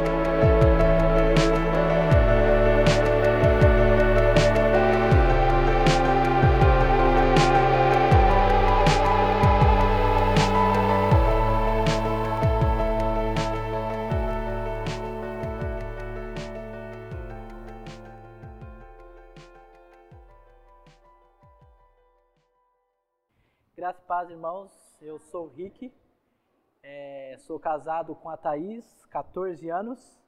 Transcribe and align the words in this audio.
you 0.00 0.49
casado 27.70 28.16
com 28.16 28.28
a 28.28 28.36
Thaís, 28.36 28.84
14 29.12 29.70
anos, 29.70 30.20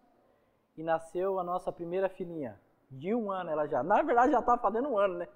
e 0.77 0.83
nasceu 0.85 1.41
a 1.41 1.43
nossa 1.43 1.73
primeira 1.73 2.09
filhinha, 2.09 2.57
de 2.89 3.13
um 3.13 3.33
ano 3.33 3.51
ela 3.51 3.67
já. 3.67 3.83
Na 3.83 4.01
verdade, 4.01 4.31
já 4.31 4.39
está 4.39 4.57
fazendo 4.57 4.89
um 4.89 4.97
ano, 4.97 5.15
né? 5.15 5.29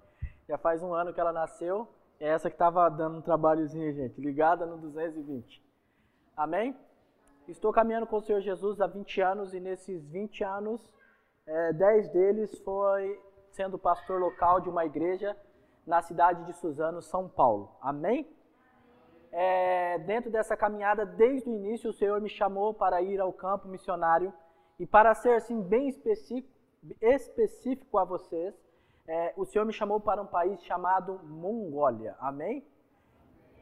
Já 0.48 0.56
faz 0.56 0.84
um 0.84 0.94
ano 0.94 1.12
que 1.12 1.20
ela 1.20 1.32
nasceu. 1.32 1.88
É 2.20 2.28
essa 2.28 2.48
que 2.48 2.54
estava 2.54 2.88
dando 2.88 3.18
um 3.18 3.20
trabalhozinho, 3.20 3.92
gente, 3.92 4.20
ligada 4.20 4.64
no 4.64 4.78
220. 4.78 5.60
Amém? 6.36 6.76
Estou 7.48 7.72
caminhando 7.72 8.06
com 8.06 8.18
o 8.18 8.22
Senhor 8.22 8.40
Jesus 8.40 8.80
há 8.80 8.86
20 8.86 9.20
anos 9.20 9.52
e 9.52 9.58
nesses 9.58 10.06
20 10.08 10.44
anos, 10.44 10.92
é, 11.44 11.72
10 11.72 12.08
deles 12.10 12.56
foi 12.60 13.20
sendo 13.50 13.76
pastor 13.76 14.20
local 14.20 14.60
de 14.60 14.68
uma 14.68 14.86
igreja 14.86 15.36
na 15.84 16.00
cidade 16.02 16.44
de 16.44 16.52
Suzano, 16.52 17.02
São 17.02 17.28
Paulo. 17.28 17.76
Amém? 17.80 18.28
É, 19.32 19.98
dentro 19.98 20.30
dessa 20.30 20.56
caminhada, 20.56 21.04
desde 21.04 21.48
o 21.48 21.54
início, 21.54 21.90
o 21.90 21.92
Senhor 21.92 22.20
me 22.20 22.28
chamou 22.28 22.72
para 22.72 23.02
ir 23.02 23.20
ao 23.20 23.32
campo 23.32 23.68
missionário 23.68 24.32
e 24.78 24.86
para 24.86 25.14
ser 25.14 25.34
assim 25.34 25.60
bem 25.60 25.88
específico, 25.88 26.48
específico 27.00 27.98
a 27.98 28.04
vocês, 28.04 28.54
é, 29.08 29.32
o 29.36 29.44
Senhor 29.44 29.64
me 29.64 29.72
chamou 29.72 30.00
para 30.00 30.20
um 30.20 30.26
país 30.26 30.62
chamado 30.62 31.20
Mongólia. 31.24 32.16
Amém? 32.18 32.64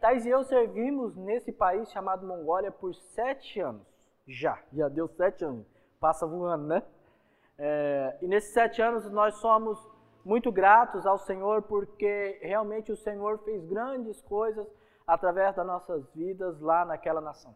Thais 0.01 0.27
e 0.27 0.31
eu 0.31 0.45
servimos 0.45 1.17
nesse 1.17 1.53
país 1.53 1.91
chamado 1.91 2.27
Mongólia 2.27 2.71
por 2.71 2.95
sete 2.95 3.61
anos. 3.61 3.87
Já, 4.27 4.59
já 4.73 4.89
deu 4.89 5.09
sete 5.09 5.45
anos. 5.45 5.67
Passa 6.01 6.27
voando, 6.27 6.67
né? 6.67 6.83
É, 7.59 8.17
e 8.21 8.27
nesses 8.27 8.53
sete 8.53 8.83
anos 8.83 9.11
nós 9.11 9.37
somos 9.37 9.79
muito 10.25 10.51
gratos 10.51 11.07
ao 11.07 11.19
Senhor 11.19 11.63
porque 11.63 12.39
realmente 12.43 12.91
o 12.91 12.97
Senhor 12.97 13.39
fez 13.45 13.65
grandes 13.65 14.21
coisas 14.23 14.67
através 15.07 15.55
das 15.55 15.67
nossas 15.67 16.07
vidas 16.15 16.61
lá 16.61 16.85
naquela 16.85 17.21
nação. 17.21 17.55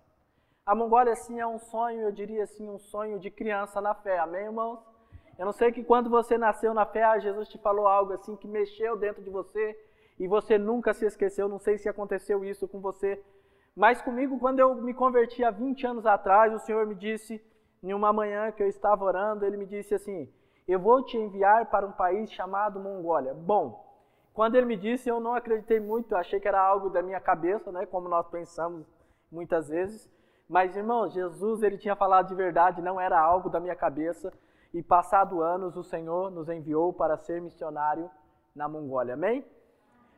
A 0.65 0.75
Mongólia, 0.75 1.13
assim, 1.13 1.41
é 1.41 1.47
um 1.47 1.59
sonho, 1.59 2.03
eu 2.03 2.13
diria 2.13 2.45
assim, 2.45 2.69
um 2.69 2.79
sonho 2.79 3.19
de 3.19 3.31
criança 3.31 3.81
na 3.81 3.95
fé. 3.95 4.19
Amém, 4.19 4.45
irmãos? 4.45 4.81
Eu 5.39 5.47
não 5.47 5.53
sei 5.53 5.73
que 5.73 5.85
quando 5.85 6.11
você 6.11 6.37
nasceu 6.37 6.75
na 6.75 6.85
fé, 6.85 7.21
Jesus 7.21 7.49
te 7.49 7.59
falou 7.59 7.87
algo 7.87 8.13
assim 8.13 8.37
que 8.37 8.49
mexeu 8.49 8.97
dentro 8.97 9.23
de 9.23 9.31
você 9.31 9.79
e 10.19 10.27
você 10.27 10.59
nunca 10.59 10.93
se 10.93 11.07
esqueceu. 11.07 11.49
Não 11.49 11.59
sei 11.59 11.79
se 11.79 11.89
aconteceu 11.89 12.45
isso 12.45 12.69
com 12.69 12.81
você, 12.81 13.23
mas 13.75 14.03
comigo, 14.03 14.39
quando 14.39 14.59
eu 14.59 14.75
me 14.75 14.93
converti 14.93 15.45
há 15.45 15.51
20 15.51 15.87
anos 15.87 16.07
atrás, 16.07 16.53
o 16.53 16.59
Senhor 16.59 16.85
me 16.85 16.97
disse, 16.97 17.41
em 17.83 17.95
uma 17.95 18.13
manhã 18.13 18.51
que 18.51 18.63
eu 18.63 18.69
estava 18.69 19.05
orando, 19.05 19.47
Ele 19.47 19.57
me 19.57 19.67
disse 19.67 19.95
assim: 19.95 20.29
eu 20.69 20.79
vou 20.79 21.03
te 21.03 21.17
enviar 21.17 21.65
para 21.71 21.87
um 21.87 21.93
país 21.93 22.31
chamado 22.31 22.79
Mongólia. 22.79 23.33
Bom, 23.33 23.88
quando 24.39 24.55
ele 24.55 24.67
me 24.67 24.77
disse, 24.77 25.09
eu 25.09 25.19
não 25.19 25.35
acreditei 25.35 25.81
muito, 25.81 26.15
achei 26.15 26.39
que 26.39 26.47
era 26.47 26.63
algo 26.63 26.91
da 26.91 27.03
minha 27.03 27.19
cabeça, 27.19 27.73
né, 27.73 27.85
como 27.87 28.09
nós 28.09 28.25
pensamos 28.29 28.87
muitas 29.33 29.69
vezes. 29.69 30.09
Mas, 30.49 30.77
irmãos, 30.77 31.13
Jesus 31.13 31.61
ele 31.61 31.77
tinha 31.77 31.97
falado 31.97 32.29
de 32.29 32.37
verdade, 32.37 32.81
não 32.81 33.01
era 33.01 33.19
algo 33.19 33.51
da 33.51 33.59
minha 33.59 33.75
cabeça. 33.75 34.33
E 34.73 34.81
passado 34.81 35.43
anos, 35.43 35.77
o 35.77 35.83
Senhor 35.83 36.31
nos 36.31 36.49
enviou 36.49 36.93
para 36.93 37.17
ser 37.17 37.43
missionário 37.43 38.09
na 38.55 38.69
Mongólia. 38.69 39.15
Amém? 39.15 39.45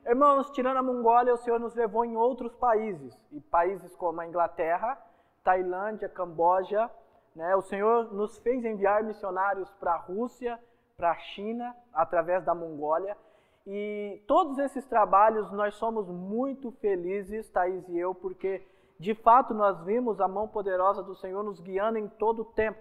Irmãos, 0.04 0.50
tirando 0.50 0.76
a 0.76 0.82
Mongólia, 0.82 1.32
o 1.32 1.38
Senhor 1.38 1.58
nos 1.58 1.74
levou 1.74 2.04
em 2.04 2.14
outros 2.14 2.54
países. 2.56 3.16
E 3.32 3.40
países 3.40 3.96
como 3.96 4.20
a 4.20 4.26
Inglaterra, 4.26 4.98
Tailândia, 5.42 6.10
Camboja, 6.10 6.90
né? 7.34 7.56
O 7.56 7.62
Senhor 7.62 8.12
nos 8.12 8.36
fez 8.40 8.62
enviar 8.66 9.02
missionários 9.02 9.70
para 9.80 9.94
a 9.94 9.98
Rússia, 9.98 10.60
para 10.94 11.12
a 11.12 11.18
China, 11.18 11.74
através 11.94 12.44
da 12.44 12.54
Mongólia. 12.54 13.16
E 13.66 14.22
todos 14.26 14.58
esses 14.58 14.84
trabalhos 14.86 15.50
nós 15.52 15.74
somos 15.74 16.08
muito 16.08 16.70
felizes, 16.72 17.48
Thaís 17.50 17.86
e 17.88 17.98
eu, 17.98 18.14
porque 18.14 18.66
de 18.98 19.14
fato 19.14 19.54
nós 19.54 19.82
vimos 19.84 20.20
a 20.20 20.28
mão 20.28 20.48
poderosa 20.48 21.02
do 21.02 21.14
Senhor 21.14 21.42
nos 21.42 21.60
guiando 21.60 21.98
em 21.98 22.08
todo 22.08 22.42
o 22.42 22.44
tempo. 22.44 22.80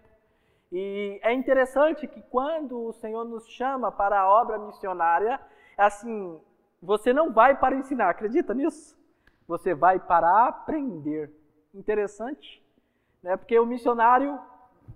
E 0.71 1.19
é 1.23 1.33
interessante 1.33 2.07
que 2.07 2.21
quando 2.21 2.85
o 2.85 2.93
Senhor 2.93 3.25
nos 3.25 3.47
chama 3.47 3.91
para 3.91 4.19
a 4.19 4.29
obra 4.29 4.57
missionária, 4.57 5.39
assim, 5.77 6.39
você 6.81 7.11
não 7.11 7.33
vai 7.33 7.57
para 7.57 7.75
ensinar, 7.75 8.09
acredita 8.09 8.53
nisso? 8.53 8.97
Você 9.47 9.73
vai 9.73 9.99
para 9.99 10.47
aprender. 10.47 11.33
Interessante 11.73 12.63
né? 13.21 13.37
Porque 13.37 13.57
o 13.59 13.65
missionário, 13.65 14.39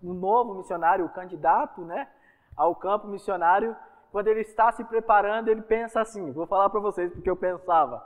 o 0.02 0.14
novo 0.14 0.56
missionário, 0.56 1.06
o 1.06 1.10
candidato, 1.10 1.82
né, 1.82 2.08
ao 2.56 2.76
campo 2.76 3.08
missionário, 3.08 3.76
quando 4.14 4.28
ele 4.28 4.42
está 4.42 4.72
se 4.72 4.84
preparando, 4.84 5.48
ele 5.48 5.64
pensa 5.64 6.00
assim, 6.00 6.32
vou 6.32 6.46
falar 6.46 6.70
para 6.70 6.80
vocês 6.80 7.12
porque 7.12 7.28
eu 7.28 7.36
pensava, 7.36 8.06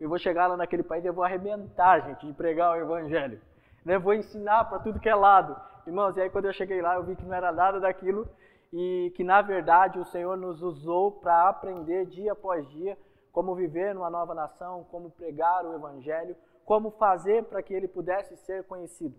eu 0.00 0.08
vou 0.08 0.18
chegar 0.18 0.48
lá 0.48 0.56
naquele 0.56 0.82
país 0.82 1.04
e 1.04 1.10
vou 1.12 1.22
arrebentar, 1.22 2.00
gente, 2.00 2.26
de 2.26 2.32
pregar 2.32 2.72
o 2.72 2.80
evangelho. 2.80 3.40
Né? 3.84 3.96
Vou 3.96 4.14
ensinar 4.14 4.64
para 4.64 4.80
tudo 4.80 4.98
que 4.98 5.08
é 5.08 5.14
lado. 5.14 5.56
Irmãos, 5.86 6.16
e 6.16 6.22
aí 6.22 6.28
quando 6.28 6.46
eu 6.46 6.52
cheguei 6.52 6.82
lá, 6.82 6.96
eu 6.96 7.04
vi 7.04 7.14
que 7.14 7.24
não 7.24 7.32
era 7.32 7.52
nada 7.52 7.78
daquilo 7.78 8.28
e 8.72 9.12
que 9.14 9.22
na 9.22 9.40
verdade 9.42 9.96
o 9.96 10.04
Senhor 10.04 10.36
nos 10.36 10.60
usou 10.60 11.12
para 11.12 11.48
aprender 11.48 12.06
dia 12.06 12.32
após 12.32 12.68
dia 12.70 12.98
como 13.30 13.54
viver 13.54 13.94
numa 13.94 14.10
nova 14.10 14.34
nação, 14.34 14.84
como 14.90 15.08
pregar 15.08 15.64
o 15.64 15.72
evangelho, 15.76 16.34
como 16.64 16.90
fazer 16.90 17.44
para 17.44 17.62
que 17.62 17.72
ele 17.72 17.86
pudesse 17.86 18.36
ser 18.38 18.64
conhecido. 18.64 19.14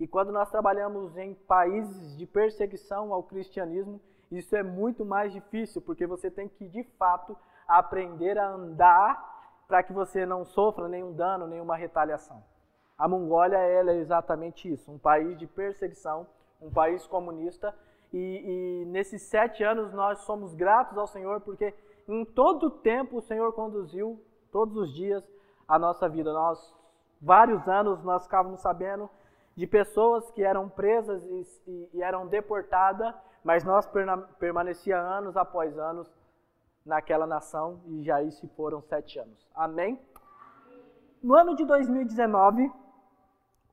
E 0.00 0.06
quando 0.06 0.32
nós 0.32 0.50
trabalhamos 0.50 1.14
em 1.18 1.34
países 1.34 2.16
de 2.16 2.26
perseguição 2.26 3.12
ao 3.12 3.22
cristianismo, 3.22 4.00
isso 4.38 4.54
é 4.56 4.62
muito 4.62 5.04
mais 5.04 5.32
difícil, 5.32 5.82
porque 5.82 6.06
você 6.06 6.30
tem 6.30 6.48
que, 6.48 6.68
de 6.68 6.84
fato, 6.98 7.36
aprender 7.66 8.38
a 8.38 8.48
andar 8.48 9.34
para 9.66 9.82
que 9.82 9.92
você 9.92 10.26
não 10.26 10.44
sofra 10.44 10.88
nenhum 10.88 11.12
dano, 11.12 11.46
nenhuma 11.46 11.76
retaliação. 11.76 12.42
A 12.96 13.08
Mongólia 13.08 13.56
é 13.56 13.96
exatamente 13.96 14.72
isso, 14.72 14.90
um 14.92 14.98
país 14.98 15.36
de 15.38 15.46
perseguição, 15.46 16.26
um 16.60 16.70
país 16.70 17.06
comunista, 17.06 17.74
e, 18.12 18.82
e 18.82 18.84
nesses 18.86 19.22
sete 19.22 19.64
anos 19.64 19.92
nós 19.92 20.20
somos 20.20 20.54
gratos 20.54 20.96
ao 20.96 21.06
Senhor, 21.06 21.40
porque 21.40 21.74
em 22.06 22.24
todo 22.24 22.66
o 22.66 22.70
tempo 22.70 23.16
o 23.16 23.22
Senhor 23.22 23.52
conduziu, 23.52 24.22
todos 24.52 24.76
os 24.76 24.94
dias, 24.94 25.28
a 25.66 25.78
nossa 25.78 26.08
vida. 26.08 26.32
Nós, 26.32 26.72
vários 27.20 27.66
anos, 27.66 28.04
nós 28.04 28.24
ficávamos 28.24 28.60
sabendo 28.60 29.10
de 29.56 29.66
pessoas 29.66 30.30
que 30.32 30.42
eram 30.42 30.68
presas 30.68 31.22
e, 31.24 31.90
e, 31.94 32.02
eram 32.02 32.26
deportadas, 32.26 33.14
mas 33.42 33.64
nós 33.64 33.88
permanecia 34.38 34.98
anos 34.98 35.36
após 35.36 35.78
anos 35.78 36.10
naquela 36.84 37.26
nação 37.26 37.80
e 37.86 38.02
já 38.02 38.18
se 38.30 38.48
foram 38.48 38.82
sete 38.82 39.18
anos. 39.18 39.48
Amém? 39.54 40.00
No 41.22 41.34
ano 41.34 41.54
de 41.54 41.64
2019, 41.64 42.70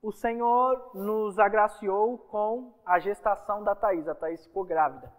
o 0.01 0.11
Senhor 0.11 0.91
nos 0.93 1.37
agraciou 1.37 2.17
com 2.17 2.73
a 2.85 2.97
gestação 2.99 3.63
da 3.63 3.75
Thaís. 3.75 4.07
A 4.07 4.15
Thaís 4.15 4.45
ficou 4.45 4.63
grávida. 4.63 5.11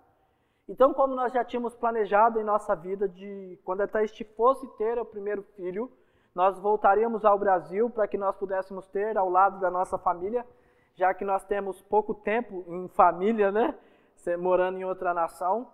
Então, 0.69 0.95
como 0.95 1.15
nós 1.15 1.33
já 1.33 1.45
tínhamos 1.45 1.75
planejado 1.75 2.41
em 2.41 2.45
nossa 2.45 2.75
vida 2.75 3.09
de 3.09 3.59
quando 3.65 3.83
a 3.83 3.89
Thaís 3.89 4.13
fosse 4.37 4.67
ter 4.77 4.99
o 4.99 5.05
primeiro 5.05 5.43
filho, 5.57 5.91
nós 6.35 6.59
voltaríamos 6.59 7.25
ao 7.25 7.39
Brasil 7.39 7.91
para 7.91 8.09
que 8.09 8.17
nós 8.17 8.35
pudéssemos 8.37 8.87
ter 8.89 9.19
ao 9.19 9.29
lado 9.29 9.61
da 9.61 9.71
nossa 9.71 9.99
família, 9.99 10.47
já 10.95 11.13
que 11.13 11.25
nós 11.25 11.45
temos 11.45 11.81
pouco 11.83 12.15
tempo 12.15 12.65
em 12.69 12.89
família, 12.89 13.53
né? 13.53 13.75
Morando 14.39 14.79
em 14.79 14.85
outra 14.85 15.13
nação. 15.13 15.71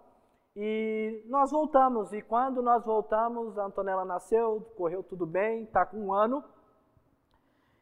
E 0.56 1.22
nós 1.26 1.52
voltamos, 1.52 2.12
e 2.12 2.20
quando 2.20 2.60
nós 2.60 2.84
voltamos, 2.84 3.56
a 3.58 3.66
Antonella 3.66 4.04
nasceu, 4.04 4.60
correu 4.76 5.04
tudo 5.04 5.24
bem, 5.24 5.62
está 5.62 5.86
com 5.86 5.98
um 5.98 6.12
ano. 6.12 6.42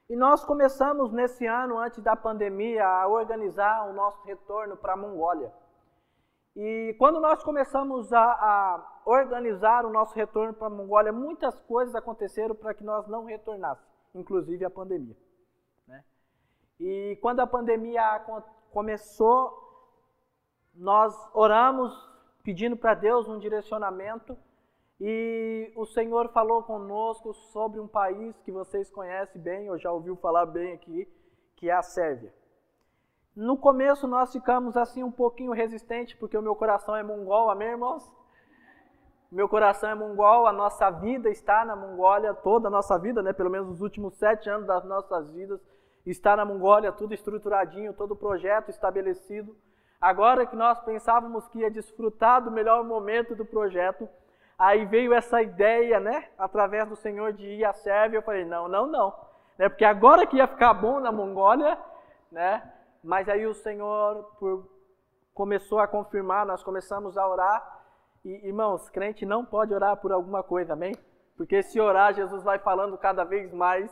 E 0.08 0.14
nós 0.14 0.44
começamos 0.44 1.10
nesse 1.10 1.46
ano, 1.46 1.78
antes 1.78 2.02
da 2.02 2.14
pandemia, 2.14 2.86
a 2.86 3.08
organizar 3.08 3.88
o 3.88 3.94
nosso 3.94 4.22
retorno 4.24 4.76
para 4.76 4.92
a 4.92 4.96
Mongólia. 4.96 5.50
E 6.56 6.96
quando 6.98 7.20
nós 7.20 7.44
começamos 7.44 8.10
a, 8.14 8.22
a 8.22 9.00
organizar 9.04 9.84
o 9.84 9.90
nosso 9.90 10.14
retorno 10.14 10.54
para 10.54 10.68
a 10.68 10.70
Mongólia, 10.70 11.12
muitas 11.12 11.60
coisas 11.60 11.94
aconteceram 11.94 12.54
para 12.54 12.72
que 12.72 12.82
nós 12.82 13.06
não 13.06 13.26
retornássemos, 13.26 13.86
inclusive 14.14 14.64
a 14.64 14.70
pandemia. 14.70 15.14
Né? 15.86 16.02
E 16.80 17.18
quando 17.20 17.40
a 17.40 17.46
pandemia 17.46 18.24
começou, 18.72 19.62
nós 20.74 21.14
oramos 21.34 21.92
pedindo 22.42 22.74
para 22.74 22.94
Deus 22.94 23.28
um 23.28 23.38
direcionamento 23.38 24.34
e 24.98 25.70
o 25.76 25.84
Senhor 25.84 26.30
falou 26.30 26.62
conosco 26.62 27.34
sobre 27.34 27.78
um 27.78 27.86
país 27.86 28.40
que 28.40 28.50
vocês 28.50 28.90
conhecem 28.90 29.42
bem, 29.42 29.68
ou 29.68 29.76
já 29.76 29.92
ouviu 29.92 30.16
falar 30.16 30.46
bem 30.46 30.72
aqui, 30.72 31.06
que 31.54 31.68
é 31.68 31.74
a 31.74 31.82
Sérvia. 31.82 32.32
No 33.36 33.54
começo 33.58 34.08
nós 34.08 34.32
ficamos 34.32 34.78
assim 34.78 35.04
um 35.04 35.10
pouquinho 35.10 35.52
resistentes, 35.52 36.14
porque 36.18 36.38
o 36.38 36.42
meu 36.42 36.56
coração 36.56 36.96
é 36.96 37.02
mongol, 37.02 37.50
amém, 37.50 37.68
irmãos? 37.68 38.10
Meu 39.30 39.46
coração 39.46 39.90
é 39.90 39.94
mongol, 39.94 40.46
a 40.46 40.52
nossa 40.52 40.88
vida 40.88 41.28
está 41.28 41.64
na 41.64 41.76
Mongólia, 41.76 42.32
toda 42.32 42.68
a 42.68 42.70
nossa 42.70 42.96
vida, 42.96 43.22
né? 43.22 43.32
pelo 43.32 43.50
menos 43.50 43.68
os 43.68 43.80
últimos 43.82 44.14
sete 44.14 44.48
anos 44.48 44.66
das 44.66 44.84
nossas 44.84 45.28
vidas, 45.32 45.60
está 46.06 46.36
na 46.36 46.44
Mongólia, 46.44 46.92
tudo 46.92 47.12
estruturadinho, 47.12 47.92
todo 47.92 48.12
o 48.12 48.16
projeto 48.16 48.70
estabelecido. 48.70 49.54
Agora 50.00 50.46
que 50.46 50.54
nós 50.54 50.78
pensávamos 50.80 51.46
que 51.48 51.58
ia 51.58 51.70
desfrutar 51.70 52.42
do 52.42 52.50
melhor 52.50 52.84
momento 52.84 53.34
do 53.34 53.44
projeto, 53.44 54.08
aí 54.56 54.86
veio 54.86 55.12
essa 55.12 55.42
ideia, 55.42 55.98
né, 55.98 56.28
através 56.38 56.88
do 56.88 56.94
Senhor 56.94 57.32
de 57.32 57.44
ir 57.44 57.64
à 57.64 57.72
Sérvia. 57.72 58.18
Eu 58.18 58.22
falei, 58.22 58.44
não, 58.44 58.68
não, 58.68 58.86
não, 58.86 59.12
né, 59.58 59.68
porque 59.68 59.84
agora 59.84 60.26
que 60.26 60.36
ia 60.36 60.46
ficar 60.46 60.72
bom 60.72 61.00
na 61.00 61.10
Mongólia, 61.10 61.76
né, 62.30 62.62
mas 63.02 63.28
aí 63.28 63.46
o 63.46 63.54
Senhor 63.54 64.24
por, 64.38 64.68
começou 65.34 65.78
a 65.78 65.86
confirmar, 65.86 66.46
nós 66.46 66.62
começamos 66.62 67.16
a 67.16 67.28
orar. 67.28 67.84
E, 68.24 68.46
irmãos, 68.48 68.88
crente 68.88 69.24
não 69.24 69.44
pode 69.44 69.72
orar 69.74 69.96
por 69.98 70.12
alguma 70.12 70.42
coisa, 70.42 70.72
amém? 70.72 70.94
Porque 71.36 71.62
se 71.62 71.80
orar, 71.80 72.14
Jesus 72.14 72.42
vai 72.42 72.58
falando 72.58 72.96
cada 72.96 73.24
vez 73.24 73.52
mais. 73.52 73.90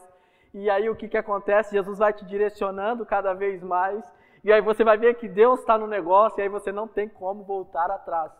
E 0.52 0.70
aí 0.70 0.88
o 0.88 0.96
que, 0.96 1.08
que 1.08 1.16
acontece? 1.16 1.74
Jesus 1.74 1.98
vai 1.98 2.12
te 2.12 2.24
direcionando 2.24 3.04
cada 3.04 3.34
vez 3.34 3.62
mais. 3.62 4.04
E 4.42 4.52
aí 4.52 4.60
você 4.60 4.84
vai 4.84 4.96
ver 4.96 5.14
que 5.14 5.28
Deus 5.28 5.60
está 5.60 5.76
no 5.76 5.86
negócio 5.86 6.38
e 6.38 6.42
aí 6.42 6.48
você 6.48 6.70
não 6.70 6.86
tem 6.86 7.08
como 7.08 7.44
voltar 7.44 7.90
atrás. 7.90 8.32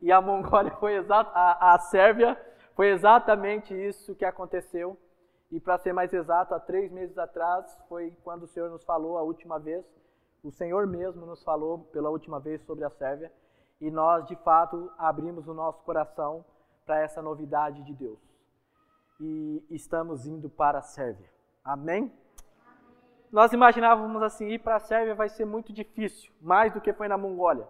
E 0.00 0.12
a 0.12 0.20
Mongólia 0.20 0.70
foi 0.80 0.94
exata, 0.94 1.30
a, 1.34 1.74
a 1.74 1.78
Sérvia 1.78 2.36
foi 2.74 2.90
exatamente 2.90 3.74
isso 3.74 4.14
que 4.14 4.24
aconteceu. 4.24 4.96
E 5.50 5.58
para 5.60 5.78
ser 5.78 5.92
mais 5.92 6.12
exato, 6.12 6.54
há 6.54 6.60
três 6.60 6.90
meses 6.92 7.16
atrás 7.16 7.78
foi 7.88 8.10
quando 8.22 8.42
o 8.42 8.46
Senhor 8.46 8.70
nos 8.70 8.84
falou 8.84 9.16
a 9.16 9.22
última 9.22 9.58
vez 9.58 9.84
o 10.42 10.50
Senhor 10.52 10.86
mesmo 10.86 11.26
nos 11.26 11.42
falou 11.42 11.80
pela 11.92 12.10
última 12.10 12.38
vez 12.38 12.62
sobre 12.62 12.84
a 12.84 12.90
Sérvia 12.90 13.32
e 13.80 13.90
nós, 13.90 14.26
de 14.26 14.36
fato, 14.36 14.90
abrimos 14.96 15.48
o 15.48 15.54
nosso 15.54 15.82
coração 15.82 16.44
para 16.86 17.00
essa 17.00 17.20
novidade 17.20 17.82
de 17.84 17.92
Deus. 17.92 18.18
E 19.20 19.64
estamos 19.70 20.26
indo 20.26 20.48
para 20.48 20.78
a 20.78 20.82
Sérvia. 20.82 21.28
Amém? 21.64 22.12
Nós 23.30 23.52
imaginávamos 23.52 24.22
assim, 24.22 24.46
ir 24.48 24.60
para 24.60 24.76
a 24.76 24.80
Sérvia 24.80 25.14
vai 25.14 25.28
ser 25.28 25.44
muito 25.44 25.72
difícil, 25.72 26.32
mais 26.40 26.72
do 26.72 26.80
que 26.80 26.92
foi 26.92 27.08
na 27.08 27.18
Mongólia. 27.18 27.68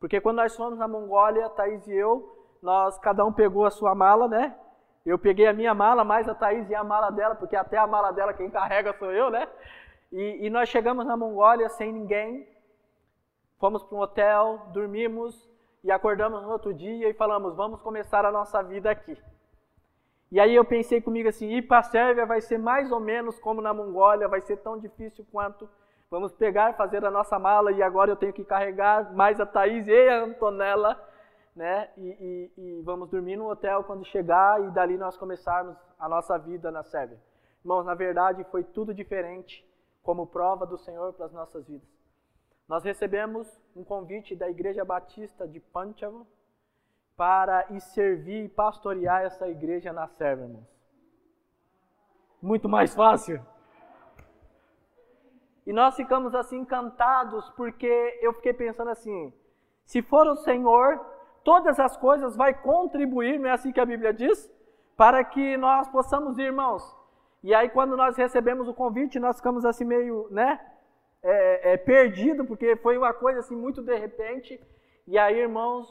Porque 0.00 0.20
quando 0.20 0.36
nós 0.36 0.56
fomos 0.56 0.78
na 0.78 0.88
Mongólia, 0.88 1.48
Thaís 1.50 1.86
e 1.86 1.92
eu, 1.92 2.34
nós, 2.62 2.98
cada 2.98 3.24
um 3.24 3.32
pegou 3.32 3.64
a 3.64 3.70
sua 3.70 3.94
mala, 3.94 4.26
né? 4.26 4.58
Eu 5.08 5.18
peguei 5.18 5.46
a 5.46 5.54
minha 5.54 5.72
mala, 5.72 6.04
mais 6.04 6.28
a 6.28 6.34
Thaís 6.34 6.68
e 6.68 6.74
a 6.74 6.84
mala 6.84 7.10
dela, 7.10 7.34
porque 7.34 7.56
até 7.56 7.78
a 7.78 7.86
mala 7.86 8.12
dela 8.12 8.34
quem 8.34 8.50
carrega 8.50 8.92
sou 8.98 9.10
eu, 9.10 9.30
né? 9.30 9.48
E, 10.12 10.46
e 10.46 10.50
nós 10.50 10.68
chegamos 10.68 11.06
na 11.06 11.16
Mongólia 11.16 11.66
sem 11.70 11.90
ninguém, 11.90 12.46
fomos 13.58 13.82
para 13.82 13.96
um 13.96 14.00
hotel, 14.02 14.66
dormimos 14.70 15.48
e 15.82 15.90
acordamos 15.90 16.42
no 16.42 16.50
outro 16.50 16.74
dia 16.74 17.08
e 17.08 17.14
falamos: 17.14 17.56
vamos 17.56 17.80
começar 17.80 18.26
a 18.26 18.30
nossa 18.30 18.62
vida 18.62 18.90
aqui. 18.90 19.16
E 20.30 20.38
aí 20.38 20.54
eu 20.54 20.64
pensei 20.64 21.00
comigo 21.00 21.30
assim: 21.30 21.52
ir 21.52 21.62
para 21.62 21.78
a 21.78 21.82
Sérvia 21.82 22.26
vai 22.26 22.42
ser 22.42 22.58
mais 22.58 22.92
ou 22.92 23.00
menos 23.00 23.38
como 23.38 23.62
na 23.62 23.72
Mongólia, 23.72 24.28
vai 24.28 24.42
ser 24.42 24.58
tão 24.58 24.78
difícil 24.78 25.24
quanto. 25.32 25.66
Vamos 26.10 26.32
pegar, 26.32 26.74
fazer 26.74 27.02
a 27.02 27.10
nossa 27.10 27.38
mala 27.38 27.72
e 27.72 27.82
agora 27.82 28.10
eu 28.10 28.16
tenho 28.16 28.34
que 28.34 28.44
carregar 28.44 29.10
mais 29.14 29.40
a 29.40 29.46
Thaís 29.46 29.88
e 29.88 30.08
a 30.08 30.24
Antonella, 30.24 31.02
né? 31.58 31.90
E, 31.96 32.52
e, 32.56 32.62
e 32.62 32.82
vamos 32.82 33.10
dormir 33.10 33.36
no 33.36 33.50
hotel 33.50 33.82
quando 33.82 34.04
chegar 34.06 34.62
e 34.62 34.70
dali 34.70 34.96
nós 34.96 35.16
começarmos 35.16 35.76
a 35.98 36.08
nossa 36.08 36.38
vida 36.38 36.70
na 36.70 36.84
Sérvia. 36.84 37.20
Irmãos, 37.60 37.84
na 37.84 37.94
verdade 37.94 38.44
foi 38.44 38.62
tudo 38.62 38.94
diferente 38.94 39.68
como 40.00 40.28
prova 40.28 40.64
do 40.64 40.78
Senhor 40.78 41.12
para 41.14 41.26
as 41.26 41.32
nossas 41.32 41.66
vidas. 41.66 41.88
Nós 42.68 42.84
recebemos 42.84 43.60
um 43.74 43.82
convite 43.82 44.36
da 44.36 44.48
Igreja 44.48 44.84
Batista 44.84 45.48
de 45.48 45.58
Panchavo 45.58 46.26
para 47.16 47.66
ir 47.70 47.80
servir 47.80 48.44
e 48.44 48.48
pastorear 48.48 49.22
essa 49.22 49.48
igreja 49.48 49.92
na 49.92 50.06
Sérvia, 50.06 50.44
irmãos. 50.44 50.68
Muito 52.40 52.68
mais 52.68 52.94
fácil. 52.94 53.44
E 55.66 55.72
nós 55.72 55.96
ficamos 55.96 56.36
assim 56.36 56.58
encantados 56.58 57.50
porque 57.50 58.18
eu 58.22 58.32
fiquei 58.34 58.54
pensando 58.54 58.90
assim: 58.90 59.34
se 59.84 60.00
for 60.02 60.24
o 60.28 60.36
Senhor, 60.36 61.17
todas 61.48 61.80
as 61.80 61.96
coisas 61.96 62.36
vai 62.36 62.52
contribuir, 62.52 63.38
não 63.38 63.48
é 63.48 63.52
assim 63.52 63.72
que 63.72 63.80
a 63.80 63.86
Bíblia 63.86 64.12
diz? 64.12 64.38
Para 64.98 65.24
que 65.24 65.56
nós 65.56 65.88
possamos 65.88 66.36
ir, 66.36 66.42
irmãos, 66.42 66.82
e 67.42 67.54
aí, 67.54 67.70
quando 67.70 67.96
nós 67.96 68.18
recebemos 68.18 68.68
o 68.68 68.74
convite, 68.74 69.18
nós 69.18 69.36
ficamos 69.36 69.64
assim 69.64 69.86
meio, 69.86 70.28
né, 70.30 70.60
é, 71.22 71.72
é, 71.72 71.76
perdido, 71.78 72.44
porque 72.44 72.76
foi 72.76 72.98
uma 72.98 73.14
coisa 73.14 73.40
assim 73.40 73.56
muito 73.56 73.80
de 73.82 73.96
repente. 73.96 74.60
E 75.06 75.16
aí, 75.16 75.38
irmãos, 75.38 75.86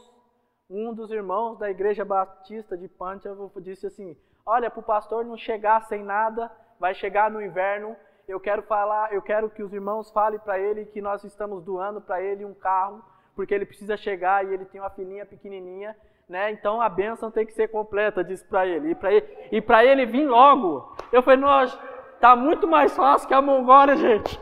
um 0.69 0.93
dos 0.93 1.09
irmãos 1.09 1.57
da 1.57 1.71
Igreja 1.71 2.05
Batista 2.05 2.77
de 2.77 2.87
Pantevo 2.87 3.51
disse 3.59 3.87
assim: 3.87 4.15
Olha, 4.45 4.69
para 4.69 4.81
o 4.81 4.83
pastor 4.83 5.25
não 5.25 5.37
chegar 5.37 5.81
sem 5.87 6.03
nada, 6.03 6.51
vai 6.79 6.93
chegar 6.93 7.31
no 7.31 7.41
inverno. 7.41 7.95
Eu 8.27 8.39
quero 8.39 8.61
falar, 8.61 9.11
eu 9.11 9.23
quero 9.23 9.49
que 9.49 9.63
os 9.63 9.73
irmãos 9.73 10.11
falem 10.11 10.37
para 10.37 10.59
ele 10.59 10.85
que 10.85 11.01
nós 11.01 11.23
estamos 11.23 11.63
doando 11.63 11.99
para 11.99 12.21
ele 12.21 12.45
um 12.45 12.53
carro, 12.53 13.01
porque 13.37 13.53
ele 13.53 13.65
precisa 13.65 13.95
chegar 13.95 14.45
e 14.45 14.53
ele 14.53 14.65
tem 14.65 14.81
uma 14.81 14.89
filhinha 14.89 15.25
pequenininha 15.25 15.95
né? 16.27 16.51
Então 16.51 16.81
a 16.81 16.89
bênção 16.89 17.31
tem 17.31 17.45
que 17.45 17.53
ser 17.53 17.69
completa, 17.69 18.23
disse 18.23 18.43
para 18.43 18.65
ele. 18.65 18.91
E 18.91 18.95
para 18.95 19.13
ele, 19.13 19.25
e 19.51 19.87
ele 19.87 20.05
vir 20.05 20.27
logo. 20.27 20.95
Eu 21.11 21.23
falei, 21.23 21.39
nós 21.39 21.77
tá 22.19 22.35
muito 22.35 22.67
mais 22.67 22.95
fácil 22.95 23.27
que 23.27 23.33
a 23.33 23.41
Mongólia, 23.41 23.95
gente. 23.95 24.39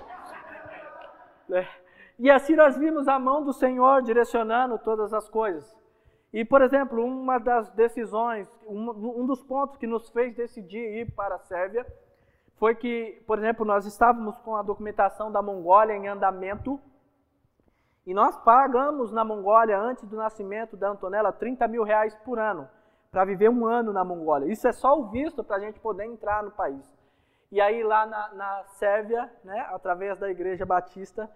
Né? 1.47 1.67
E 2.17 2.31
assim 2.31 2.55
nós 2.55 2.77
vimos 2.77 3.07
a 3.07 3.19
mão 3.19 3.43
do 3.43 3.53
Senhor 3.53 4.01
direcionando 4.01 4.79
todas 4.79 5.13
as 5.13 5.29
coisas. 5.29 5.75
E, 6.33 6.43
por 6.43 6.61
exemplo, 6.61 7.05
uma 7.05 7.37
das 7.37 7.69
decisões, 7.71 8.47
um, 8.67 9.21
um 9.21 9.25
dos 9.25 9.41
pontos 9.43 9.77
que 9.77 9.87
nos 9.87 10.09
fez 10.09 10.35
decidir 10.35 11.01
ir 11.01 11.11
para 11.11 11.35
a 11.35 11.39
Sérvia 11.39 11.85
foi 12.57 12.73
que, 12.73 13.21
por 13.27 13.37
exemplo, 13.37 13.65
nós 13.65 13.85
estávamos 13.85 14.37
com 14.39 14.55
a 14.55 14.61
documentação 14.61 15.31
da 15.31 15.41
Mongólia 15.41 15.93
em 15.93 16.07
andamento 16.07 16.79
e 18.05 18.13
nós 18.13 18.37
pagamos 18.37 19.11
na 19.11 19.25
Mongólia, 19.25 19.79
antes 19.79 20.07
do 20.07 20.15
nascimento 20.15 20.77
da 20.77 20.89
Antonella, 20.89 21.31
30 21.31 21.67
mil 21.67 21.83
reais 21.83 22.15
por 22.17 22.37
ano, 22.37 22.69
para 23.11 23.25
viver 23.25 23.49
um 23.49 23.65
ano 23.65 23.91
na 23.91 24.03
Mongólia. 24.03 24.51
Isso 24.51 24.67
é 24.67 24.71
só 24.71 24.99
o 24.99 25.09
visto 25.09 25.43
para 25.43 25.55
a 25.55 25.59
gente 25.59 25.79
poder 25.79 26.05
entrar 26.05 26.43
no 26.43 26.51
país. 26.51 26.85
E 27.51 27.59
aí 27.59 27.83
lá 27.83 28.05
na, 28.05 28.33
na 28.33 28.63
Sérvia, 28.65 29.31
né, 29.43 29.65
através 29.71 30.19
da 30.19 30.29
Igreja 30.29 30.65
Batista, 30.65 31.29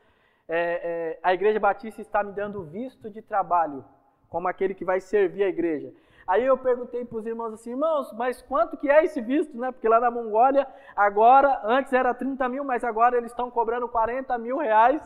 é, 0.48 0.58
é, 0.58 1.20
a 1.24 1.34
Igreja 1.34 1.60
Batista 1.60 2.02
está 2.02 2.24
me 2.24 2.34
dando 2.34 2.64
visto 2.64 3.10
de 3.10 3.22
trabalho, 3.22 3.84
como 4.30 4.48
aquele 4.48 4.76
que 4.76 4.86
vai 4.86 5.00
servir 5.00 5.44
a 5.44 5.48
igreja. 5.48 5.92
Aí 6.28 6.46
eu 6.46 6.56
perguntei 6.56 7.04
para 7.04 7.18
os 7.18 7.26
irmãos 7.26 7.54
assim, 7.54 7.72
irmãos, 7.72 8.14
mas 8.14 8.42
quanto 8.44 8.78
que 8.78 8.88
é 8.92 9.04
esse 9.04 9.20
visto, 9.20 9.58
né? 9.58 9.72
Porque 9.72 9.90
lá 9.90 10.00
na 10.00 10.12
Mongólia, 10.12 10.68
agora, 10.96 11.60
antes 11.64 11.92
era 11.92 12.14
30 12.14 12.48
mil, 12.50 12.64
mas 12.64 12.84
agora 12.84 13.18
eles 13.18 13.32
estão 13.32 13.50
cobrando 13.50 13.88
40 13.88 14.38
mil 14.38 14.58
reais 14.58 15.02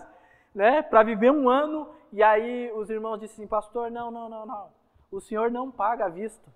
né, 0.54 0.82
para 0.82 1.04
viver 1.04 1.32
um 1.32 1.50
ano. 1.50 1.90
E 2.12 2.22
aí 2.22 2.72
os 2.74 2.90
irmãos 2.90 3.18
disseram 3.20 3.48
pastor, 3.48 3.90
não, 3.90 4.12
não, 4.12 4.30
não, 4.30 4.46
não. 4.46 4.70
O 5.12 5.20
senhor 5.20 5.50
não 5.52 5.72
paga 5.72 6.10
visto. 6.10 6.50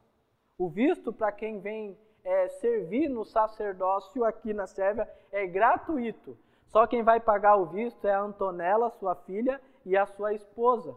O 0.57 0.69
visto 0.69 1.13
para 1.13 1.31
quem 1.31 1.59
vem 1.59 1.97
é, 2.23 2.47
servir 2.49 3.09
no 3.09 3.23
sacerdócio 3.23 4.23
aqui 4.25 4.53
na 4.53 4.67
Sérvia 4.67 5.09
é 5.31 5.45
gratuito. 5.45 6.37
Só 6.67 6.85
quem 6.85 7.03
vai 7.03 7.19
pagar 7.19 7.55
o 7.55 7.67
visto 7.67 8.05
é 8.05 8.13
a 8.13 8.21
Antonella, 8.21 8.89
sua 8.91 9.15
filha, 9.15 9.61
e 9.85 9.95
a 9.95 10.05
sua 10.05 10.33
esposa. 10.33 10.95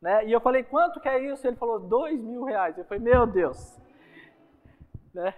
Né? 0.00 0.26
E 0.26 0.32
eu 0.32 0.40
falei, 0.40 0.62
quanto 0.62 1.00
que 1.00 1.08
é 1.08 1.18
isso? 1.30 1.46
Ele 1.46 1.56
falou, 1.56 1.78
dois 1.78 2.20
mil 2.22 2.44
reais. 2.44 2.78
Eu 2.78 2.84
falei, 2.84 3.02
meu 3.02 3.26
Deus. 3.26 3.78
Né? 5.12 5.34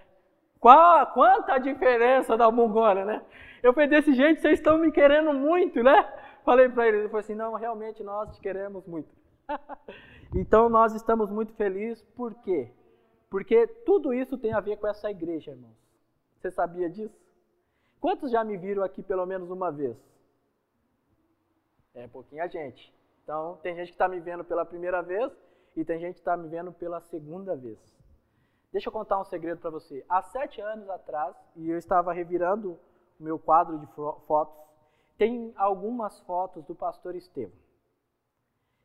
Qual, 0.59 1.07
quanta 1.07 1.57
diferença 1.57 2.37
da 2.37 2.49
Mongólia, 2.51 3.03
né? 3.03 3.21
Eu 3.63 3.73
falei, 3.73 3.89
desse 3.89 4.13
jeito 4.13 4.39
vocês 4.39 4.59
estão 4.59 4.77
me 4.77 4.91
querendo 4.91 5.33
muito, 5.33 5.83
né? 5.83 6.07
Falei 6.43 6.69
para 6.69 6.87
ele, 6.87 6.97
ele 6.97 7.07
falou 7.07 7.19
assim: 7.19 7.35
não, 7.35 7.53
realmente 7.53 8.03
nós 8.03 8.35
te 8.35 8.41
queremos 8.41 8.85
muito. 8.85 9.09
então 10.35 10.69
nós 10.69 10.93
estamos 10.93 11.29
muito 11.29 11.53
felizes, 11.53 12.01
por 12.15 12.33
quê? 12.35 12.71
Porque 13.29 13.67
tudo 13.85 14.13
isso 14.13 14.37
tem 14.37 14.53
a 14.53 14.59
ver 14.59 14.77
com 14.77 14.87
essa 14.87 15.09
igreja, 15.09 15.51
irmãos. 15.51 15.77
Você 16.37 16.51
sabia 16.51 16.89
disso? 16.89 17.15
Quantos 17.99 18.31
já 18.31 18.43
me 18.43 18.57
viram 18.57 18.83
aqui 18.83 19.03
pelo 19.03 19.25
menos 19.25 19.49
uma 19.49 19.71
vez? 19.71 19.95
É 21.93 22.07
pouquinha 22.07 22.47
gente. 22.47 22.93
Então, 23.23 23.57
tem 23.61 23.75
gente 23.75 23.87
que 23.87 23.93
está 23.93 24.07
me 24.07 24.19
vendo 24.19 24.43
pela 24.43 24.65
primeira 24.65 25.01
vez 25.01 25.31
e 25.75 25.85
tem 25.85 25.99
gente 25.99 26.15
que 26.15 26.21
está 26.21 26.35
me 26.35 26.47
vendo 26.49 26.71
pela 26.73 26.99
segunda 26.99 27.55
vez. 27.55 27.79
Deixa 28.71 28.89
eu 28.89 28.93
contar 28.93 29.19
um 29.19 29.25
segredo 29.25 29.59
para 29.59 29.69
você. 29.69 30.03
Há 30.09 30.21
sete 30.21 30.61
anos 30.61 30.89
atrás, 30.89 31.35
e 31.55 31.69
eu 31.69 31.77
estava 31.77 32.13
revirando 32.13 32.79
o 33.19 33.23
meu 33.23 33.37
quadro 33.37 33.77
de 33.77 33.85
fotos, 33.85 34.57
tem 35.21 35.53
algumas 35.55 36.19
fotos 36.21 36.65
do 36.65 36.73
pastor 36.73 37.15
Estevão. 37.15 37.53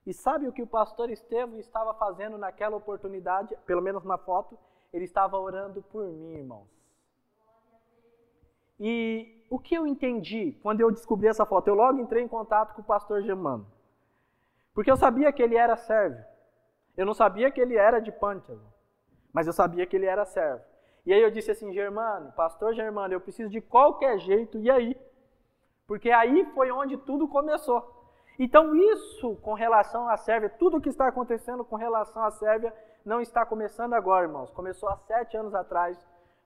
E 0.04 0.12
sabe 0.12 0.46
o 0.46 0.52
que 0.52 0.60
o 0.60 0.66
pastor 0.66 1.08
Estevão 1.08 1.58
estava 1.58 1.94
fazendo 1.94 2.36
naquela 2.36 2.76
oportunidade? 2.76 3.56
Pelo 3.64 3.80
menos 3.80 4.04
na 4.04 4.18
foto, 4.18 4.58
ele 4.92 5.06
estava 5.06 5.38
orando 5.38 5.80
por 5.84 6.04
mim, 6.04 6.34
irmãos. 6.34 6.68
E 8.78 9.46
o 9.48 9.58
que 9.58 9.74
eu 9.74 9.86
entendi 9.86 10.52
quando 10.62 10.82
eu 10.82 10.90
descobri 10.90 11.26
essa 11.26 11.46
foto? 11.46 11.68
Eu 11.68 11.74
logo 11.74 12.00
entrei 12.00 12.22
em 12.22 12.28
contato 12.28 12.74
com 12.74 12.82
o 12.82 12.84
pastor 12.84 13.22
Germano. 13.22 13.66
Porque 14.74 14.90
eu 14.90 14.96
sabia 14.98 15.32
que 15.32 15.42
ele 15.42 15.56
era 15.56 15.74
servo. 15.74 16.22
Eu 16.98 17.06
não 17.06 17.14
sabia 17.14 17.50
que 17.50 17.62
ele 17.62 17.76
era 17.76 17.98
de 17.98 18.12
Pântano, 18.12 18.70
mas 19.32 19.46
eu 19.46 19.54
sabia 19.54 19.86
que 19.86 19.96
ele 19.96 20.04
era 20.04 20.26
servo. 20.26 20.62
E 21.06 21.14
aí 21.14 21.22
eu 21.22 21.30
disse 21.30 21.50
assim, 21.50 21.72
Germano, 21.72 22.30
pastor 22.32 22.74
Germano, 22.74 23.14
eu 23.14 23.22
preciso 23.22 23.48
de 23.48 23.62
qualquer 23.62 24.18
jeito, 24.18 24.58
e 24.58 24.70
aí? 24.70 25.05
Porque 25.86 26.10
aí 26.10 26.44
foi 26.54 26.70
onde 26.70 26.96
tudo 26.96 27.28
começou. 27.28 27.94
Então 28.38 28.74
isso 28.74 29.36
com 29.36 29.54
relação 29.54 30.08
à 30.08 30.16
Sérvia, 30.16 30.50
tudo 30.50 30.76
o 30.76 30.80
que 30.80 30.88
está 30.88 31.08
acontecendo 31.08 31.64
com 31.64 31.76
relação 31.76 32.22
à 32.22 32.30
Sérvia 32.30 32.74
não 33.04 33.20
está 33.20 33.46
começando 33.46 33.94
agora, 33.94 34.26
irmãos. 34.26 34.50
Começou 34.50 34.88
há 34.88 34.96
sete 34.96 35.36
anos 35.36 35.54
atrás 35.54 35.96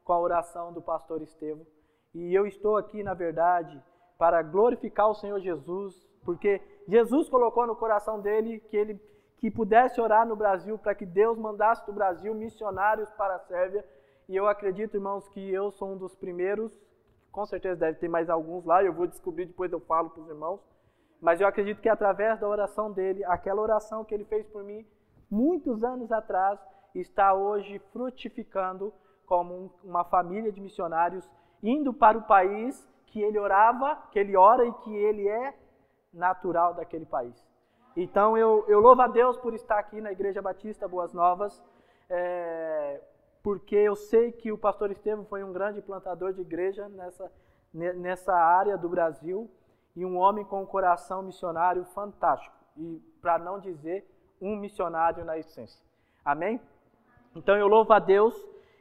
com 0.05 0.13
a 0.13 0.21
oração 0.21 0.73
do 0.73 0.83
pastor 0.83 1.23
Estevão. 1.23 1.67
E 2.15 2.35
eu 2.35 2.47
estou 2.47 2.77
aqui, 2.77 3.03
na 3.03 3.15
verdade, 3.15 3.83
para 4.19 4.43
glorificar 4.43 5.09
o 5.09 5.15
Senhor 5.15 5.41
Jesus, 5.41 5.95
porque 6.25 6.61
Jesus 6.87 7.29
colocou 7.29 7.67
no 7.67 7.77
coração 7.77 8.21
dele 8.21 8.61
que 8.61 8.77
ele 8.77 9.11
que 9.39 9.51
pudesse 9.51 9.99
orar 9.99 10.29
no 10.29 10.37
Brasil 10.37 10.77
para 10.77 10.95
que 10.95 11.07
Deus 11.07 11.39
mandasse 11.39 11.87
do 11.87 11.95
Brasil 11.95 12.35
missionários 12.35 13.11
para 13.13 13.37
a 13.37 13.39
Sérvia 13.39 13.83
e 14.31 14.37
eu 14.37 14.47
acredito, 14.47 14.97
irmãos, 14.97 15.29
que 15.31 15.53
eu 15.53 15.73
sou 15.73 15.89
um 15.91 15.97
dos 15.97 16.15
primeiros, 16.15 16.73
com 17.31 17.47
certeza 17.47 17.77
deve 17.77 17.99
ter 17.99 18.09
mais 18.09 18.29
alguns 18.29 18.65
lá, 18.65 18.83
eu 18.83 18.93
vou 18.93 19.07
descobrir 19.07 19.47
depois 19.47 19.73
eu 19.73 19.81
falo 19.81 20.11
para 20.11 20.23
os 20.23 20.29
irmãos. 20.29 20.61
Mas 21.21 21.41
eu 21.41 21.47
acredito 21.47 21.81
que 21.81 21.89
através 21.89 22.41
da 22.41 22.49
oração 22.49 22.91
dele, 22.91 23.25
aquela 23.25 23.61
oração 23.61 24.05
que 24.05 24.15
ele 24.15 24.25
fez 24.25 24.47
por 24.49 24.65
mim 24.65 24.87
muitos 25.31 25.85
anos 25.85 26.11
atrás, 26.11 26.59
está 26.95 27.35
hoje 27.35 27.79
frutificando 27.93 28.93
como 29.27 29.73
uma 29.85 30.05
família 30.05 30.51
de 30.51 30.61
missionários 30.61 31.29
indo 31.63 31.93
para 31.93 32.19
o 32.19 32.23
país 32.23 32.89
que 33.07 33.21
ele 33.21 33.39
orava, 33.39 33.97
que 34.11 34.19
ele 34.19 34.37
ora 34.37 34.65
e 34.65 34.73
que 34.73 34.95
ele 34.95 35.29
é 35.29 35.55
natural 36.13 36.75
daquele 36.75 37.07
país. 37.07 37.47
Então 37.97 38.37
eu, 38.37 38.65
eu 38.69 38.81
louvo 38.81 39.03
a 39.03 39.09
Deus 39.09 39.37
por 39.37 39.55
estar 39.55 39.79
aqui 39.79 40.01
na 40.01 40.13
Igreja 40.13 40.41
Batista 40.41 40.89
Boas 40.89 41.13
Novas. 41.13 41.63
É, 42.09 43.01
porque 43.43 43.77
eu 43.77 43.97
sei 43.97 44.33
que 44.33 44.53
o 44.53 44.59
pastor 44.59 44.91
Estevam 44.91 45.25
foi 45.25 45.43
um 45.43 45.53
grande 45.53 45.81
plantador 45.81 46.33
de 46.33 46.41
igreja 46.41 46.89
nessa, 46.89 47.33
nessa 47.73 48.35
área 48.35 48.77
do 48.77 48.89
Brasil 48.89 49.51
e 49.97 50.05
um 50.05 50.19
homem 50.19 50.45
com 50.45 50.63
um 50.63 50.67
coração 50.67 51.23
missionário 51.23 51.85
fantástico. 51.87 52.55
E, 52.77 53.01
para 53.21 53.39
não 53.39 53.59
dizer, 53.59 54.07
um 54.41 54.57
missionário 54.57 55.25
na 55.25 55.39
essência. 55.39 55.85
Amém? 56.25 56.61
Então 57.35 57.57
eu 57.57 57.67
louvo 57.67 57.93
a 57.93 57.99
Deus 57.99 58.35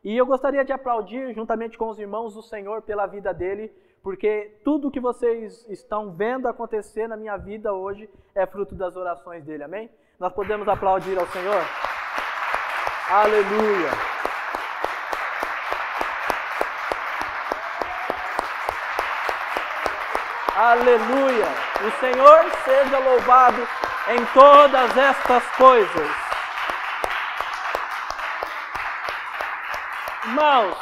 e 0.04 0.16
eu 0.16 0.26
gostaria 0.26 0.64
de 0.64 0.72
aplaudir, 0.72 1.34
juntamente 1.34 1.78
com 1.78 1.90
os 1.90 2.00
irmãos, 2.00 2.36
o 2.36 2.42
Senhor 2.42 2.82
pela 2.82 3.06
vida 3.06 3.34
dele, 3.34 3.72
porque 4.02 4.60
tudo 4.64 4.92
que 4.92 5.00
vocês 5.00 5.66
estão 5.70 6.12
vendo 6.12 6.48
acontecer 6.48 7.08
na 7.08 7.18
minha 7.18 7.36
vida 7.38 7.74
hoje 7.74 8.10
é 8.34 8.46
fruto 8.46 8.76
das 8.76 8.96
orações 8.96 9.44
dele. 9.44 9.64
Amém? 9.64 9.90
Nós 10.18 10.34
podemos 10.34 10.68
aplaudir 10.68 11.18
ao 11.18 11.28
Senhor? 11.28 11.62
Aleluia! 13.10 14.19
Aleluia! 20.62 21.46
O 21.88 21.92
Senhor 22.02 22.52
seja 22.66 23.00
louvado 23.00 23.62
em 24.10 24.26
todas 24.34 24.98
estas 24.98 25.56
coisas. 25.56 26.10
Irmãos, 30.26 30.78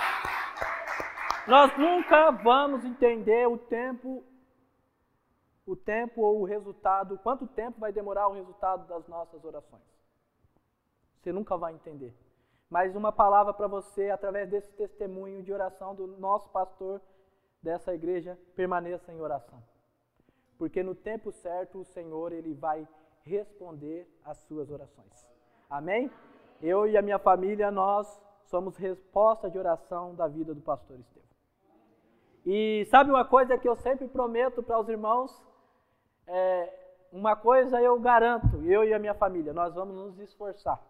nós 1.46 1.78
nunca 1.78 2.32
vamos 2.32 2.84
entender 2.86 3.48
o 3.48 3.60
tempo, 3.60 4.24
o 5.64 5.76
tempo 5.76 6.22
ou 6.22 6.42
o 6.42 6.46
resultado, 6.46 7.20
quanto 7.20 7.46
tempo 7.46 7.80
vai 7.80 7.92
demorar 7.92 8.30
o 8.30 8.34
resultado 8.34 8.88
das 8.88 9.08
nossas 9.08 9.46
orações. 9.46 9.84
Você 11.22 11.32
nunca 11.32 11.56
vai 11.56 11.76
entender. 11.76 12.18
Mas 12.68 12.96
uma 12.96 13.12
palavra 13.12 13.54
para 13.54 13.68
você, 13.68 14.10
através 14.10 14.50
desse 14.50 14.72
testemunho 14.74 15.44
de 15.44 15.54
oração 15.54 15.94
do 15.94 16.08
nosso 16.08 16.50
pastor 16.50 17.00
dessa 17.62 17.94
igreja 17.94 18.38
permaneça 18.56 19.12
em 19.12 19.20
oração. 19.20 19.62
Porque 20.58 20.82
no 20.82 20.96
tempo 20.96 21.32
certo 21.32 21.80
o 21.80 21.86
Senhor 21.86 22.32
ele 22.32 22.54
vai 22.54 22.88
responder 23.24 24.08
às 24.24 24.38
suas 24.40 24.70
orações. 24.72 25.28
Amém? 25.70 26.10
Eu 26.62 26.88
e 26.88 26.98
a 26.98 27.02
minha 27.02 27.20
família 27.20 27.70
nós 27.70 28.08
somos 28.46 28.78
resposta 28.78 29.50
de 29.50 29.58
oração 29.58 30.16
da 30.16 30.28
vida 30.28 30.54
do 30.54 30.62
pastor 30.62 31.00
Estevão. 31.00 31.28
E 32.46 32.86
sabe 32.86 33.10
uma 33.10 33.26
coisa 33.26 33.58
que 33.58 33.68
eu 33.68 33.76
sempre 33.76 34.08
prometo 34.08 34.64
para 34.64 34.80
os 34.80 34.88
irmãos? 34.88 35.46
É, 36.26 36.74
uma 37.12 37.36
coisa 37.36 37.82
eu 37.82 38.00
garanto, 38.00 38.64
eu 38.64 38.84
e 38.84 38.94
a 38.94 39.00
minha 39.00 39.14
família, 39.14 39.54
nós 39.54 39.76
vamos 39.76 39.96
nos 39.96 40.20
esforçar 40.20 40.82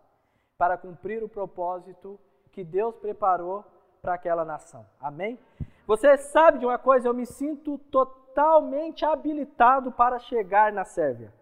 para 0.57 0.77
cumprir 0.77 1.23
o 1.23 1.29
propósito 1.29 2.19
que 2.51 2.63
Deus 2.63 2.95
preparou 2.97 3.63
para 4.01 4.13
aquela 4.13 4.45
nação. 4.45 4.85
Amém? 4.99 5.39
Você 5.87 6.17
sabe 6.17 6.59
de 6.59 6.65
uma 6.65 6.77
coisa? 6.77 7.07
Eu 7.07 7.13
me 7.13 7.25
sinto 7.25 7.77
totalmente 7.89 9.05
habilitado 9.05 9.89
para 9.89 10.19
chegar 10.19 10.73
na 10.73 10.83
Sérvia. 10.83 11.33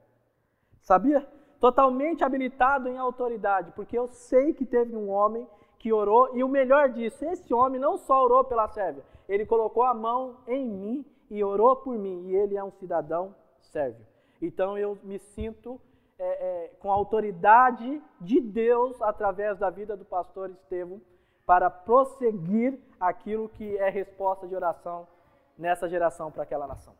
Sabia? 0.82 1.28
Totalmente 1.60 2.24
habilitado 2.24 2.88
em 2.88 2.98
autoridade, 2.98 3.72
porque 3.76 3.98
eu 3.98 4.08
sei 4.08 4.54
que 4.54 4.64
teve 4.64 4.96
um 4.96 5.10
homem 5.10 5.48
que 5.80 5.92
orou, 5.92 6.38
e 6.38 6.44
o 6.44 6.48
melhor 6.48 6.90
disso, 6.90 7.26
esse 7.26 7.52
homem 7.54 7.82
não 7.82 7.98
só 7.98 8.24
orou 8.24 8.44
pela 8.44 8.68
Sérvia, 8.68 9.04
ele 9.28 9.46
colocou 9.46 9.84
a 9.84 9.94
mão 9.94 10.38
em 10.48 10.70
mim 10.70 11.06
e 11.30 11.44
orou 11.44 11.76
por 11.78 11.98
mim, 11.98 12.28
e 12.28 12.36
ele 12.36 12.56
é 12.56 12.64
um 12.64 12.72
cidadão 12.72 13.36
sérvio. 13.60 14.06
Então 14.40 14.78
eu 14.78 14.98
me 15.04 15.18
sinto 15.18 15.82
é, 16.20 16.26
é, 16.26 16.68
com 16.80 16.92
a 16.92 16.96
autoridade 16.96 18.02
de 18.22 18.40
Deus 18.40 19.02
através 19.02 19.58
da 19.58 19.72
vida 19.72 19.98
do 19.98 20.06
pastor 20.06 20.52
Estevão 20.52 21.02
para 21.46 21.70
prosseguir 21.70 22.80
aquilo 23.00 23.50
que 23.50 23.78
é 23.78 23.90
resposta 23.90 24.48
de 24.48 24.56
oração 24.56 25.08
nessa 25.58 25.88
geração 25.88 26.32
para 26.32 26.44
aquela 26.44 26.68
nação. 26.68 26.94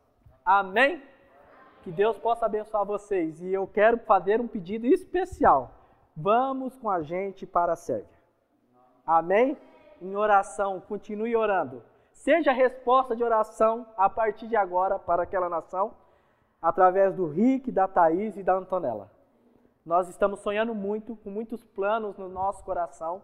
Amém? 0.44 1.02
Que 1.82 1.90
Deus 1.90 2.18
possa 2.18 2.46
abençoar 2.46 2.84
vocês. 2.84 3.40
E 3.40 3.52
eu 3.52 3.66
quero 3.66 3.98
fazer 3.98 4.40
um 4.40 4.46
pedido 4.46 4.86
especial. 4.86 5.72
Vamos 6.16 6.76
com 6.76 6.88
a 6.88 7.02
gente 7.02 7.46
para 7.46 7.72
a 7.72 7.76
Sérvia. 7.76 8.16
Amém? 9.06 9.56
Em 10.00 10.16
oração, 10.16 10.80
continue 10.80 11.36
orando. 11.36 11.82
Seja 12.12 12.52
resposta 12.52 13.14
de 13.14 13.22
oração 13.22 13.86
a 13.96 14.08
partir 14.08 14.48
de 14.48 14.56
agora 14.56 14.98
para 14.98 15.22
aquela 15.22 15.48
nação, 15.48 15.94
através 16.60 17.14
do 17.14 17.26
Rick, 17.26 17.70
da 17.70 17.86
Thaís 17.86 18.36
e 18.36 18.42
da 18.42 18.54
Antonella. 18.54 19.10
Nós 19.84 20.08
estamos 20.08 20.40
sonhando 20.40 20.74
muito, 20.74 21.14
com 21.16 21.30
muitos 21.30 21.62
planos 21.62 22.16
no 22.18 22.28
nosso 22.28 22.64
coração 22.64 23.22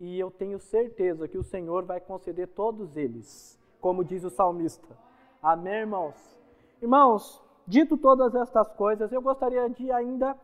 e 0.00 0.18
eu 0.18 0.30
tenho 0.30 0.58
certeza 0.58 1.28
que 1.28 1.38
o 1.38 1.42
Senhor 1.42 1.84
vai 1.84 2.00
conceder 2.00 2.48
todos 2.48 2.96
eles, 2.96 3.58
como 3.80 4.04
diz 4.04 4.24
o 4.24 4.30
salmista. 4.30 4.96
Amém, 5.42 5.80
irmãos? 5.80 6.14
Irmãos, 6.80 7.42
dito 7.66 7.96
todas 7.96 8.34
estas 8.34 8.72
coisas, 8.72 9.12
eu 9.12 9.22
gostaria 9.22 9.68
de 9.68 9.90
ainda 9.90 10.36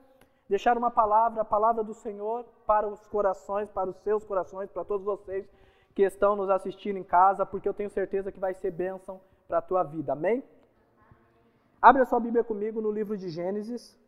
deixar 0.49 0.77
uma 0.77 0.91
palavra, 0.91 1.43
a 1.43 1.45
palavra 1.45 1.83
do 1.83 1.95
Senhor 1.95 2.45
para 2.67 2.87
os 2.87 3.07
corações, 3.07 3.71
para 3.71 3.91
os 3.91 3.97
seus 3.99 4.25
corações, 4.25 4.71
para 4.71 4.85
todos 4.85 5.05
vocês 5.05 5.49
que 5.95 6.03
estão 6.03 6.37
nos 6.37 6.51
assistindo 6.51 6.97
em 6.97 7.05
casa, 7.05 7.47
porque 7.47 7.69
eu 7.69 7.75
tenho 7.75 7.91
certeza 7.91 8.31
que 8.31 8.39
vai 8.39 8.55
ser 8.55 8.71
bênção 8.71 9.21
para 9.49 9.59
a 9.59 9.63
tua 9.63 9.83
vida. 9.83 10.13
Amém? 10.13 10.43
Abre 11.81 12.03
a 12.03 12.05
sua 12.07 12.21
Bíblia 12.21 12.45
comigo 12.45 12.81
no 12.81 12.91
livro 12.91 13.17
de 13.17 13.29
Gênesis. 13.29 13.99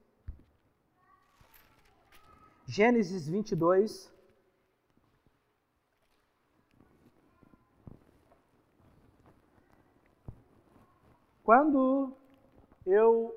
Gênesis 2.66 3.26
22. 3.26 4.11
Quando 11.44 12.12
eu 12.86 13.34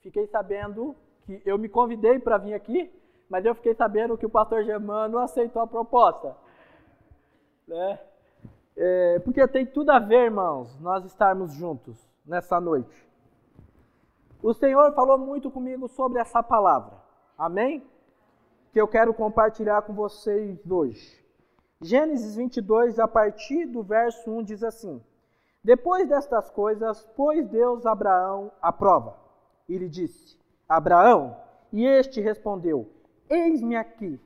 fiquei 0.00 0.26
sabendo 0.26 0.94
que 1.24 1.40
eu 1.44 1.58
me 1.58 1.68
convidei 1.68 2.18
para 2.18 2.38
vir 2.38 2.54
aqui, 2.54 2.92
mas 3.28 3.44
eu 3.44 3.54
fiquei 3.54 3.74
sabendo 3.74 4.18
que 4.18 4.26
o 4.26 4.30
pastor 4.30 4.64
Germano 4.64 5.18
aceitou 5.18 5.62
a 5.62 5.66
proposta. 5.66 6.36
Né? 7.66 7.98
É, 8.76 9.18
porque 9.20 9.46
tem 9.48 9.64
tudo 9.64 9.90
a 9.90 9.98
ver, 9.98 10.24
irmãos, 10.24 10.78
nós 10.80 11.04
estarmos 11.04 11.52
juntos 11.52 11.96
nessa 12.26 12.60
noite. 12.60 13.08
O 14.42 14.52
Senhor 14.52 14.92
falou 14.92 15.16
muito 15.16 15.50
comigo 15.50 15.88
sobre 15.88 16.20
essa 16.20 16.42
palavra. 16.42 16.92
Amém? 17.38 17.82
Que 18.72 18.80
eu 18.80 18.86
quero 18.86 19.14
compartilhar 19.14 19.82
com 19.82 19.94
vocês 19.94 20.70
hoje. 20.70 21.24
Gênesis 21.80 22.36
22, 22.36 22.98
a 22.98 23.08
partir 23.08 23.66
do 23.66 23.82
verso 23.82 24.30
1, 24.30 24.42
diz 24.42 24.62
assim: 24.62 25.02
depois 25.64 26.06
destas 26.06 26.50
coisas, 26.50 27.06
pôs 27.16 27.48
Deus 27.48 27.86
Abraão 27.86 28.52
à 28.60 28.70
prova 28.70 29.16
e 29.66 29.78
lhe 29.78 29.88
disse: 29.88 30.38
Abraão, 30.68 31.34
e 31.72 31.86
este 31.86 32.20
respondeu: 32.20 32.86
Eis-me 33.30 33.74
aqui. 33.74 34.20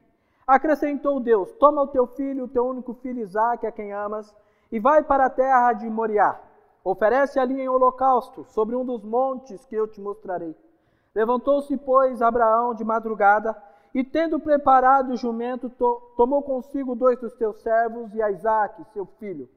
Acrescentou 0.44 1.20
Deus: 1.20 1.52
Toma 1.52 1.82
o 1.82 1.86
teu 1.86 2.08
filho, 2.08 2.44
o 2.44 2.48
teu 2.48 2.66
único 2.66 2.92
filho 2.94 3.20
Isaque, 3.20 3.68
a 3.68 3.72
quem 3.72 3.92
amas, 3.92 4.34
e 4.72 4.80
vai 4.80 5.04
para 5.04 5.26
a 5.26 5.30
terra 5.30 5.72
de 5.74 5.88
Moriá. 5.88 6.40
Oferece 6.82 7.38
ali 7.38 7.60
em 7.60 7.68
holocausto 7.68 8.44
sobre 8.46 8.74
um 8.74 8.84
dos 8.84 9.04
montes 9.04 9.64
que 9.64 9.76
eu 9.76 9.86
te 9.86 10.00
mostrarei. 10.00 10.56
Levantou-se, 11.14 11.76
pois, 11.76 12.20
Abraão 12.20 12.74
de 12.74 12.84
madrugada 12.84 13.56
e, 13.94 14.02
tendo 14.02 14.40
preparado 14.40 15.12
o 15.12 15.16
jumento, 15.16 15.70
to 15.70 16.02
tomou 16.16 16.42
consigo 16.42 16.96
dois 16.96 17.20
dos 17.20 17.34
teus 17.34 17.60
servos 17.60 18.12
e 18.12 18.20
a 18.20 18.30
Isaac, 18.30 18.84
seu 18.92 19.06
filho. 19.20 19.48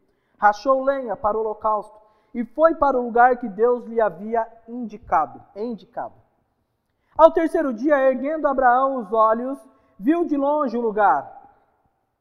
Rachou 0.42 0.84
lenha 0.84 1.16
para 1.16 1.38
o 1.38 1.42
holocausto 1.42 1.96
e 2.34 2.44
foi 2.44 2.74
para 2.74 3.00
o 3.00 3.04
lugar 3.04 3.38
que 3.38 3.48
Deus 3.48 3.86
lhe 3.86 4.02
havia 4.02 4.48
indicado. 4.68 5.40
indicado. 5.56 6.16
Ao 7.16 7.30
terceiro 7.30 7.72
dia, 7.72 8.10
erguendo 8.10 8.48
Abraão 8.48 8.98
os 8.98 9.14
olhos, 9.14 9.60
viu 10.00 10.26
de 10.26 10.36
longe 10.36 10.76
o 10.76 10.82
lugar. 10.82 11.32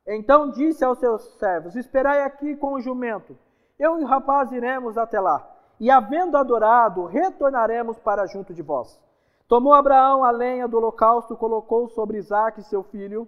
Então 0.06 0.50
disse 0.50 0.84
aos 0.84 0.98
seus 0.98 1.22
servos: 1.38 1.74
Esperai 1.76 2.20
aqui 2.20 2.54
com 2.56 2.74
o 2.74 2.80
jumento. 2.82 3.38
Eu 3.78 3.98
e 3.98 4.04
o 4.04 4.06
rapaz 4.06 4.52
iremos 4.52 4.98
até 4.98 5.18
lá. 5.18 5.48
E 5.78 5.90
havendo 5.90 6.36
adorado, 6.36 7.06
retornaremos 7.06 7.98
para 8.00 8.26
junto 8.26 8.52
de 8.52 8.60
vós. 8.60 9.00
Tomou 9.48 9.72
Abraão 9.72 10.22
a 10.22 10.30
lenha 10.30 10.68
do 10.68 10.76
holocausto, 10.76 11.38
colocou 11.38 11.88
sobre 11.88 12.18
Isaque, 12.18 12.62
seu 12.64 12.82
filho, 12.82 13.26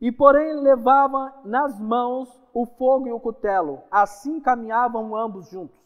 e 0.00 0.10
porém 0.10 0.54
levava 0.54 1.32
nas 1.44 1.78
mãos 1.78 2.43
o 2.54 2.64
fogo 2.64 3.08
e 3.08 3.12
o 3.12 3.20
cutelo. 3.20 3.82
Assim 3.90 4.40
caminhavam 4.40 5.14
ambos 5.14 5.50
juntos. 5.50 5.84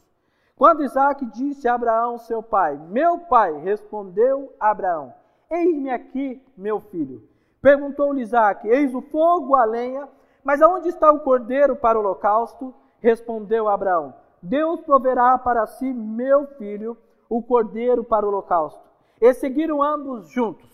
Quando 0.54 0.84
Isaac 0.84 1.24
disse 1.26 1.66
a 1.66 1.74
Abraão, 1.74 2.18
seu 2.18 2.42
pai, 2.42 2.76
Meu 2.76 3.20
pai, 3.20 3.58
respondeu 3.58 4.52
Abraão, 4.60 5.14
Eis-me 5.50 5.88
aqui, 5.90 6.42
meu 6.56 6.78
filho. 6.80 7.26
Perguntou-lhe 7.62 8.20
Isaac, 8.20 8.68
Eis 8.68 8.94
o 8.94 9.00
fogo, 9.00 9.54
a 9.54 9.64
lenha, 9.64 10.06
mas 10.44 10.60
aonde 10.60 10.88
está 10.88 11.10
o 11.10 11.20
cordeiro 11.20 11.74
para 11.74 11.98
o 11.98 12.00
holocausto? 12.00 12.74
Respondeu 13.00 13.68
Abraão, 13.68 14.14
Deus 14.42 14.80
proverá 14.80 15.38
para 15.38 15.66
si, 15.66 15.92
meu 15.92 16.46
filho, 16.58 16.96
o 17.28 17.42
cordeiro 17.42 18.02
para 18.04 18.26
o 18.26 18.28
holocausto. 18.28 18.80
E 19.20 19.32
seguiram 19.34 19.82
ambos 19.82 20.28
juntos. 20.28 20.68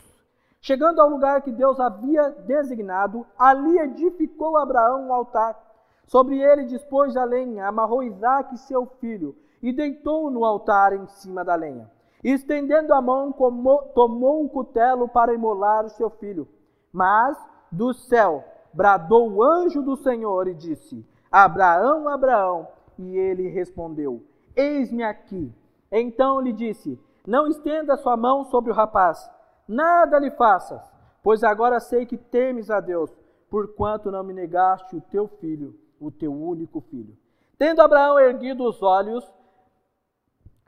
Chegando 0.60 1.00
ao 1.00 1.10
lugar 1.10 1.42
que 1.42 1.50
Deus 1.50 1.78
havia 1.78 2.30
designado, 2.30 3.26
ali 3.38 3.78
edificou 3.78 4.56
Abraão 4.56 5.08
um 5.08 5.12
altar. 5.12 5.60
Sobre 6.06 6.40
ele 6.40 6.64
dispôs 6.64 7.16
a 7.16 7.24
lenha, 7.24 7.66
amarrou 7.66 8.02
Isaque, 8.02 8.58
seu 8.58 8.86
filho, 9.00 9.34
e 9.62 9.72
deitou 9.72 10.30
no 10.30 10.44
altar 10.44 10.92
em 10.92 11.06
cima 11.06 11.44
da 11.44 11.54
lenha. 11.54 11.90
E, 12.22 12.30
estendendo 12.30 12.92
a 12.92 13.00
mão, 13.00 13.32
tomou 13.32 14.42
um 14.42 14.48
cutelo 14.48 15.08
para 15.08 15.34
imolar 15.34 15.84
o 15.84 15.90
seu 15.90 16.10
filho. 16.10 16.48
Mas 16.92 17.38
do 17.70 17.92
céu 17.92 18.44
bradou 18.72 19.30
o 19.30 19.42
anjo 19.42 19.82
do 19.82 19.96
Senhor 19.96 20.48
e 20.48 20.54
disse: 20.54 21.06
Abraão, 21.30 22.08
Abraão. 22.08 22.68
E 22.98 23.16
ele 23.16 23.48
respondeu: 23.48 24.22
Eis-me 24.54 25.02
aqui. 25.02 25.52
Então 25.90 26.40
lhe 26.40 26.52
disse: 26.52 26.98
Não 27.26 27.46
estenda 27.46 27.96
sua 27.96 28.16
mão 28.16 28.44
sobre 28.44 28.70
o 28.70 28.74
rapaz, 28.74 29.30
nada 29.66 30.18
lhe 30.18 30.30
faças, 30.30 30.82
pois 31.22 31.42
agora 31.42 31.80
sei 31.80 32.06
que 32.06 32.16
temes 32.16 32.70
a 32.70 32.80
Deus, 32.80 33.10
porquanto 33.50 34.10
não 34.10 34.22
me 34.22 34.32
negaste 34.32 34.96
o 34.96 35.00
teu 35.00 35.26
filho, 35.26 35.74
o 36.06 36.10
teu 36.10 36.32
único 36.32 36.80
filho. 36.80 37.16
Tendo 37.58 37.80
Abraão 37.80 38.18
erguido 38.18 38.64
os 38.64 38.82
olhos, 38.82 39.24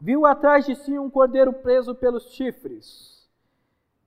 viu 0.00 0.24
atrás 0.24 0.64
de 0.64 0.74
si 0.74 0.98
um 0.98 1.10
cordeiro 1.10 1.52
preso 1.52 1.94
pelos 1.94 2.30
chifres. 2.32 3.28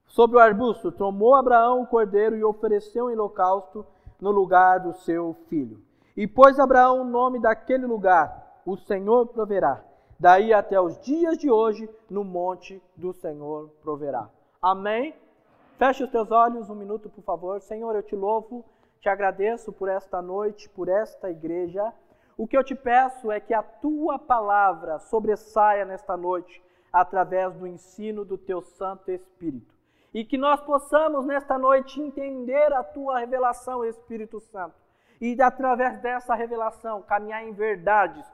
Sobre 0.05 0.37
o 0.37 0.39
arbusto, 0.39 0.91
tomou 0.91 1.35
Abraão 1.35 1.81
o 1.81 1.87
cordeiro 1.87 2.35
e 2.35 2.43
ofereceu 2.43 3.09
em 3.09 3.13
holocausto 3.13 3.85
no 4.19 4.31
lugar 4.31 4.79
do 4.79 4.93
seu 4.93 5.35
filho. 5.47 5.81
E 6.17 6.25
pôs 6.25 6.59
Abraão 6.59 7.01
o 7.01 7.05
nome 7.05 7.39
daquele 7.39 7.85
lugar: 7.85 8.61
O 8.65 8.75
Senhor 8.75 9.27
proverá 9.27 9.83
daí 10.19 10.51
até 10.51 10.79
os 10.79 10.99
dias 10.99 11.37
de 11.37 11.49
hoje, 11.49 11.89
no 12.09 12.23
monte 12.23 12.81
do 12.95 13.13
Senhor 13.13 13.69
proverá. 13.81 14.29
Amém? 14.61 15.15
Feche 15.77 16.03
os 16.03 16.11
teus 16.11 16.29
olhos 16.29 16.69
um 16.69 16.75
minuto, 16.75 17.09
por 17.09 17.23
favor. 17.23 17.61
Senhor, 17.61 17.95
eu 17.95 18.03
te 18.03 18.15
louvo, 18.15 18.65
te 19.01 19.09
agradeço 19.09 19.71
por 19.71 19.89
esta 19.89 20.21
noite, 20.21 20.69
por 20.69 20.89
esta 20.89 21.29
igreja. 21.29 21.93
O 22.37 22.47
que 22.47 22.57
eu 22.57 22.63
te 22.63 22.75
peço 22.75 23.31
é 23.31 23.39
que 23.39 23.53
a 23.53 23.63
tua 23.63 24.19
palavra 24.19 24.99
sobressaia 24.99 25.85
nesta 25.85 26.15
noite 26.17 26.63
através 26.91 27.53
do 27.53 27.67
ensino 27.67 28.25
do 28.25 28.37
teu 28.37 28.61
Santo 28.61 29.11
Espírito. 29.11 29.73
E 30.13 30.25
que 30.25 30.37
nós 30.37 30.59
possamos 30.61 31.25
nesta 31.25 31.57
noite 31.57 32.01
entender 32.01 32.73
a 32.73 32.83
tua 32.83 33.19
revelação, 33.19 33.85
Espírito 33.85 34.39
Santo. 34.39 34.75
E 35.21 35.39
através 35.41 35.99
dessa 36.01 36.33
revelação 36.33 37.01
caminhar 37.01 37.43
em 37.43 37.53
verdades 37.53 38.25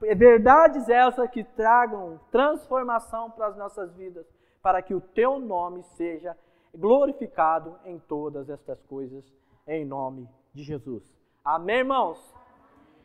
verdades 0.00 0.88
essas 0.88 1.30
que 1.30 1.44
tragam 1.44 2.20
transformação 2.30 3.30
para 3.30 3.46
as 3.46 3.56
nossas 3.56 3.94
vidas, 3.94 4.26
para 4.60 4.82
que 4.82 4.94
o 4.94 5.00
teu 5.00 5.38
nome 5.38 5.82
seja 5.82 6.36
glorificado 6.74 7.78
em 7.84 7.98
todas 7.98 8.50
estas 8.50 8.82
coisas, 8.82 9.24
em 9.66 9.84
nome 9.84 10.28
de 10.52 10.62
Jesus. 10.62 11.02
Amém, 11.44 11.78
irmãos? 11.78 12.34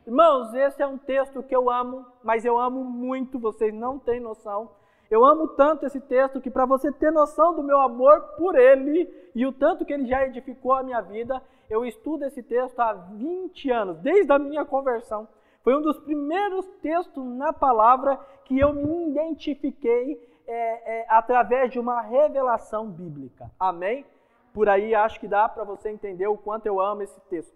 Irmãos, 0.06 0.54
esse 0.54 0.82
é 0.82 0.86
um 0.86 0.98
texto 0.98 1.42
que 1.42 1.54
eu 1.54 1.70
amo, 1.70 2.04
mas 2.22 2.44
eu 2.44 2.58
amo 2.58 2.82
muito, 2.84 3.38
vocês 3.38 3.72
não 3.72 3.98
têm 3.98 4.20
noção. 4.20 4.70
Eu 5.10 5.24
amo 5.24 5.48
tanto 5.48 5.86
esse 5.86 6.00
texto 6.00 6.40
que, 6.40 6.50
para 6.50 6.64
você 6.64 6.92
ter 6.92 7.10
noção 7.10 7.54
do 7.54 7.62
meu 7.62 7.80
amor 7.80 8.20
por 8.36 8.56
ele 8.56 9.12
e 9.34 9.44
o 9.44 9.52
tanto 9.52 9.84
que 9.84 9.92
ele 9.92 10.06
já 10.06 10.24
edificou 10.24 10.72
a 10.72 10.82
minha 10.82 11.00
vida, 11.00 11.42
eu 11.68 11.84
estudo 11.84 12.24
esse 12.24 12.42
texto 12.42 12.78
há 12.80 12.92
20 12.92 13.70
anos, 13.70 13.98
desde 13.98 14.32
a 14.32 14.38
minha 14.38 14.64
conversão. 14.64 15.28
Foi 15.62 15.76
um 15.76 15.82
dos 15.82 15.98
primeiros 15.98 16.66
textos 16.80 17.24
na 17.24 17.52
palavra 17.52 18.16
que 18.44 18.58
eu 18.58 18.72
me 18.72 19.10
identifiquei 19.10 20.20
é, 20.46 21.00
é, 21.00 21.06
através 21.08 21.70
de 21.70 21.78
uma 21.78 22.00
revelação 22.00 22.88
bíblica. 22.88 23.50
Amém? 23.58 24.04
Por 24.52 24.68
aí 24.68 24.94
acho 24.94 25.20
que 25.20 25.28
dá 25.28 25.48
para 25.48 25.64
você 25.64 25.90
entender 25.90 26.26
o 26.26 26.36
quanto 26.36 26.66
eu 26.66 26.80
amo 26.80 27.02
esse 27.02 27.20
texto. 27.22 27.54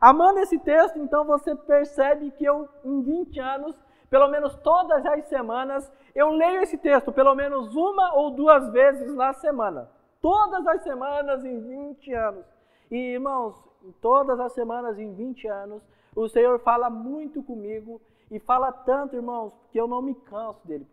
Amando 0.00 0.38
esse 0.38 0.58
texto, 0.58 0.98
então 0.98 1.24
você 1.24 1.54
percebe 1.54 2.30
que 2.30 2.44
eu, 2.44 2.68
em 2.84 3.02
20 3.02 3.38
anos, 3.38 3.76
pelo 4.08 4.28
menos 4.28 4.56
todas 4.56 5.04
as 5.04 5.26
semanas, 5.26 5.92
eu 6.14 6.30
leio 6.30 6.62
esse 6.62 6.78
texto 6.78 7.12
pelo 7.12 7.34
menos 7.34 7.76
uma 7.76 8.14
ou 8.14 8.30
duas 8.30 8.70
vezes 8.70 9.14
na 9.14 9.32
semana. 9.34 9.90
Todas 10.20 10.66
as 10.66 10.82
semanas 10.82 11.44
em 11.44 11.60
20 11.60 12.12
anos. 12.14 12.46
E 12.90 12.96
irmãos, 13.14 13.54
todas 14.00 14.40
as 14.40 14.52
semanas 14.52 14.98
em 14.98 15.12
20 15.14 15.46
anos, 15.46 15.82
o 16.16 16.28
Senhor 16.28 16.58
fala 16.60 16.90
muito 16.90 17.42
comigo 17.42 18.00
e 18.30 18.38
fala 18.38 18.72
tanto, 18.72 19.16
irmãos, 19.16 19.52
que 19.70 19.80
eu 19.80 19.86
não 19.86 20.02
me 20.02 20.14
canso 20.14 20.66
dele. 20.66 20.86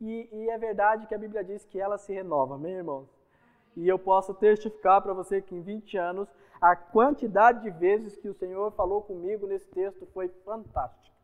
E, 0.00 0.28
e 0.32 0.50
é 0.50 0.58
verdade 0.58 1.06
que 1.06 1.14
a 1.14 1.18
Bíblia 1.18 1.42
diz 1.42 1.64
que 1.64 1.80
ela 1.80 1.96
se 1.96 2.12
renova, 2.12 2.54
amém, 2.54 2.74
irmãos? 2.74 3.17
E 3.78 3.88
eu 3.88 3.96
posso 3.96 4.34
testificar 4.34 5.00
para 5.00 5.14
você 5.14 5.40
que 5.40 5.54
em 5.54 5.62
20 5.62 5.96
anos, 5.96 6.28
a 6.60 6.74
quantidade 6.74 7.62
de 7.62 7.70
vezes 7.70 8.16
que 8.16 8.28
o 8.28 8.34
Senhor 8.34 8.72
falou 8.72 9.02
comigo 9.02 9.46
nesse 9.46 9.66
texto 9.68 10.04
foi 10.12 10.28
fantástica. 10.44 11.16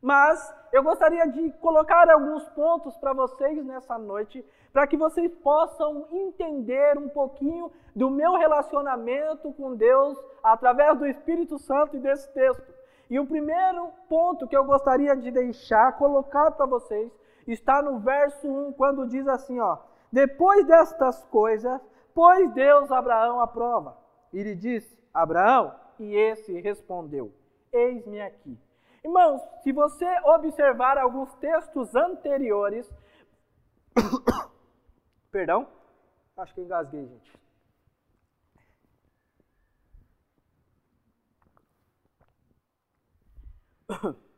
Mas 0.00 0.54
eu 0.72 0.82
gostaria 0.82 1.26
de 1.26 1.52
colocar 1.60 2.08
alguns 2.08 2.48
pontos 2.50 2.96
para 2.96 3.12
vocês 3.12 3.62
nessa 3.66 3.98
noite, 3.98 4.42
para 4.72 4.86
que 4.86 4.96
vocês 4.96 5.30
possam 5.42 6.06
entender 6.10 6.96
um 6.96 7.10
pouquinho 7.10 7.70
do 7.94 8.08
meu 8.08 8.32
relacionamento 8.36 9.52
com 9.52 9.74
Deus 9.74 10.16
através 10.42 10.98
do 10.98 11.06
Espírito 11.06 11.58
Santo 11.58 11.98
e 11.98 12.00
desse 12.00 12.32
texto. 12.32 12.72
E 13.10 13.20
o 13.20 13.26
primeiro 13.26 13.90
ponto 14.08 14.48
que 14.48 14.56
eu 14.56 14.64
gostaria 14.64 15.14
de 15.14 15.30
deixar, 15.30 15.98
colocar 15.98 16.50
para 16.52 16.64
vocês, 16.64 17.12
está 17.46 17.82
no 17.82 17.98
verso 17.98 18.48
1, 18.48 18.72
quando 18.72 19.06
diz 19.06 19.28
assim, 19.28 19.60
ó: 19.60 19.76
Depois 20.10 20.66
destas 20.66 21.22
coisas, 21.24 21.78
pôs 22.14 22.52
Deus 22.52 22.90
Abraão 22.90 23.40
à 23.40 23.46
prova. 23.46 23.96
E 24.32 24.42
lhe 24.42 24.54
disse: 24.54 24.98
Abraão, 25.12 25.74
e 25.98 26.14
esse 26.14 26.60
respondeu: 26.60 27.32
Eis-me 27.72 28.20
aqui. 28.20 28.58
Irmãos, 29.02 29.40
se 29.62 29.72
você 29.72 30.06
observar 30.26 30.98
alguns 30.98 31.32
textos 31.34 31.94
anteriores, 31.94 32.90
perdão, 35.32 35.66
acho 36.36 36.54
que 36.54 36.60
engasguei, 36.60 37.06
gente. 37.06 37.40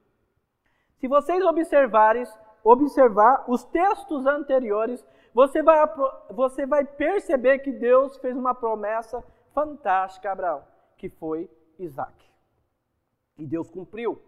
Se 0.98 1.08
vocês 1.08 1.44
observarem, 1.44 2.24
observar 2.62 3.44
os 3.48 3.64
textos 3.64 4.24
anteriores, 4.24 5.04
você 5.35 5.62
vai, 5.62 5.79
você 6.31 6.66
vai 6.66 6.85
perceber 6.85 7.61
que 7.61 7.73
Deus 7.73 8.16
fez 8.18 8.37
uma 8.37 8.55
promessa 8.55 9.23
fantástica 9.53 10.29
a 10.29 10.33
Abraão, 10.33 10.64
que 10.97 11.09
foi 11.09 11.51
Isaac. 11.79 12.31
E 13.38 13.47
Deus 13.47 13.71
cumpriu. 13.71 14.21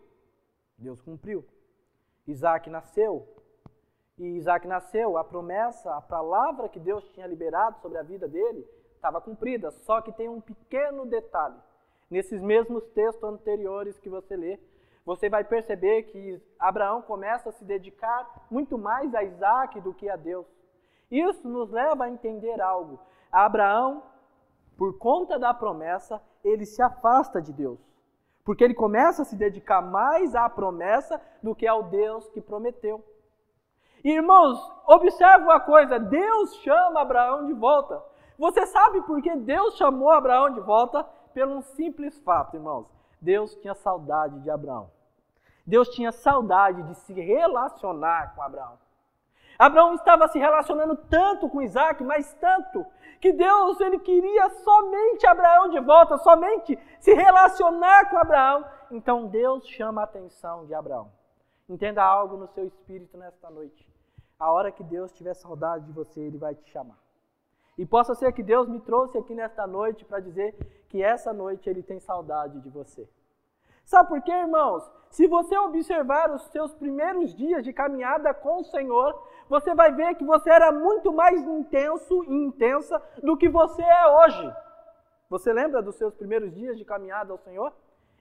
Deus 0.79 1.01
cumpriu. 1.01 1.45
Isaac 2.27 2.71
nasceu. 2.71 3.29
E 4.17 4.25
Isaac 4.37 4.67
nasceu, 4.67 5.19
a 5.19 5.25
promessa, 5.25 5.95
a 5.95 6.01
palavra 6.01 6.69
que 6.69 6.79
Deus 6.79 7.09
tinha 7.11 7.27
liberado 7.27 7.81
sobre 7.81 7.99
a 7.99 8.03
vida 8.03 8.29
dele 8.29 8.67
estava 8.95 9.21
cumprida. 9.21 9.71
Só 9.71 10.01
que 10.01 10.13
tem 10.13 10.29
um 10.29 10.41
pequeno 10.41 11.05
detalhe. 11.05 11.57
Nesses 12.11 12.41
mesmos 12.41 12.85
textos 12.89 13.25
anteriores 13.25 13.99
que 13.99 14.09
você 14.09 14.37
lê, 14.37 14.59
você 15.05 15.29
vai 15.29 15.45
perceber 15.45 16.05
que 16.05 16.41
Abraão 16.59 17.03
começa 17.03 17.51
a 17.51 17.53
se 17.53 17.65
dedicar 17.65 18.47
muito 18.51 18.79
mais 18.79 19.15
a 19.15 19.23
Isaac 19.23 19.81
do 19.81 19.93
que 19.93 20.09
a 20.09 20.17
Deus. 20.17 20.47
Isso 21.15 21.49
nos 21.49 21.71
leva 21.71 22.05
a 22.05 22.11
entender 22.11 22.61
algo. 22.61 22.99
Abraão, 23.31 24.03
por 24.77 24.99
conta 24.99 25.39
da 25.39 25.55
promessa, 25.55 26.21
ele 26.43 26.67
se 26.67 26.83
afasta 26.83 27.41
de 27.41 27.53
Deus. 27.53 27.79
Porque 28.45 28.65
ele 28.65 28.75
começa 28.75 29.23
a 29.23 29.25
se 29.25 29.37
dedicar 29.37 29.81
mais 29.81 30.35
à 30.35 30.49
promessa 30.49 31.21
do 31.41 31.55
que 31.55 31.67
ao 31.69 31.85
Deus 31.85 32.29
que 32.31 32.41
prometeu. 32.41 33.05
Irmãos, 34.03 34.59
observe 34.87 35.45
uma 35.45 35.61
coisa: 35.61 36.01
Deus 36.01 36.57
chama 36.57 37.01
Abraão 37.01 37.47
de 37.47 37.53
volta. 37.53 38.03
Você 38.37 38.67
sabe 38.67 39.01
por 39.03 39.23
que 39.23 39.37
Deus 39.37 39.77
chamou 39.77 40.11
Abraão 40.11 40.51
de 40.51 40.61
volta? 40.61 41.05
Pelo 41.33 41.57
um 41.57 41.63
simples 41.63 42.19
fato, 42.23 42.57
irmãos. 42.57 42.93
Deus 43.21 43.55
tinha 43.55 43.75
saudade 43.75 44.41
de 44.41 44.51
Abraão. 44.51 44.91
Deus 45.65 45.89
tinha 45.91 46.11
saudade 46.11 46.83
de 46.83 46.95
se 46.97 47.15
relacionar 47.15 48.35
com 48.35 48.43
Abraão. 48.43 48.84
Abraão 49.59 49.95
estava 49.95 50.29
se 50.29 50.39
relacionando 50.39 50.97
tanto 50.97 51.49
com 51.49 51.63
Isaac, 51.63 52.03
mas 52.03 52.33
tanto, 52.35 52.85
que 53.21 53.33
Deus 53.33 53.81
ele 53.81 53.99
queria 53.99 54.51
somente 54.51 55.27
Abraão 55.27 55.71
de 55.71 55.81
volta, 55.81 56.19
somente 56.19 56.79
se 57.01 57.15
relacionar 57.15 58.11
com 58.11 58.19
Abraão. 58.19 58.65
Então 58.91 59.29
Deus 59.29 59.67
chama 59.67 60.03
a 60.03 60.05
atenção 60.05 60.67
de 60.67 60.75
Abraão. 60.75 61.11
Entenda 61.69 62.05
algo 62.05 62.37
no 62.37 62.47
seu 62.49 62.67
espírito 62.67 63.17
nesta 63.17 63.49
noite. 63.51 63.89
A 64.39 64.51
hora 64.53 64.71
que 64.71 64.85
Deus 64.85 65.11
tiver 65.13 65.35
saudade 65.35 65.87
de 65.87 65.93
você, 65.93 66.21
Ele 66.21 66.37
vai 66.37 66.55
te 66.55 66.69
chamar. 66.71 66.99
E 67.79 67.87
possa 67.87 68.15
ser 68.15 68.33
que 68.33 68.43
Deus 68.43 68.69
me 68.69 68.81
trouxe 68.81 69.17
aqui 69.17 69.35
nesta 69.35 69.67
noite 69.67 70.05
para 70.05 70.21
dizer 70.21 70.85
que 70.89 71.03
essa 71.03 71.33
noite 71.33 71.69
Ele 71.71 71.83
tem 71.83 71.99
saudade 71.99 72.61
de 72.61 72.69
você. 72.69 73.09
Sabe 73.85 74.09
por 74.09 74.23
quê, 74.23 74.33
irmãos? 74.33 74.91
Se 75.11 75.27
você 75.27 75.57
observar 75.57 76.31
os 76.31 76.43
seus 76.49 76.75
primeiros 76.75 77.35
dias 77.35 77.63
de 77.63 77.73
caminhada 77.73 78.33
com 78.35 78.61
o 78.61 78.65
Senhor, 78.65 79.19
você 79.49 79.75
vai 79.75 79.93
ver 79.93 80.15
que 80.15 80.25
você 80.25 80.51
era 80.51 80.73
muito 80.73 81.13
mais 81.13 81.41
intenso 81.43 82.25
e 82.25 82.35
intensa 82.35 83.01
do 83.23 83.37
que 83.37 83.49
você 83.49 83.83
é 83.83 84.07
hoje. 84.07 84.55
Você 85.29 85.53
lembra 85.53 85.83
dos 85.83 85.97
seus 85.97 86.15
primeiros 86.15 86.55
dias 86.55 86.79
de 86.79 86.85
caminhada 86.85 87.33
ao 87.33 87.39
Senhor? 87.39 87.73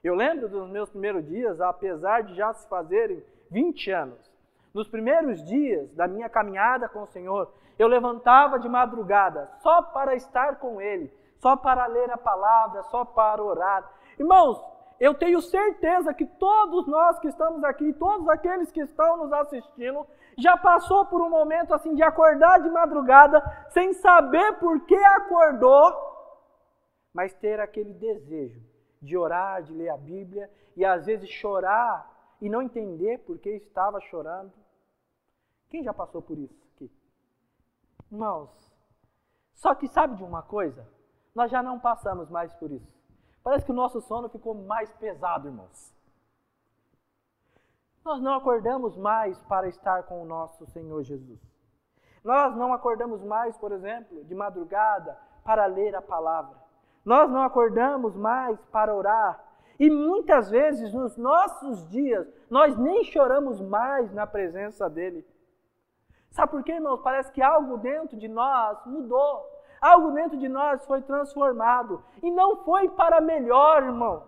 Eu 0.02 0.14
lembro 0.14 0.48
dos 0.48 0.68
meus 0.68 0.90
primeiros 0.90 1.26
dias, 1.26 1.60
apesar 1.60 2.22
de 2.22 2.34
já 2.34 2.52
se 2.52 2.68
fazerem 2.68 3.24
20 3.50 3.90
anos. 3.90 4.32
Nos 4.74 4.88
primeiros 4.88 5.42
dias 5.44 5.90
da 5.94 6.08
minha 6.08 6.28
caminhada 6.28 6.88
com 6.88 7.02
o 7.02 7.06
Senhor, 7.06 7.52
eu 7.78 7.88
levantava 7.88 8.58
de 8.58 8.68
madrugada 8.68 9.50
só 9.62 9.82
para 9.82 10.14
estar 10.14 10.56
com 10.56 10.80
Ele, 10.80 11.12
só 11.38 11.56
para 11.56 11.86
ler 11.86 12.10
a 12.10 12.18
palavra, 12.18 12.82
só 12.84 13.04
para 13.04 13.42
orar. 13.42 13.88
Irmãos, 14.18 14.62
eu 15.00 15.14
tenho 15.14 15.40
certeza 15.40 16.14
que 16.14 16.26
todos 16.26 16.86
nós 16.86 17.18
que 17.18 17.28
estamos 17.28 17.62
aqui, 17.64 17.92
todos 17.94 18.28
aqueles 18.28 18.70
que 18.70 18.80
estão 18.80 19.16
nos 19.16 19.32
assistindo, 19.32 20.06
já 20.38 20.56
passou 20.56 21.06
por 21.06 21.20
um 21.20 21.30
momento 21.30 21.74
assim 21.74 21.94
de 21.94 22.02
acordar 22.02 22.60
de 22.60 22.70
madrugada 22.70 23.42
sem 23.70 23.92
saber 23.94 24.58
por 24.58 24.84
que 24.86 24.96
acordou, 24.96 25.92
mas 27.12 27.32
ter 27.34 27.60
aquele 27.60 27.92
desejo 27.94 28.60
de 29.00 29.16
orar, 29.16 29.62
de 29.62 29.72
ler 29.72 29.90
a 29.90 29.96
Bíblia 29.96 30.50
e 30.76 30.84
às 30.84 31.06
vezes 31.06 31.28
chorar 31.28 32.10
e 32.40 32.48
não 32.48 32.62
entender 32.62 33.18
por 33.18 33.38
que 33.38 33.50
estava 33.50 34.00
chorando. 34.00 34.52
Quem 35.68 35.82
já 35.82 35.92
passou 35.92 36.22
por 36.22 36.38
isso 36.38 36.62
aqui? 36.72 36.90
Irmãos, 38.10 38.50
só 39.54 39.74
que 39.74 39.88
sabe 39.88 40.16
de 40.16 40.24
uma 40.24 40.42
coisa? 40.42 40.86
Nós 41.34 41.50
já 41.50 41.62
não 41.62 41.78
passamos 41.78 42.28
mais 42.30 42.52
por 42.54 42.70
isso. 42.70 42.92
Parece 43.44 43.66
que 43.66 43.72
o 43.72 43.74
nosso 43.74 44.00
sono 44.00 44.30
ficou 44.30 44.54
mais 44.54 44.90
pesado, 44.94 45.48
irmãos. 45.48 45.94
Nós 48.02 48.20
não 48.20 48.34
acordamos 48.34 48.96
mais 48.96 49.38
para 49.42 49.68
estar 49.68 50.04
com 50.04 50.22
o 50.22 50.24
nosso 50.24 50.64
Senhor 50.66 51.02
Jesus. 51.02 51.40
Nós 52.24 52.56
não 52.56 52.72
acordamos 52.72 53.22
mais, 53.22 53.56
por 53.58 53.70
exemplo, 53.70 54.24
de 54.24 54.34
madrugada 54.34 55.18
para 55.44 55.66
ler 55.66 55.94
a 55.94 56.00
palavra. 56.00 56.56
Nós 57.04 57.30
não 57.30 57.42
acordamos 57.42 58.16
mais 58.16 58.58
para 58.66 58.94
orar. 58.94 59.44
E 59.78 59.90
muitas 59.90 60.50
vezes 60.50 60.94
nos 60.94 61.16
nossos 61.18 61.86
dias 61.90 62.26
nós 62.48 62.76
nem 62.78 63.04
choramos 63.04 63.60
mais 63.60 64.10
na 64.12 64.26
presença 64.26 64.88
dele. 64.88 65.26
Sabe 66.30 66.52
por 66.52 66.64
quê, 66.64 66.72
irmãos? 66.72 67.02
Parece 67.02 67.30
que 67.30 67.42
algo 67.42 67.76
dentro 67.76 68.16
de 68.16 68.26
nós 68.26 68.84
mudou. 68.86 69.53
Algo 69.84 70.12
dentro 70.12 70.38
de 70.38 70.48
nós 70.48 70.82
foi 70.86 71.02
transformado. 71.02 72.02
E 72.22 72.30
não 72.30 72.64
foi 72.64 72.88
para 72.88 73.20
melhor, 73.20 73.82
irmãos. 73.82 74.22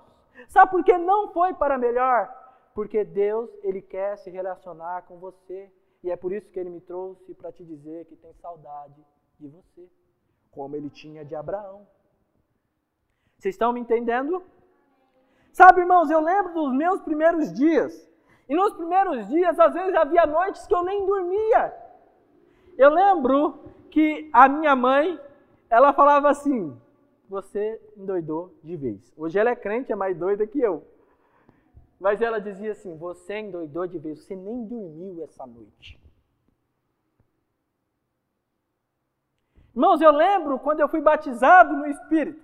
Sabe 0.48 0.70
por 0.70 0.84
que 0.84 0.98
não 0.98 1.32
foi 1.32 1.54
para 1.54 1.78
melhor? 1.78 2.20
Porque 2.74 3.02
Deus, 3.04 3.48
Ele 3.62 3.80
quer 3.80 4.18
se 4.18 4.28
relacionar 4.28 5.06
com 5.08 5.16
você. 5.18 5.72
E 6.04 6.10
é 6.10 6.16
por 6.16 6.30
isso 6.30 6.50
que 6.50 6.60
Ele 6.60 6.68
me 6.68 6.82
trouxe 6.82 7.32
para 7.34 7.50
te 7.50 7.64
dizer 7.64 8.04
que 8.04 8.16
tem 8.16 8.34
saudade 8.34 9.02
de 9.40 9.48
você. 9.48 9.88
Como 10.50 10.76
Ele 10.76 10.90
tinha 10.90 11.24
de 11.24 11.34
Abraão. 11.34 11.86
Vocês 13.38 13.54
estão 13.54 13.72
me 13.72 13.80
entendendo? 13.80 14.42
Sabe, 15.52 15.80
irmãos, 15.80 16.10
eu 16.10 16.20
lembro 16.20 16.52
dos 16.52 16.72
meus 16.74 17.00
primeiros 17.00 17.50
dias. 17.54 18.06
E 18.46 18.54
nos 18.54 18.74
primeiros 18.74 19.26
dias, 19.28 19.58
às 19.58 19.72
vezes 19.72 19.94
havia 19.94 20.26
noites 20.26 20.66
que 20.66 20.74
eu 20.74 20.82
nem 20.82 21.06
dormia. 21.06 21.74
Eu 22.76 22.90
lembro 22.90 23.58
que 23.90 24.28
a 24.34 24.50
minha 24.50 24.76
mãe, 24.76 25.18
ela 25.68 25.92
falava 25.92 26.30
assim: 26.30 26.76
Você 27.28 27.80
endoidou 27.96 28.54
de 28.62 28.76
vez. 28.76 29.12
Hoje 29.16 29.38
ela 29.38 29.50
é 29.50 29.56
crente, 29.56 29.92
é 29.92 29.96
mais 29.96 30.16
doida 30.16 30.46
que 30.46 30.60
eu. 30.60 30.86
Mas 31.98 32.20
ela 32.20 32.40
dizia 32.40 32.72
assim: 32.72 32.96
Você 32.96 33.38
endoidou 33.38 33.86
de 33.86 33.98
vez, 33.98 34.24
você 34.24 34.36
nem 34.36 34.64
dormiu 34.64 35.22
essa 35.24 35.46
noite. 35.46 36.00
Irmãos, 39.74 40.00
eu 40.00 40.10
lembro 40.10 40.58
quando 40.58 40.80
eu 40.80 40.88
fui 40.88 41.02
batizado 41.02 41.76
no 41.76 41.86
Espírito 41.86 42.42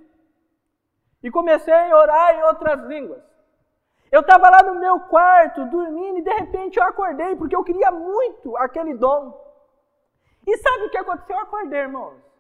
e 1.22 1.30
comecei 1.30 1.72
a 1.72 1.96
orar 1.96 2.35
em 2.35 2.42
outras 2.42 2.85
línguas. 2.87 3.22
Eu 4.11 4.20
estava 4.20 4.50
lá 4.50 4.62
no 4.62 4.78
meu 4.78 5.00
quarto 5.00 5.64
dormindo 5.64 6.18
e 6.18 6.22
de 6.22 6.30
repente 6.30 6.78
eu 6.78 6.85
acordei 6.85 7.35
porque 7.35 7.56
eu 7.56 7.64
queria 7.64 7.90
muito 7.90 8.54
aquele 8.58 8.94
dom. 8.94 9.40
E 10.46 10.58
sabe 10.58 10.85
o 10.85 10.90
que 10.90 10.98
aconteceu? 10.98 11.35
Eu 11.35 11.42
acordei, 11.42 11.80
irmãos. 11.80 12.32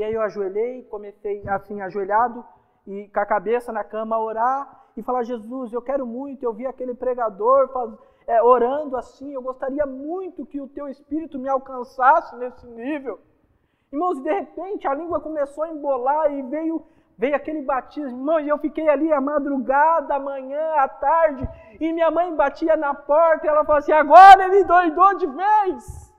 E 0.00 0.02
aí 0.02 0.14
eu 0.14 0.22
ajoelhei, 0.22 0.82
comecei 0.84 1.46
assim, 1.46 1.82
ajoelhado 1.82 2.42
e 2.86 3.06
com 3.08 3.20
a 3.20 3.26
cabeça 3.26 3.70
na 3.70 3.84
cama 3.84 4.16
a 4.16 4.18
orar 4.18 4.84
e 4.96 5.02
falar: 5.02 5.24
Jesus, 5.24 5.74
eu 5.74 5.82
quero 5.82 6.06
muito. 6.06 6.42
Eu 6.42 6.54
vi 6.54 6.66
aquele 6.66 6.94
pregador 6.94 7.68
faz, 7.68 7.92
é, 8.26 8.42
orando 8.42 8.96
assim. 8.96 9.34
Eu 9.34 9.42
gostaria 9.42 9.84
muito 9.84 10.46
que 10.46 10.58
o 10.58 10.66
teu 10.68 10.88
espírito 10.88 11.38
me 11.38 11.50
alcançasse 11.50 12.34
nesse 12.36 12.66
nível. 12.68 13.20
Irmãos, 13.92 14.22
de 14.22 14.32
repente 14.32 14.88
a 14.88 14.94
língua 14.94 15.20
começou 15.20 15.64
a 15.64 15.68
embolar 15.68 16.32
e 16.32 16.40
veio, 16.44 16.82
veio 17.18 17.36
aquele 17.36 17.60
batismo. 17.60 18.20
Irmãos, 18.20 18.40
e 18.40 18.48
eu 18.48 18.56
fiquei 18.56 18.88
ali 18.88 19.12
a 19.12 19.20
madrugada, 19.20 20.14
a 20.14 20.18
manhã, 20.18 20.76
à 20.76 20.88
tarde, 20.88 21.46
e 21.78 21.92
minha 21.92 22.10
mãe 22.10 22.34
batia 22.34 22.74
na 22.74 22.94
porta 22.94 23.46
e 23.46 23.50
ela 23.50 23.66
falou 23.66 23.80
assim: 23.80 23.92
agora 23.92 24.46
ele 24.46 24.64
doidou 24.64 25.14
de 25.18 25.26
vez. 25.26 26.10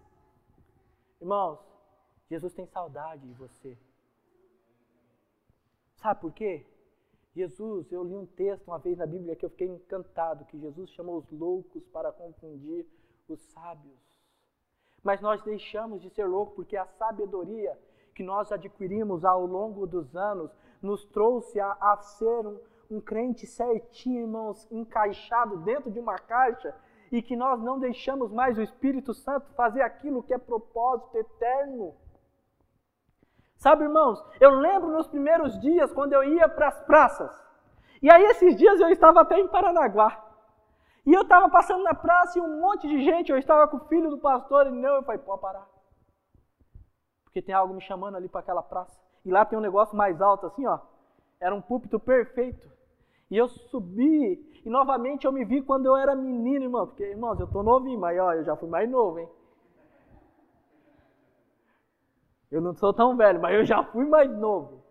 Irmãos, 1.20 1.71
Jesus 2.32 2.54
tem 2.54 2.66
saudade 2.66 3.28
de 3.28 3.34
você. 3.34 3.78
Sabe 5.98 6.22
por 6.22 6.32
quê? 6.32 6.66
Jesus, 7.36 7.92
eu 7.92 8.06
li 8.06 8.16
um 8.16 8.26
texto 8.26 8.70
uma 8.70 8.80
vez 8.80 8.98
na 8.98 9.06
Bíblia 9.06 9.36
que 9.36 9.44
eu 9.44 9.50
fiquei 9.50 9.68
encantado, 9.68 10.46
que 10.46 10.58
Jesus 10.58 10.90
chamou 10.92 11.18
os 11.18 11.30
loucos 11.30 11.86
para 11.90 12.10
confundir 12.10 12.88
os 13.28 13.38
sábios. 13.52 14.00
Mas 15.04 15.20
nós 15.20 15.42
deixamos 15.42 16.02
de 16.02 16.10
ser 16.10 16.24
loucos 16.24 16.56
porque 16.56 16.78
a 16.78 16.86
sabedoria 16.86 17.78
que 18.16 18.24
nós 18.24 18.50
adquirimos 18.50 19.26
ao 19.26 19.46
longo 19.46 19.86
dos 19.86 20.16
anos 20.16 20.56
nos 20.82 21.04
trouxe 21.08 21.60
a, 21.60 21.74
a 21.82 21.98
ser 21.98 22.48
um, 22.48 22.58
um 22.90 23.02
crente 23.02 23.46
certinho, 23.46 24.22
irmãos, 24.22 24.66
encaixado 24.72 25.58
dentro 25.58 25.92
de 25.92 26.00
uma 26.00 26.18
caixa 26.18 26.74
e 27.12 27.22
que 27.22 27.36
nós 27.36 27.62
não 27.62 27.78
deixamos 27.78 28.32
mais 28.32 28.58
o 28.58 28.62
Espírito 28.62 29.14
Santo 29.14 29.52
fazer 29.54 29.82
aquilo 29.82 30.24
que 30.24 30.34
é 30.34 30.38
propósito 30.38 31.18
eterno. 31.18 31.94
Sabe, 33.62 33.84
irmãos, 33.84 34.26
eu 34.40 34.50
lembro 34.56 34.90
nos 34.90 35.08
primeiros 35.08 35.58
dias 35.60 35.94
quando 35.94 36.14
eu 36.14 36.24
ia 36.24 36.50
para 36.50 36.70
as 36.70 36.82
praças. 36.82 37.32
E 38.02 38.12
aí 38.12 38.24
esses 38.24 38.56
dias 38.56 38.80
eu 38.80 38.90
estava 38.90 39.22
até 39.22 39.40
em 39.40 39.48
Paranaguá. 39.48 40.20
E 41.06 41.14
eu 41.14 41.22
estava 41.22 41.48
passando 41.48 41.84
na 41.84 41.94
praça 41.94 42.40
e 42.40 42.42
um 42.42 42.60
monte 42.60 42.88
de 42.88 43.04
gente, 43.04 43.32
eu 43.32 43.38
estava 43.38 43.68
com 43.68 43.78
o 43.78 43.88
filho 43.88 44.10
do 44.10 44.18
pastor 44.18 44.66
e 44.66 44.72
não, 44.72 44.96
eu 44.96 45.04
falei, 45.04 45.22
pode 45.22 45.42
parar. 45.42 45.68
Porque 47.24 47.40
tem 47.40 47.54
algo 47.54 47.76
me 47.76 47.82
chamando 47.82 48.16
ali 48.18 48.28
para 48.28 48.42
aquela 48.42 48.64
praça. 48.64 49.00
E 49.24 49.30
lá 49.30 49.46
tem 49.46 49.60
um 49.60 49.62
negócio 49.62 49.96
mais 49.96 50.20
alto 50.20 50.48
assim, 50.48 50.66
ó. 50.66 50.80
Era 51.40 51.54
um 51.54 51.62
púlpito 51.62 52.00
perfeito. 52.00 52.68
E 53.30 53.38
eu 53.38 53.48
subi 53.48 54.44
e 54.66 54.70
novamente 54.72 55.26
eu 55.26 55.32
me 55.32 55.46
vi 55.46 55.62
quando 55.62 55.86
eu 55.86 55.96
era 55.96 56.16
menino, 56.16 56.66
irmão. 56.66 56.88
Porque, 56.88 57.04
irmãos, 57.04 57.40
eu 57.40 57.46
tô 57.46 57.62
novinho, 57.62 58.00
mas 58.00 58.20
ó, 58.20 58.34
eu 58.34 58.44
já 58.44 58.56
fui 58.56 58.68
mais 58.68 58.90
novo, 58.90 59.20
hein? 59.20 59.30
Eu 62.52 62.60
não 62.60 62.74
sou 62.76 62.94
tão 62.94 63.16
velho, 63.16 63.42
mas 63.42 63.56
eu 63.56 63.66
já 63.66 63.82
fui 63.86 64.06
mais 64.06 64.30
novo. 64.38 64.84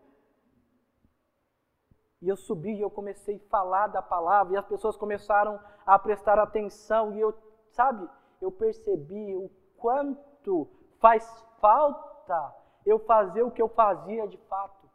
E 2.22 2.28
eu 2.28 2.36
subi 2.36 2.74
e 2.74 2.80
eu 2.80 2.90
comecei 2.90 3.36
a 3.36 3.48
falar 3.50 3.88
da 3.88 4.00
palavra, 4.00 4.54
e 4.54 4.56
as 4.56 4.66
pessoas 4.66 4.96
começaram 4.96 5.60
a 5.86 5.98
prestar 5.98 6.38
atenção, 6.38 7.14
e 7.14 7.20
eu, 7.20 7.34
sabe, 7.70 8.08
eu 8.40 8.50
percebi 8.50 9.36
o 9.36 9.50
quanto 9.76 10.68
faz 10.98 11.24
falta 11.60 12.54
eu 12.84 12.98
fazer 12.98 13.42
o 13.42 13.50
que 13.50 13.60
eu 13.60 13.68
fazia 13.68 14.26
de 14.26 14.38
fato. 14.48 14.88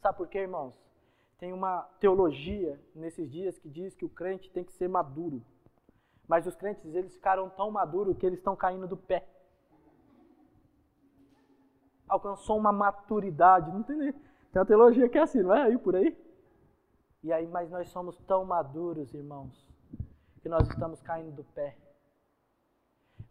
Sabe 0.00 0.16
por 0.16 0.28
quê, 0.28 0.38
irmãos? 0.38 0.74
Tem 1.38 1.52
uma 1.52 1.82
teologia 1.98 2.80
nesses 2.94 3.30
dias 3.30 3.58
que 3.58 3.68
diz 3.68 3.94
que 3.94 4.04
o 4.04 4.08
crente 4.08 4.50
tem 4.50 4.64
que 4.64 4.72
ser 4.72 4.88
maduro. 4.88 5.42
Mas 6.28 6.46
os 6.46 6.54
crentes, 6.56 6.84
eles 6.94 7.14
ficaram 7.14 7.50
tão 7.50 7.70
maduros 7.70 8.16
que 8.16 8.24
eles 8.24 8.38
estão 8.38 8.56
caindo 8.56 8.86
do 8.86 8.96
pé. 8.96 9.26
Alcançou 12.08 12.56
uma 12.58 12.72
maturidade, 12.72 13.70
não 13.70 13.82
tem, 13.82 14.12
tem 14.12 14.14
uma 14.54 14.66
teologia 14.66 15.08
que 15.08 15.18
é 15.18 15.22
assim, 15.22 15.42
não 15.42 15.54
é 15.54 15.62
aí 15.62 15.78
por 15.78 15.96
aí? 15.96 16.16
E 17.22 17.32
aí, 17.32 17.46
mas 17.46 17.70
nós 17.70 17.88
somos 17.88 18.18
tão 18.20 18.44
maduros, 18.44 19.14
irmãos, 19.14 19.66
que 20.42 20.48
nós 20.48 20.68
estamos 20.68 21.00
caindo 21.00 21.32
do 21.32 21.42
pé. 21.42 21.76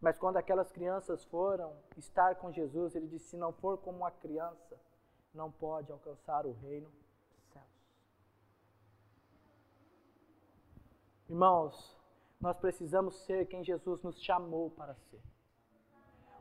Mas 0.01 0.17
quando 0.17 0.37
aquelas 0.37 0.71
crianças 0.71 1.23
foram 1.25 1.73
estar 1.95 2.35
com 2.35 2.51
Jesus, 2.51 2.95
ele 2.95 3.07
disse: 3.07 3.29
se 3.29 3.37
não 3.37 3.53
for 3.53 3.77
como 3.77 3.99
uma 3.99 4.11
criança, 4.11 4.77
não 5.33 5.51
pode 5.51 5.91
alcançar 5.91 6.45
o 6.45 6.53
reino 6.53 6.89
dos 6.89 7.43
céus. 7.53 7.65
Irmãos, 11.29 11.97
nós 12.41 12.57
precisamos 12.57 13.15
ser 13.25 13.45
quem 13.45 13.63
Jesus 13.63 14.01
nos 14.01 14.21
chamou 14.21 14.69
para 14.71 14.93
ser. 14.95 15.21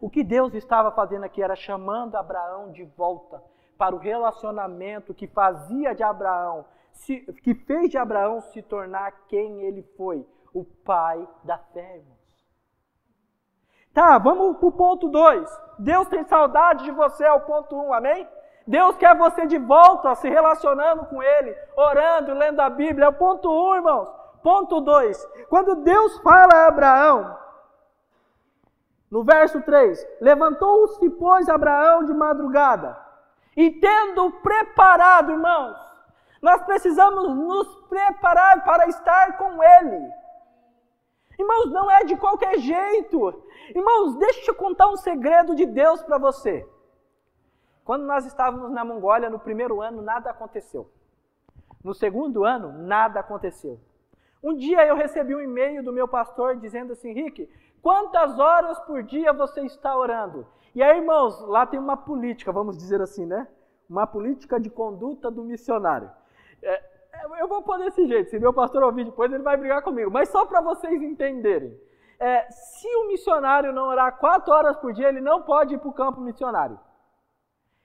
O 0.03 0.11
que 0.11 0.23
Deus 0.23 0.53
estava 0.53 0.91
fazendo 0.91 1.25
aqui 1.25 1.43
era 1.43 1.57
chamando 1.57 2.17
Abraão 2.17 2.71
de 2.71 2.85
volta 2.85 3.43
para 3.79 3.95
o 3.95 3.99
relacionamento 3.99 5.15
que 5.15 5.27
fazia 5.27 5.95
de 5.95 6.03
Abraão 6.03 6.67
que 7.43 7.55
fez 7.55 7.91
de 7.91 7.99
Abraão 7.99 8.41
se 8.41 8.63
tornar 8.63 9.13
quem 9.29 9.63
ele 9.63 9.83
foi, 9.97 10.27
o 10.53 10.65
pai 10.65 11.27
da 11.43 11.59
fé, 11.59 11.97
irmãos. 11.97 12.23
Tá, 13.93 14.19
vamos 14.19 14.57
para 14.59 14.69
o 14.69 14.73
ponto 14.73 15.09
2. 15.09 15.61
Deus 15.79 16.09
tem 16.09 16.25
saudade 16.25 16.85
de 16.85 16.91
você, 16.91 17.25
é 17.25 17.33
o 17.33 17.41
ponto 17.41 17.75
1, 17.77 17.87
um, 17.87 17.93
amém? 17.93 18.29
Deus 18.67 18.97
quer 18.97 19.17
você 19.17 19.47
de 19.47 19.59
volta, 19.59 20.15
se 20.15 20.29
relacionando 20.29 21.07
com 21.07 21.23
Ele, 21.23 21.57
orando, 21.77 22.35
lendo 22.35 22.61
a 22.61 22.71
Bíblia, 22.71 23.07
é 23.07 23.09
o 23.09 23.15
ponto 23.15 23.51
1, 23.51 23.53
um, 23.53 23.75
irmãos. 23.75 24.09
Ponto 24.43 24.81
2. 24.81 25.29
Quando 25.49 25.77
Deus 25.77 26.19
fala 26.19 26.55
a 26.55 26.69
Abraão, 26.69 27.37
no 29.13 29.23
verso 29.23 29.61
3: 29.61 30.05
Levantou-se, 30.23 31.11
pois, 31.11 31.47
Abraão 31.49 32.05
de 32.07 32.15
madrugada, 32.15 32.99
e 33.55 33.71
tendo 33.71 34.31
preparado, 34.41 35.31
irmãos, 35.31 35.77
nós 36.41 36.63
precisamos 36.63 37.37
nos 37.37 37.77
preparar 37.91 38.65
para 38.65 38.89
estar 38.89 39.37
com 39.37 39.63
Ele. 39.63 40.11
Irmãos, 41.39 41.71
não 41.71 41.91
é 41.91 42.05
de 42.05 42.17
qualquer 42.17 42.59
jeito. 42.59 43.45
Irmãos, 43.75 44.17
deixa 44.17 44.51
eu 44.51 44.55
contar 44.55 44.89
um 44.89 44.97
segredo 44.97 45.55
de 45.55 45.67
Deus 45.67 46.03
para 46.03 46.17
você. 46.17 46.67
Quando 47.85 48.05
nós 48.05 48.25
estávamos 48.25 48.71
na 48.71 48.85
Mongólia, 48.85 49.29
no 49.29 49.39
primeiro 49.39 49.83
ano, 49.83 50.01
nada 50.01 50.31
aconteceu. 50.31 50.91
No 51.85 51.93
segundo 51.93 52.45
ano, 52.45 52.73
nada 52.73 53.21
aconteceu. 53.21 53.79
Um 54.43 54.57
dia 54.57 54.87
eu 54.87 54.97
recebi 54.97 55.35
um 55.35 55.41
e-mail 55.41 55.83
do 55.83 55.93
meu 55.93 56.09
pastor 56.09 56.57
dizendo 56.57 56.93
assim: 56.93 57.13
Rick, 57.13 57.49
quantas 57.83 58.39
horas 58.39 58.79
por 58.81 59.03
dia 59.03 59.33
você 59.33 59.63
está 59.63 59.97
orando? 59.97 60.47
E 60.75 60.83
aí, 60.83 60.99
irmãos, 60.99 61.41
lá 61.49 61.67
tem 61.67 61.79
uma 61.79 61.97
política, 61.97 62.51
vamos 62.51 62.79
dizer 62.79 63.03
assim, 63.03 63.27
né? 63.27 63.47
Uma 63.91 64.07
política 64.07 64.59
de 64.59 64.71
conduta 64.71 65.31
do 65.31 65.45
missionário. 65.45 66.11
É, 66.63 66.73
é, 66.73 67.43
eu 67.43 67.49
vou 67.49 67.63
pôr 67.63 67.79
desse 67.79 68.07
jeito, 68.07 68.31
se 68.31 68.39
meu 68.39 68.55
pastor 68.55 68.83
ouvir 68.83 69.05
depois, 69.05 69.31
ele 69.31 69.43
vai 69.43 69.57
brigar 69.57 69.83
comigo. 69.83 70.11
Mas 70.11 70.31
só 70.31 70.47
para 70.47 70.61
vocês 70.61 71.03
entenderem. 71.03 71.79
É, 72.19 72.49
se 72.51 72.89
o 72.97 73.09
missionário 73.09 73.73
não 73.73 73.89
orar 73.89 74.17
quatro 74.19 74.55
horas 74.55 74.77
por 74.77 74.93
dia, 74.93 75.09
ele 75.09 75.21
não 75.21 75.43
pode 75.43 75.75
ir 75.75 75.79
para 75.79 75.89
o 75.89 75.93
campo 75.93 76.21
missionário. 76.21 76.79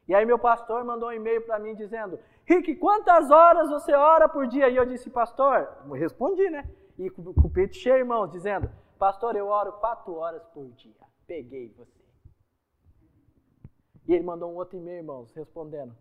E 0.07 0.15
aí 0.15 0.25
meu 0.25 0.39
pastor 0.39 0.86
mandou 0.86 1.10
um 1.10 1.13
e-mail 1.13 1.41
para 1.45 1.60
mim 1.60 1.75
dizendo, 1.75 2.17
Rick, 2.45 2.75
quantas 2.75 3.29
horas 3.29 3.69
você 3.69 3.93
ora 3.93 4.29
por 4.29 4.47
dia? 4.47 4.69
E 4.69 4.75
eu 4.77 4.86
disse, 4.86 5.10
pastor, 5.10 5.67
respondi, 5.93 6.49
né? 6.49 6.63
E 6.97 7.10
com 7.10 7.21
o 7.21 7.49
peito 7.49 7.75
cheio, 7.75 7.97
irmãos, 7.97 8.31
dizendo, 8.31 8.69
pastor, 8.97 9.36
eu 9.36 9.47
oro 9.47 9.73
quatro 9.73 10.13
horas 10.15 10.43
por 10.53 10.69
dia. 10.71 10.95
Peguei 11.25 11.69
você. 11.69 12.05
E 14.07 14.13
ele 14.13 14.23
mandou 14.23 14.51
um 14.51 14.55
outro 14.55 14.77
e-mail, 14.77 14.99
irmãos, 14.99 15.33
respondendo, 15.33 15.95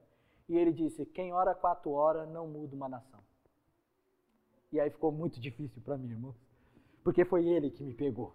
e 0.48 0.56
ele 0.56 0.72
disse: 0.72 1.04
Quem 1.04 1.32
ora 1.32 1.54
quatro 1.54 1.90
horas 1.90 2.28
não 2.28 2.46
muda 2.46 2.76
uma 2.76 2.88
nação. 2.88 3.20
E 4.72 4.78
aí 4.78 4.90
ficou 4.90 5.10
muito 5.10 5.40
difícil 5.40 5.82
para 5.82 5.96
mim, 5.96 6.10
irmão, 6.10 6.34
porque 7.02 7.24
foi 7.24 7.46
ele 7.46 7.70
que 7.70 7.82
me 7.82 7.94
pegou. 7.94 8.34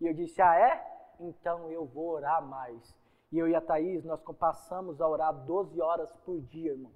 E 0.00 0.06
eu 0.06 0.14
disse: 0.14 0.40
Ah, 0.40 0.56
é? 0.56 1.16
Então 1.18 1.70
eu 1.70 1.84
vou 1.84 2.10
orar 2.10 2.44
mais. 2.46 2.94
E 3.32 3.38
eu 3.38 3.48
e 3.48 3.54
a 3.54 3.60
Thaís, 3.60 4.04
nós 4.04 4.20
passamos 4.38 5.00
a 5.00 5.08
orar 5.08 5.34
12 5.34 5.80
horas 5.80 6.08
por 6.24 6.40
dia, 6.42 6.72
irmãos. 6.72 6.94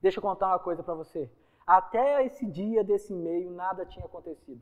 Deixa 0.00 0.18
eu 0.18 0.22
contar 0.22 0.48
uma 0.48 0.58
coisa 0.58 0.82
para 0.82 0.94
você. 0.94 1.30
Até 1.70 2.26
esse 2.26 2.44
dia 2.46 2.82
desse 2.82 3.12
e-mail, 3.12 3.48
nada 3.52 3.86
tinha 3.86 4.04
acontecido. 4.04 4.60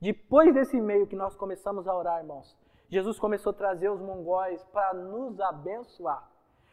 Depois 0.00 0.52
desse 0.52 0.76
e-mail 0.76 1.06
que 1.06 1.14
nós 1.14 1.36
começamos 1.36 1.86
a 1.86 1.96
orar, 1.96 2.18
irmãos, 2.18 2.58
Jesus 2.88 3.20
começou 3.20 3.50
a 3.50 3.54
trazer 3.54 3.88
os 3.88 4.00
mongóis 4.00 4.60
para 4.64 4.92
nos 4.94 5.38
abençoar. 5.38 6.28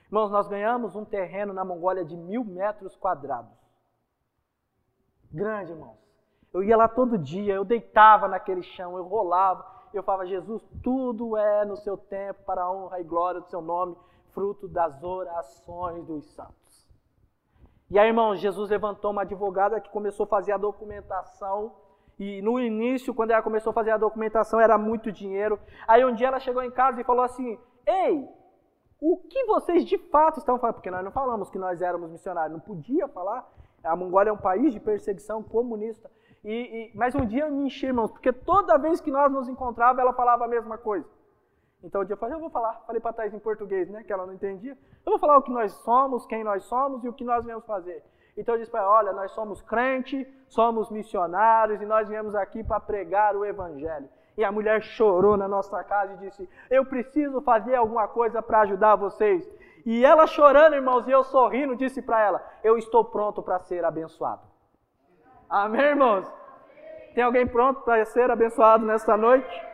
Irmãos, 0.07 0.31
nós 0.31 0.47
ganhamos 0.47 0.95
um 0.95 1.05
terreno 1.05 1.53
na 1.53 1.63
Mongólia 1.63 2.03
de 2.03 2.17
mil 2.17 2.43
metros 2.43 2.95
quadrados. 2.95 3.55
Grande, 5.31 5.73
irmãos. 5.73 5.99
Eu 6.51 6.63
ia 6.63 6.75
lá 6.75 6.87
todo 6.87 7.15
dia, 7.15 7.53
eu 7.53 7.63
deitava 7.63 8.27
naquele 8.27 8.63
chão, 8.63 8.97
eu 8.97 9.03
rolava, 9.03 9.63
eu 9.93 10.01
falava, 10.01 10.25
Jesus, 10.25 10.67
tudo 10.81 11.37
é 11.37 11.65
no 11.65 11.77
seu 11.77 11.95
tempo, 11.95 12.43
para 12.45 12.63
a 12.63 12.71
honra 12.71 12.99
e 12.99 13.03
glória 13.03 13.39
do 13.39 13.47
seu 13.47 13.61
nome, 13.61 13.95
fruto 14.33 14.67
das 14.67 15.03
orações 15.03 16.03
dos 16.07 16.25
santos. 16.33 16.60
E 17.91 17.99
aí, 17.99 18.07
irmãos, 18.07 18.39
Jesus 18.39 18.69
levantou 18.69 19.11
uma 19.11 19.23
advogada 19.23 19.81
que 19.81 19.89
começou 19.89 20.23
a 20.23 20.27
fazer 20.27 20.53
a 20.53 20.57
documentação 20.57 21.75
e 22.17 22.41
no 22.41 22.57
início, 22.57 23.13
quando 23.13 23.31
ela 23.31 23.41
começou 23.41 23.71
a 23.71 23.73
fazer 23.73 23.91
a 23.91 23.97
documentação, 23.97 24.61
era 24.61 24.77
muito 24.77 25.11
dinheiro. 25.11 25.59
Aí 25.85 26.05
um 26.05 26.13
dia 26.13 26.27
ela 26.27 26.39
chegou 26.39 26.63
em 26.63 26.71
casa 26.71 27.01
e 27.01 27.03
falou 27.03 27.23
assim: 27.23 27.59
Ei, 27.85 28.29
o 29.01 29.17
que 29.17 29.43
vocês 29.45 29.83
de 29.83 29.97
fato 29.97 30.37
estão 30.37 30.57
falando? 30.57 30.75
Porque 30.75 30.89
nós 30.89 31.03
não 31.03 31.11
falamos 31.11 31.49
que 31.49 31.57
nós 31.57 31.81
éramos 31.81 32.09
missionários, 32.09 32.53
não 32.53 32.59
podia 32.61 33.09
falar. 33.09 33.45
A 33.83 33.93
Mongólia 33.93 34.29
é 34.29 34.33
um 34.33 34.37
país 34.37 34.71
de 34.71 34.79
perseguição 34.79 35.43
comunista. 35.43 36.09
E, 36.45 36.53
e, 36.53 36.91
mas 36.95 37.13
um 37.13 37.25
dia 37.25 37.45
eu 37.45 37.51
me 37.51 37.65
enchi, 37.65 37.87
irmãos, 37.87 38.11
porque 38.11 38.31
toda 38.31 38.77
vez 38.77 39.01
que 39.01 39.11
nós 39.11 39.29
nos 39.29 39.49
encontrávamos, 39.49 39.99
ela 39.99 40.13
falava 40.13 40.45
a 40.45 40.47
mesma 40.47 40.77
coisa. 40.77 41.09
Então 41.83 42.01
um 42.01 42.05
dia 42.05 42.13
eu 42.13 42.17
falei, 42.17 42.35
eu 42.35 42.39
vou 42.39 42.49
falar. 42.49 42.73
Falei 42.85 43.01
para 43.01 43.13
Thais 43.13 43.33
em 43.33 43.39
português, 43.39 43.89
né, 43.89 44.03
que 44.03 44.13
ela 44.13 44.25
não 44.25 44.33
entendia. 44.33 44.77
Eu 45.05 45.11
vou 45.11 45.19
falar 45.19 45.37
o 45.37 45.41
que 45.41 45.51
nós 45.51 45.71
somos, 45.71 46.25
quem 46.25 46.43
nós 46.43 46.63
somos 46.63 47.03
e 47.03 47.09
o 47.09 47.13
que 47.13 47.23
nós 47.23 47.43
viemos 47.43 47.65
fazer. 47.65 48.03
Então 48.37 48.55
eu 48.55 48.59
disse 48.59 48.71
para 48.71 48.81
ela: 48.81 48.91
olha, 48.91 49.13
nós 49.13 49.31
somos 49.31 49.61
crente, 49.61 50.27
somos 50.47 50.89
missionários 50.89 51.81
e 51.81 51.85
nós 51.85 52.07
viemos 52.07 52.35
aqui 52.35 52.63
para 52.63 52.79
pregar 52.79 53.35
o 53.35 53.45
Evangelho. 53.45 54.07
E 54.37 54.43
a 54.43 54.51
mulher 54.51 54.81
chorou 54.81 55.35
na 55.35 55.47
nossa 55.47 55.83
casa 55.83 56.13
e 56.13 56.17
disse: 56.17 56.49
Eu 56.69 56.85
preciso 56.85 57.41
fazer 57.41 57.75
alguma 57.75 58.07
coisa 58.07 58.41
para 58.41 58.61
ajudar 58.61 58.95
vocês. 58.95 59.47
E 59.85 60.05
ela 60.05 60.27
chorando, 60.27 60.75
irmãos, 60.75 61.07
e 61.07 61.11
eu 61.11 61.23
sorrindo, 61.23 61.75
disse 61.75 62.01
para 62.01 62.21
ela: 62.21 62.45
Eu 62.63 62.77
estou 62.77 63.03
pronto 63.03 63.41
para 63.41 63.59
ser 63.59 63.83
abençoado. 63.83 64.41
Amém, 65.49 65.81
irmãos? 65.81 66.25
Tem 67.13 67.23
alguém 67.23 67.45
pronto 67.45 67.81
para 67.81 68.05
ser 68.05 68.31
abençoado 68.31 68.85
nesta 68.85 69.17
noite? 69.17 69.70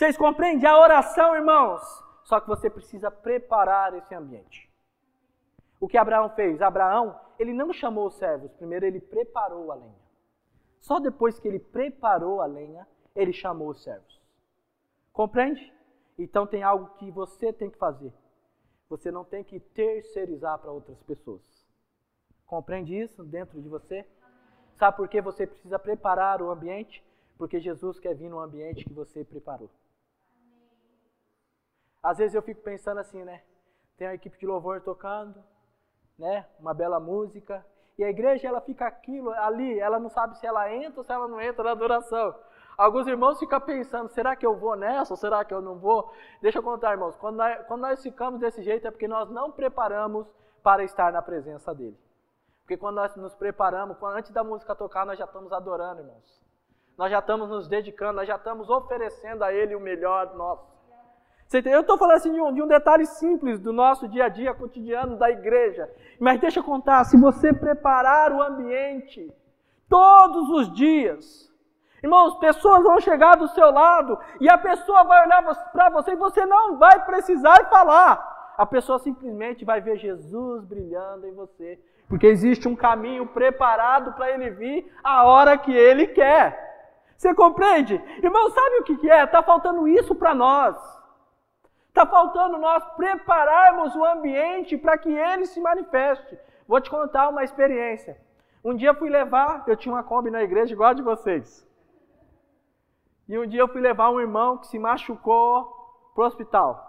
Vocês 0.00 0.16
compreendem 0.16 0.66
a 0.66 0.80
oração, 0.80 1.36
irmãos? 1.36 1.82
Só 2.24 2.40
que 2.40 2.48
você 2.48 2.70
precisa 2.70 3.10
preparar 3.10 3.94
esse 3.94 4.14
ambiente. 4.14 4.72
O 5.78 5.86
que 5.86 5.98
Abraão 5.98 6.30
fez? 6.30 6.62
Abraão, 6.62 7.20
ele 7.38 7.52
não 7.52 7.70
chamou 7.70 8.06
os 8.06 8.14
servos, 8.14 8.50
primeiro 8.52 8.86
ele 8.86 8.98
preparou 8.98 9.70
a 9.70 9.74
lenha. 9.74 10.00
Só 10.80 10.98
depois 10.98 11.38
que 11.38 11.46
ele 11.46 11.58
preparou 11.58 12.40
a 12.40 12.46
lenha, 12.46 12.88
ele 13.14 13.30
chamou 13.30 13.68
os 13.68 13.82
servos. 13.82 14.18
Compreende? 15.12 15.70
Então 16.18 16.46
tem 16.46 16.62
algo 16.62 16.94
que 16.94 17.10
você 17.10 17.52
tem 17.52 17.68
que 17.68 17.76
fazer. 17.76 18.10
Você 18.88 19.10
não 19.10 19.22
tem 19.22 19.44
que 19.44 19.60
terceirizar 19.60 20.58
para 20.60 20.72
outras 20.72 21.02
pessoas. 21.02 21.42
Compreende 22.46 22.98
isso 22.98 23.22
dentro 23.22 23.60
de 23.60 23.68
você? 23.68 24.06
Sabe 24.76 24.96
por 24.96 25.08
que 25.08 25.20
você 25.20 25.46
precisa 25.46 25.78
preparar 25.78 26.40
o 26.40 26.50
ambiente? 26.50 27.04
Porque 27.36 27.60
Jesus 27.60 28.00
quer 28.00 28.14
vir 28.14 28.30
no 28.30 28.40
ambiente 28.40 28.82
que 28.82 28.94
você 28.94 29.22
preparou. 29.22 29.68
Às 32.02 32.18
vezes 32.18 32.34
eu 32.34 32.42
fico 32.42 32.62
pensando 32.62 32.98
assim, 32.98 33.24
né? 33.24 33.42
Tem 33.96 34.06
a 34.06 34.14
equipe 34.14 34.38
de 34.38 34.46
louvor 34.46 34.80
tocando, 34.80 35.42
né? 36.18 36.46
Uma 36.58 36.72
bela 36.72 36.98
música. 36.98 37.64
E 37.98 38.04
a 38.04 38.08
igreja 38.08 38.48
ela 38.48 38.60
fica 38.60 38.86
aquilo 38.86 39.30
ali, 39.32 39.78
ela 39.78 39.98
não 39.98 40.08
sabe 40.08 40.38
se 40.38 40.46
ela 40.46 40.72
entra 40.72 41.00
ou 41.00 41.04
se 41.04 41.12
ela 41.12 41.28
não 41.28 41.40
entra 41.40 41.64
na 41.64 41.72
adoração. 41.72 42.34
Alguns 42.78 43.06
irmãos 43.06 43.38
ficam 43.38 43.60
pensando, 43.60 44.08
será 44.08 44.34
que 44.34 44.46
eu 44.46 44.56
vou 44.56 44.74
nessa 44.74 45.12
ou 45.12 45.16
será 45.18 45.44
que 45.44 45.52
eu 45.52 45.60
não 45.60 45.78
vou? 45.78 46.10
Deixa 46.40 46.58
eu 46.58 46.62
contar, 46.62 46.92
irmãos, 46.92 47.14
quando 47.16 47.36
nós, 47.36 47.66
quando 47.66 47.82
nós 47.82 48.02
ficamos 48.02 48.40
desse 48.40 48.62
jeito 48.62 48.88
é 48.88 48.90
porque 48.90 49.06
nós 49.06 49.28
não 49.28 49.52
preparamos 49.52 50.26
para 50.62 50.82
estar 50.82 51.12
na 51.12 51.20
presença 51.20 51.74
dele. 51.74 51.98
Porque 52.62 52.78
quando 52.78 52.96
nós 52.96 53.14
nos 53.16 53.34
preparamos, 53.34 54.02
antes 54.02 54.30
da 54.30 54.42
música 54.42 54.74
tocar, 54.74 55.04
nós 55.04 55.18
já 55.18 55.26
estamos 55.26 55.52
adorando, 55.52 56.00
irmãos. 56.00 56.40
Nós 56.96 57.10
já 57.10 57.18
estamos 57.18 57.50
nos 57.50 57.68
dedicando, 57.68 58.14
nós 58.14 58.28
já 58.28 58.36
estamos 58.36 58.70
oferecendo 58.70 59.42
a 59.42 59.52
ele 59.52 59.74
o 59.74 59.80
melhor 59.80 60.34
nosso. 60.34 60.66
Eu 61.52 61.80
estou 61.80 61.98
falando 61.98 62.16
assim 62.16 62.32
de 62.32 62.40
um, 62.40 62.52
de 62.52 62.62
um 62.62 62.66
detalhe 62.68 63.04
simples 63.04 63.58
do 63.58 63.72
nosso 63.72 64.06
dia 64.06 64.26
a 64.26 64.28
dia 64.28 64.54
cotidiano 64.54 65.16
da 65.16 65.28
igreja. 65.28 65.90
Mas 66.20 66.40
deixa 66.40 66.60
eu 66.60 66.64
contar, 66.64 67.02
se 67.04 67.16
você 67.16 67.52
preparar 67.52 68.32
o 68.32 68.40
ambiente 68.40 69.32
todos 69.88 70.48
os 70.50 70.72
dias, 70.72 71.52
irmãos, 72.00 72.36
pessoas 72.36 72.84
vão 72.84 73.00
chegar 73.00 73.34
do 73.34 73.48
seu 73.48 73.68
lado 73.72 74.16
e 74.40 74.48
a 74.48 74.56
pessoa 74.56 75.02
vai 75.02 75.26
olhar 75.26 75.42
para 75.72 75.90
você 75.90 76.12
e 76.12 76.16
você 76.16 76.46
não 76.46 76.78
vai 76.78 77.04
precisar 77.04 77.68
falar. 77.68 78.54
A 78.56 78.64
pessoa 78.64 79.00
simplesmente 79.00 79.64
vai 79.64 79.80
ver 79.80 79.96
Jesus 79.96 80.64
brilhando 80.64 81.26
em 81.26 81.34
você. 81.34 81.80
Porque 82.08 82.26
existe 82.28 82.68
um 82.68 82.76
caminho 82.76 83.26
preparado 83.26 84.12
para 84.12 84.30
ele 84.30 84.50
vir 84.50 84.92
a 85.02 85.24
hora 85.24 85.58
que 85.58 85.72
ele 85.72 86.06
quer. 86.06 86.68
Você 87.16 87.34
compreende? 87.34 88.00
Irmão, 88.22 88.50
sabe 88.50 88.76
o 88.76 88.84
que 88.84 89.10
é? 89.10 89.24
Está 89.24 89.42
faltando 89.42 89.88
isso 89.88 90.14
para 90.14 90.34
nós. 90.34 90.99
Está 91.90 92.06
faltando 92.06 92.56
nós 92.56 92.84
prepararmos 92.94 93.94
o 93.96 94.04
ambiente 94.04 94.78
para 94.78 94.96
que 94.96 95.12
ele 95.12 95.44
se 95.44 95.60
manifeste. 95.60 96.38
Vou 96.66 96.80
te 96.80 96.88
contar 96.88 97.28
uma 97.28 97.42
experiência. 97.42 98.16
Um 98.64 98.74
dia 98.76 98.90
eu 98.90 98.94
fui 98.94 99.10
levar, 99.10 99.64
eu 99.66 99.76
tinha 99.76 99.92
uma 99.92 100.04
Kombi 100.04 100.30
na 100.30 100.40
igreja 100.40 100.72
igual 100.72 100.90
a 100.90 100.94
de 100.94 101.02
vocês. 101.02 101.68
E 103.28 103.36
um 103.36 103.46
dia 103.46 103.60
eu 103.60 103.68
fui 103.68 103.80
levar 103.80 104.08
um 104.10 104.20
irmão 104.20 104.58
que 104.58 104.68
se 104.68 104.78
machucou 104.78 105.64
para 106.14 106.22
o 106.22 106.26
hospital. 106.26 106.86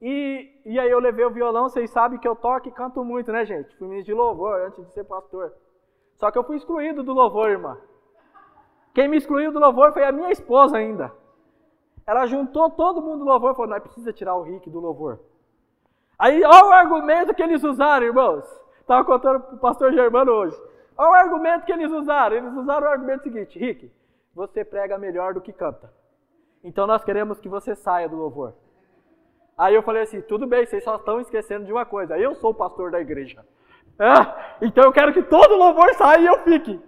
E, 0.00 0.50
e 0.64 0.78
aí 0.78 0.90
eu 0.90 0.98
levei 0.98 1.26
o 1.26 1.30
violão, 1.30 1.68
vocês 1.68 1.90
sabem 1.90 2.18
que 2.18 2.26
eu 2.26 2.34
toco 2.34 2.68
e 2.68 2.72
canto 2.72 3.04
muito, 3.04 3.30
né, 3.30 3.44
gente? 3.44 3.76
Fui 3.76 3.88
ministro 3.88 4.14
de 4.14 4.18
louvor 4.18 4.58
antes 4.62 4.86
de 4.86 4.92
ser 4.94 5.04
pastor. 5.04 5.52
Só 6.14 6.30
que 6.30 6.38
eu 6.38 6.44
fui 6.44 6.56
excluído 6.56 7.02
do 7.02 7.12
louvor, 7.12 7.50
irmã. 7.50 7.78
Quem 8.94 9.06
me 9.06 9.18
excluiu 9.18 9.52
do 9.52 9.58
louvor 9.58 9.92
foi 9.92 10.04
a 10.04 10.12
minha 10.12 10.30
esposa 10.30 10.78
ainda. 10.78 11.12
Ela 12.06 12.26
juntou 12.26 12.70
todo 12.70 13.02
mundo 13.02 13.18
do 13.18 13.24
louvor 13.24 13.52
e 13.52 13.54
falou: 13.54 13.70
não 13.70 13.80
precisa 13.80 14.12
tirar 14.12 14.36
o 14.36 14.42
Rick 14.42 14.70
do 14.70 14.78
louvor. 14.78 15.18
Aí, 16.18 16.42
olha 16.44 16.64
o 16.64 16.72
argumento 16.72 17.34
que 17.34 17.42
eles 17.42 17.62
usaram, 17.62 18.06
irmãos. 18.06 18.44
Estava 18.80 19.04
contando 19.04 19.40
para 19.40 19.54
o 19.54 19.58
pastor 19.58 19.92
Germano 19.92 20.30
hoje. 20.30 20.56
Olha 20.96 21.10
o 21.10 21.14
argumento 21.14 21.66
que 21.66 21.72
eles 21.72 21.90
usaram. 21.90 22.36
Eles 22.36 22.54
usaram 22.54 22.86
o 22.86 22.90
argumento 22.90 23.24
seguinte: 23.24 23.58
Rick, 23.58 23.92
você 24.34 24.64
prega 24.64 24.96
melhor 24.96 25.34
do 25.34 25.40
que 25.40 25.52
canta. 25.52 25.92
Então 26.62 26.86
nós 26.86 27.04
queremos 27.04 27.40
que 27.40 27.48
você 27.48 27.74
saia 27.74 28.08
do 28.08 28.16
louvor. 28.16 28.54
Aí 29.58 29.74
eu 29.74 29.82
falei 29.82 30.02
assim: 30.02 30.20
tudo 30.20 30.46
bem, 30.46 30.64
vocês 30.64 30.84
só 30.84 30.96
estão 30.96 31.20
esquecendo 31.20 31.66
de 31.66 31.72
uma 31.72 31.84
coisa. 31.84 32.16
Eu 32.16 32.34
sou 32.36 32.50
o 32.50 32.54
pastor 32.54 32.92
da 32.92 33.00
igreja. 33.00 33.44
É, 33.98 34.64
então 34.66 34.84
eu 34.84 34.92
quero 34.92 35.12
que 35.12 35.22
todo 35.22 35.56
louvor 35.56 35.92
saia 35.94 36.20
e 36.20 36.26
eu 36.26 36.38
fique. 36.44 36.80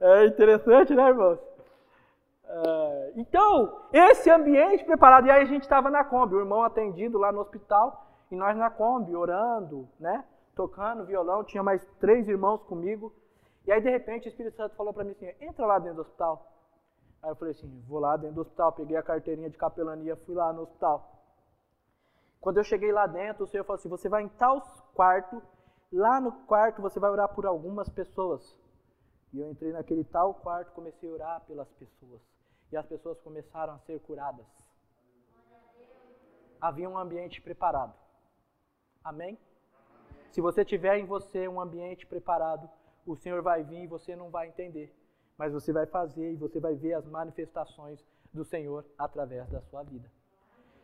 É 0.00 0.26
interessante, 0.26 0.94
né, 0.94 1.08
irmãos? 1.08 1.55
Uh, 2.48 3.12
então, 3.16 3.88
esse 3.92 4.30
ambiente 4.30 4.84
preparado, 4.84 5.26
e 5.26 5.30
aí 5.30 5.42
a 5.42 5.46
gente 5.46 5.62
estava 5.62 5.90
na 5.90 6.04
Kombi, 6.04 6.36
o 6.36 6.40
irmão 6.40 6.62
atendido 6.62 7.18
lá 7.18 7.32
no 7.32 7.40
hospital, 7.40 8.06
e 8.30 8.36
nós 8.36 8.56
na 8.56 8.70
Kombi, 8.70 9.16
orando, 9.16 9.88
né? 9.98 10.24
Tocando 10.54 11.04
violão, 11.04 11.42
tinha 11.42 11.62
mais 11.62 11.84
três 11.98 12.28
irmãos 12.28 12.62
comigo. 12.62 13.12
E 13.66 13.72
aí, 13.72 13.80
de 13.80 13.90
repente, 13.90 14.28
o 14.28 14.30
Espírito 14.30 14.56
Santo 14.56 14.76
falou 14.76 14.92
para 14.94 15.04
mim 15.04 15.10
assim: 15.10 15.28
entra 15.40 15.66
lá 15.66 15.78
dentro 15.78 15.96
do 15.96 16.02
hospital. 16.02 16.46
Aí 17.22 17.30
eu 17.30 17.36
falei 17.36 17.52
assim: 17.52 17.84
vou 17.86 17.98
lá 17.98 18.16
dentro 18.16 18.36
do 18.36 18.40
hospital. 18.42 18.72
Peguei 18.72 18.96
a 18.96 19.02
carteirinha 19.02 19.50
de 19.50 19.58
capelania, 19.58 20.16
fui 20.16 20.34
lá 20.34 20.52
no 20.52 20.62
hospital. 20.62 21.12
Quando 22.40 22.58
eu 22.58 22.64
cheguei 22.64 22.92
lá 22.92 23.06
dentro, 23.06 23.44
o 23.44 23.46
Senhor 23.46 23.64
falou 23.64 23.78
assim: 23.78 23.88
você 23.88 24.08
vai 24.08 24.22
em 24.22 24.28
tal 24.28 24.62
quarto, 24.94 25.42
lá 25.92 26.20
no 26.20 26.32
quarto 26.46 26.80
você 26.80 27.00
vai 27.00 27.10
orar 27.10 27.28
por 27.34 27.44
algumas 27.44 27.88
pessoas. 27.88 28.56
E 29.32 29.40
eu 29.40 29.50
entrei 29.50 29.72
naquele 29.72 30.04
tal 30.04 30.32
quarto, 30.32 30.72
comecei 30.72 31.10
a 31.10 31.12
orar 31.12 31.40
pelas 31.46 31.68
pessoas 31.72 32.35
e 32.70 32.76
as 32.76 32.86
pessoas 32.86 33.20
começaram 33.20 33.74
a 33.74 33.78
ser 33.80 34.00
curadas. 34.00 34.46
Havia 36.60 36.88
um 36.88 36.98
ambiente 36.98 37.40
preparado. 37.40 37.94
Amém? 39.04 39.38
Se 40.30 40.40
você 40.40 40.64
tiver 40.64 40.98
em 40.98 41.04
você 41.04 41.46
um 41.46 41.60
ambiente 41.60 42.06
preparado, 42.06 42.68
o 43.06 43.16
Senhor 43.16 43.42
vai 43.42 43.62
vir 43.62 43.84
e 43.84 43.86
você 43.86 44.16
não 44.16 44.30
vai 44.30 44.48
entender, 44.48 44.94
mas 45.38 45.52
você 45.52 45.72
vai 45.72 45.86
fazer 45.86 46.32
e 46.32 46.36
você 46.36 46.58
vai 46.58 46.74
ver 46.74 46.94
as 46.94 47.06
manifestações 47.06 48.04
do 48.32 48.44
Senhor 48.44 48.84
através 48.98 49.48
da 49.48 49.62
sua 49.62 49.82
vida. 49.82 50.10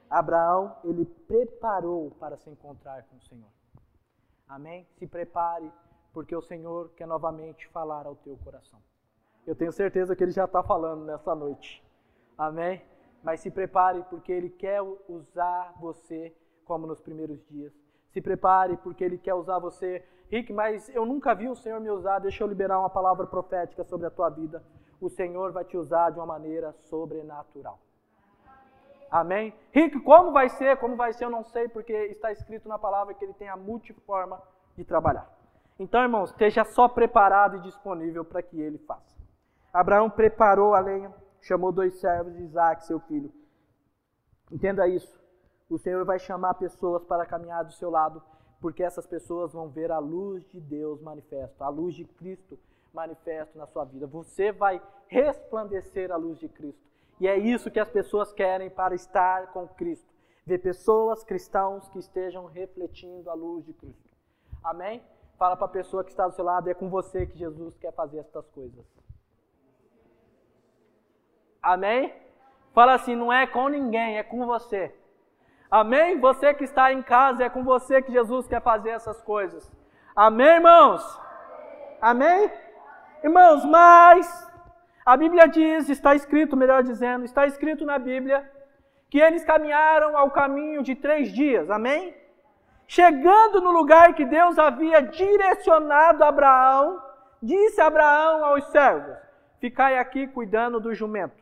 Abraão, 0.09 0.77
ele 0.85 1.05
preparou 1.05 2.11
para 2.12 2.37
se 2.37 2.49
encontrar 2.51 3.03
com 3.05 3.16
o 3.16 3.23
Senhor. 3.23 3.51
Amém? 4.47 4.87
Se 4.99 5.07
prepare, 5.07 5.73
porque 6.12 6.37
o 6.37 6.42
Senhor 6.42 6.90
quer 6.90 7.07
novamente 7.07 7.66
falar 7.68 8.07
ao 8.07 8.14
teu 8.16 8.37
coração. 8.38 8.81
Eu 9.46 9.57
tenho 9.57 9.72
certeza 9.72 10.14
que 10.14 10.22
Ele 10.22 10.31
já 10.31 10.44
está 10.44 10.62
falando 10.62 11.05
nessa 11.05 11.35
noite. 11.35 11.85
Amém? 12.38 12.83
Mas 13.22 13.40
se 13.40 13.50
prepare, 13.50 14.05
porque 14.09 14.33
Ele 14.33 14.48
quer 14.48 14.81
usar 15.09 15.74
você 15.81 16.35
como 16.64 16.87
nos 16.87 17.00
primeiros 17.00 17.44
dias. 17.48 17.72
Se 18.11 18.20
prepare, 18.20 18.76
porque 18.76 19.02
Ele 19.02 19.18
quer 19.18 19.35
usar 19.35 19.59
você. 19.59 20.05
Rick, 20.28 20.52
mas 20.52 20.88
eu 20.94 21.05
nunca 21.05 21.35
vi 21.35 21.48
o 21.48 21.57
Senhor 21.57 21.81
me 21.81 21.90
usar. 21.90 22.20
Deixa 22.20 22.42
eu 22.44 22.48
liberar 22.48 22.78
uma 22.78 22.90
palavra 22.90 23.26
profética 23.26 23.83
sobre 23.85 24.07
a 24.07 24.11
tua 24.11 24.31
vida. 24.31 24.62
O 25.00 25.09
Senhor 25.09 25.50
vai 25.50 25.64
te 25.64 25.76
usar 25.76 26.11
de 26.11 26.18
uma 26.18 26.26
maneira 26.26 26.72
sobrenatural. 26.72 27.81
Amém? 29.11 29.52
Rick, 29.72 30.00
como 30.00 30.33
vai 30.33 30.48
ser? 30.48 30.78
Como 30.78 30.96
vai 30.96 31.12
ser? 31.12 31.24
Eu 31.24 31.31
não 31.31 31.44
sei, 31.44 31.68
porque 31.68 31.92
está 31.92 32.33
escrito 32.33 32.68
na 32.68 32.78
palavra 32.78 33.12
que 33.12 33.24
ele 33.24 33.35
tem 33.35 33.48
a 33.48 33.57
multiforma 33.57 34.40
de 34.74 34.85
trabalhar. 34.85 35.28
Então, 35.78 36.00
irmãos, 36.00 36.31
esteja 36.31 36.64
só 36.64 36.88
preparado 36.88 37.57
e 37.57 37.61
disponível 37.61 38.24
para 38.24 38.40
que 38.40 38.59
ele 38.59 38.78
faça. 38.78 39.12
Abraão 39.73 40.11
preparou 40.11 40.75
a 40.75 40.81
lenha, 40.81 41.13
chamou 41.41 41.73
dois 41.73 41.95
servos 41.99 42.35
de 42.35 42.43
Isaac, 42.43 42.85
seu 42.85 43.01
filho. 43.01 43.33
Entenda 44.51 44.87
isso. 44.87 45.19
O 45.69 45.79
Senhor 45.79 46.05
vai 46.05 46.19
chamar 46.19 46.55
pessoas 46.55 47.03
para 47.05 47.25
caminhar 47.25 47.65
do 47.65 47.73
seu 47.73 47.89
lado, 47.89 48.23
porque 48.61 48.83
essas 48.83 49.07
pessoas 49.07 49.53
vão 49.53 49.71
ver 49.71 49.91
a 49.91 49.99
luz 49.99 50.47
de 50.51 50.61
Deus 50.61 51.01
manifesto, 51.01 51.65
a 51.65 51.69
luz 51.71 51.95
de 51.95 52.05
Cristo 52.05 52.59
manifesto 52.93 53.57
na 53.57 53.67
sua 53.67 53.85
vida. 53.85 54.07
Você 54.07 54.53
vai 54.53 54.83
resplandecer 55.09 56.13
a 56.13 56.17
luz 56.17 56.39
de 56.39 56.49
Cristo. 56.49 56.83
E 57.19 57.27
é 57.27 57.39
isso 57.39 57.71
que 57.71 57.81
as 57.81 57.89
pessoas 57.89 58.33
querem 58.33 58.69
para 58.69 58.95
estar 58.95 59.53
com 59.53 59.67
Cristo. 59.67 60.13
Ver 60.45 60.59
pessoas 60.59 61.25
cristãos 61.25 61.89
que 61.89 61.99
estejam 61.99 62.45
refletindo 62.47 63.31
a 63.31 63.35
luz 63.35 63.65
de 63.65 63.73
Cristo. 63.73 64.11
Amém? 64.63 65.03
Fala 65.39 65.57
para 65.57 65.67
a 65.67 65.71
pessoa 65.71 66.05
que 66.05 66.11
está 66.11 66.29
do 66.29 66.35
seu 66.35 66.45
lado, 66.45 66.69
é 66.69 66.75
com 66.75 66.91
você 66.91 67.27
que 67.27 67.39
Jesus 67.39 67.77
quer 67.79 67.93
fazer 67.93 68.19
estas 68.19 68.47
coisas. 68.49 68.85
Amém? 71.62 72.12
Fala 72.75 72.94
assim, 72.94 73.14
não 73.14 73.33
é 73.33 73.46
com 73.46 73.68
ninguém, 73.68 74.18
é 74.18 74.22
com 74.22 74.44
você. 74.46 74.94
Amém? 75.70 76.18
Você 76.18 76.53
que 76.55 76.64
está 76.64 76.92
em 76.92 77.03
casa, 77.03 77.44
é 77.44 77.48
com 77.48 77.62
você 77.62 78.03
que 78.03 78.12
Jesus 78.12 78.46
quer 78.46 78.61
fazer 78.61 78.90
essas 78.90 79.22
coisas. 79.22 79.70
Amém, 80.14 80.57
irmãos? 80.57 81.20
Amém? 82.01 82.51
Irmãos, 83.22 83.64
mas 83.64 84.51
a 85.07 85.16
Bíblia 85.16 85.46
diz, 85.46 85.88
está 85.88 86.14
escrito, 86.14 86.57
melhor 86.57 86.83
dizendo, 86.83 87.25
está 87.25 87.46
escrito 87.46 87.87
na 87.87 87.98
Bíblia, 87.98 88.51
que 89.09 89.18
eles 89.18 89.44
caminharam 89.44 90.16
ao 90.16 90.31
caminho 90.31 90.83
de 90.83 90.94
três 90.94 91.33
dias. 91.33 91.70
Amém? 91.70 92.14
Chegando 92.87 93.61
no 93.61 93.70
lugar 93.70 94.14
que 94.14 94.25
Deus 94.25 94.59
havia 94.59 95.01
direcionado 95.01 96.25
Abraão, 96.25 97.03
disse 97.42 97.81
Abraão 97.81 98.44
aos 98.44 98.64
servos: 98.68 99.16
Ficai 99.61 99.98
aqui 99.98 100.27
cuidando 100.27 100.81
do 100.81 100.94
jumento. 100.94 101.41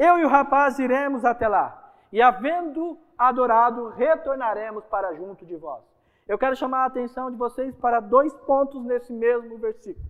Eu 0.00 0.18
e 0.18 0.24
o 0.24 0.28
rapaz 0.28 0.78
iremos 0.78 1.26
até 1.26 1.46
lá, 1.46 1.92
e 2.10 2.22
havendo 2.22 2.96
adorado, 3.18 3.90
retornaremos 3.90 4.82
para 4.86 5.14
junto 5.14 5.44
de 5.44 5.54
vós. 5.56 5.82
Eu 6.26 6.38
quero 6.38 6.56
chamar 6.56 6.84
a 6.84 6.86
atenção 6.86 7.30
de 7.30 7.36
vocês 7.36 7.76
para 7.76 8.00
dois 8.00 8.32
pontos 8.46 8.82
nesse 8.82 9.12
mesmo 9.12 9.58
versículo. 9.58 10.06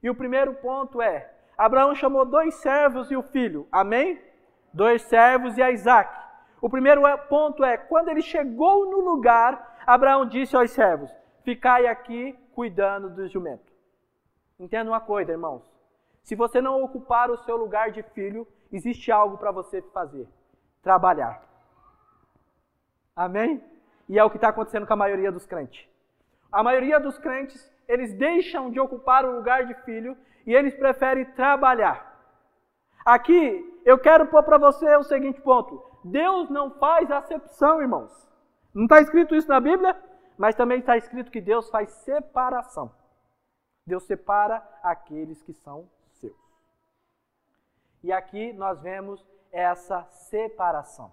E 0.00 0.08
o 0.08 0.14
primeiro 0.14 0.54
ponto 0.54 1.02
é: 1.02 1.32
Abraão 1.58 1.96
chamou 1.96 2.24
dois 2.24 2.54
servos 2.54 3.10
e 3.10 3.16
o 3.16 3.24
filho. 3.24 3.66
Amém? 3.72 4.22
Dois 4.72 5.02
servos 5.02 5.58
e 5.58 5.62
a 5.62 5.72
Isaac. 5.72 6.16
O 6.60 6.70
primeiro 6.70 7.04
é, 7.04 7.16
ponto 7.16 7.64
é: 7.64 7.76
quando 7.76 8.10
ele 8.10 8.22
chegou 8.22 8.88
no 8.88 9.00
lugar, 9.00 9.80
Abraão 9.84 10.26
disse 10.26 10.54
aos 10.54 10.70
servos: 10.70 11.10
Ficai 11.42 11.88
aqui 11.88 12.38
cuidando 12.52 13.10
do 13.10 13.26
jumento. 13.26 13.72
Entenda 14.60 14.92
uma 14.92 15.00
coisa, 15.00 15.32
irmãos. 15.32 15.62
Se 16.22 16.36
você 16.36 16.60
não 16.60 16.84
ocupar 16.84 17.32
o 17.32 17.38
seu 17.38 17.56
lugar 17.56 17.90
de 17.90 18.04
filho, 18.14 18.46
existe 18.72 19.10
algo 19.10 19.38
para 19.38 19.50
você 19.50 19.82
fazer: 19.82 20.28
trabalhar. 20.82 21.42
Amém? 23.14 23.62
E 24.08 24.18
é 24.18 24.24
o 24.24 24.30
que 24.30 24.36
está 24.36 24.48
acontecendo 24.48 24.86
com 24.86 24.92
a 24.92 24.96
maioria 24.96 25.30
dos 25.30 25.46
crentes. 25.46 25.88
A 26.50 26.62
maioria 26.62 27.00
dos 27.00 27.18
crentes 27.18 27.72
eles 27.88 28.14
deixam 28.14 28.70
de 28.70 28.80
ocupar 28.80 29.24
o 29.24 29.36
lugar 29.36 29.66
de 29.66 29.74
filho 29.82 30.16
e 30.46 30.54
eles 30.54 30.74
preferem 30.74 31.24
trabalhar. 31.32 32.12
Aqui 33.04 33.80
eu 33.84 33.98
quero 33.98 34.26
pôr 34.26 34.42
para 34.42 34.58
você 34.58 34.96
o 34.96 35.04
seguinte 35.04 35.40
ponto: 35.40 35.82
Deus 36.04 36.48
não 36.50 36.70
faz 36.70 37.10
acepção, 37.10 37.80
irmãos. 37.80 38.12
Não 38.74 38.84
está 38.84 39.00
escrito 39.00 39.34
isso 39.34 39.48
na 39.48 39.60
Bíblia, 39.60 39.96
mas 40.36 40.54
também 40.54 40.80
está 40.80 40.96
escrito 40.96 41.30
que 41.30 41.40
Deus 41.40 41.68
faz 41.70 41.90
separação. 41.90 42.90
Deus 43.86 44.04
separa 44.04 44.66
aqueles 44.82 45.42
que 45.42 45.52
são. 45.52 45.88
E 48.04 48.12
aqui 48.12 48.52
nós 48.52 48.82
vemos 48.82 49.24
essa 49.50 50.04
separação. 50.10 51.10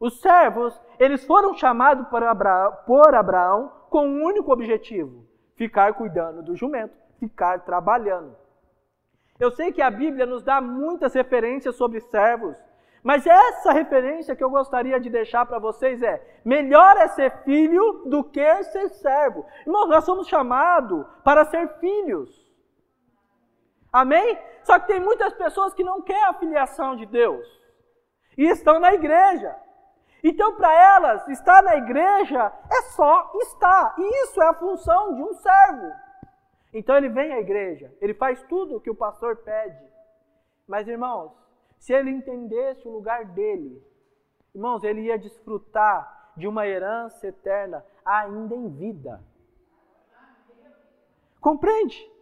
Os 0.00 0.22
servos, 0.22 0.80
eles 0.98 1.22
foram 1.26 1.52
chamados 1.52 2.08
por 2.08 2.22
Abraão, 2.22 2.78
por 2.86 3.14
Abraão 3.14 3.70
com 3.90 4.08
um 4.08 4.24
único 4.24 4.50
objetivo: 4.50 5.26
ficar 5.54 5.92
cuidando 5.92 6.42
do 6.42 6.56
jumento, 6.56 6.96
ficar 7.20 7.60
trabalhando. 7.60 8.34
Eu 9.38 9.50
sei 9.50 9.70
que 9.70 9.82
a 9.82 9.90
Bíblia 9.90 10.24
nos 10.24 10.42
dá 10.42 10.62
muitas 10.62 11.12
referências 11.12 11.76
sobre 11.76 12.00
servos, 12.00 12.56
mas 13.02 13.26
essa 13.26 13.70
referência 13.70 14.34
que 14.34 14.42
eu 14.42 14.48
gostaria 14.48 14.98
de 14.98 15.10
deixar 15.10 15.44
para 15.44 15.58
vocês 15.58 16.02
é: 16.02 16.40
melhor 16.42 16.96
é 16.96 17.08
ser 17.08 17.42
filho 17.44 18.04
do 18.06 18.24
que 18.24 18.64
ser 18.64 18.88
servo. 18.88 19.44
Irmãos, 19.66 19.88
nós 19.88 20.04
somos 20.04 20.26
chamados 20.26 21.04
para 21.22 21.44
ser 21.44 21.68
filhos. 21.80 22.47
Amém? 23.92 24.38
Só 24.62 24.78
que 24.78 24.86
tem 24.86 25.00
muitas 25.00 25.32
pessoas 25.34 25.74
que 25.74 25.84
não 25.84 26.02
querem 26.02 26.24
a 26.24 26.34
filiação 26.34 26.96
de 26.96 27.06
Deus 27.06 27.46
e 28.36 28.44
estão 28.44 28.78
na 28.78 28.92
igreja. 28.92 29.56
Então, 30.22 30.56
para 30.56 30.72
elas, 30.72 31.28
estar 31.28 31.62
na 31.62 31.76
igreja 31.76 32.52
é 32.70 32.82
só 32.90 33.30
estar. 33.42 33.94
E 33.98 34.24
isso 34.24 34.42
é 34.42 34.48
a 34.48 34.54
função 34.54 35.14
de 35.14 35.22
um 35.22 35.32
servo. 35.34 35.92
Então 36.72 36.96
ele 36.96 37.08
vem 37.08 37.32
à 37.32 37.40
igreja, 37.40 37.92
ele 38.00 38.14
faz 38.14 38.42
tudo 38.44 38.76
o 38.76 38.80
que 38.80 38.90
o 38.90 38.94
pastor 38.94 39.36
pede. 39.36 39.82
Mas, 40.66 40.86
irmãos, 40.86 41.32
se 41.78 41.92
ele 41.92 42.10
entendesse 42.10 42.86
o 42.86 42.90
lugar 42.90 43.24
dele, 43.24 43.82
irmãos, 44.54 44.84
ele 44.84 45.02
ia 45.02 45.18
desfrutar 45.18 46.32
de 46.36 46.46
uma 46.46 46.66
herança 46.66 47.26
eterna 47.26 47.84
ainda 48.04 48.54
em 48.54 48.68
vida. 48.68 49.20
Compreende? 51.40 52.17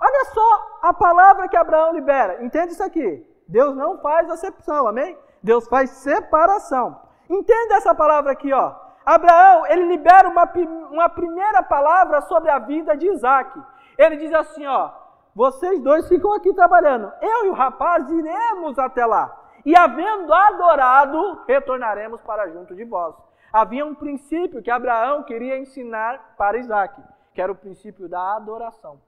Olha 0.00 0.24
só 0.26 0.78
a 0.82 0.92
palavra 0.92 1.48
que 1.48 1.56
Abraão 1.56 1.92
libera. 1.92 2.44
Entende 2.44 2.72
isso 2.72 2.82
aqui? 2.82 3.26
Deus 3.48 3.74
não 3.74 3.98
faz 3.98 4.28
acepção, 4.28 4.86
amém? 4.86 5.16
Deus 5.42 5.66
faz 5.68 5.90
separação. 5.90 7.00
Entenda 7.28 7.76
essa 7.76 7.94
palavra 7.94 8.32
aqui, 8.32 8.52
ó. 8.52 8.74
Abraão, 9.04 9.66
ele 9.66 9.86
libera 9.86 10.28
uma, 10.28 10.52
uma 10.90 11.08
primeira 11.08 11.62
palavra 11.62 12.20
sobre 12.22 12.50
a 12.50 12.58
vida 12.58 12.96
de 12.96 13.06
Isaac. 13.06 13.58
Ele 13.96 14.16
diz 14.16 14.34
assim, 14.34 14.66
ó, 14.66 14.90
vocês 15.34 15.80
dois 15.80 16.08
ficam 16.08 16.32
aqui 16.32 16.52
trabalhando. 16.52 17.12
Eu 17.22 17.46
e 17.46 17.48
o 17.50 17.54
rapaz 17.54 18.10
iremos 18.10 18.78
até 18.78 19.06
lá. 19.06 19.34
E 19.64 19.76
havendo 19.76 20.32
adorado, 20.32 21.42
retornaremos 21.46 22.20
para 22.22 22.48
junto 22.48 22.74
de 22.74 22.84
vós. 22.84 23.14
Havia 23.52 23.86
um 23.86 23.94
princípio 23.94 24.62
que 24.62 24.70
Abraão 24.70 25.22
queria 25.22 25.58
ensinar 25.58 26.34
para 26.36 26.58
Isaac, 26.58 27.00
que 27.32 27.40
era 27.40 27.50
o 27.50 27.56
princípio 27.56 28.08
da 28.08 28.36
adoração. 28.36 29.00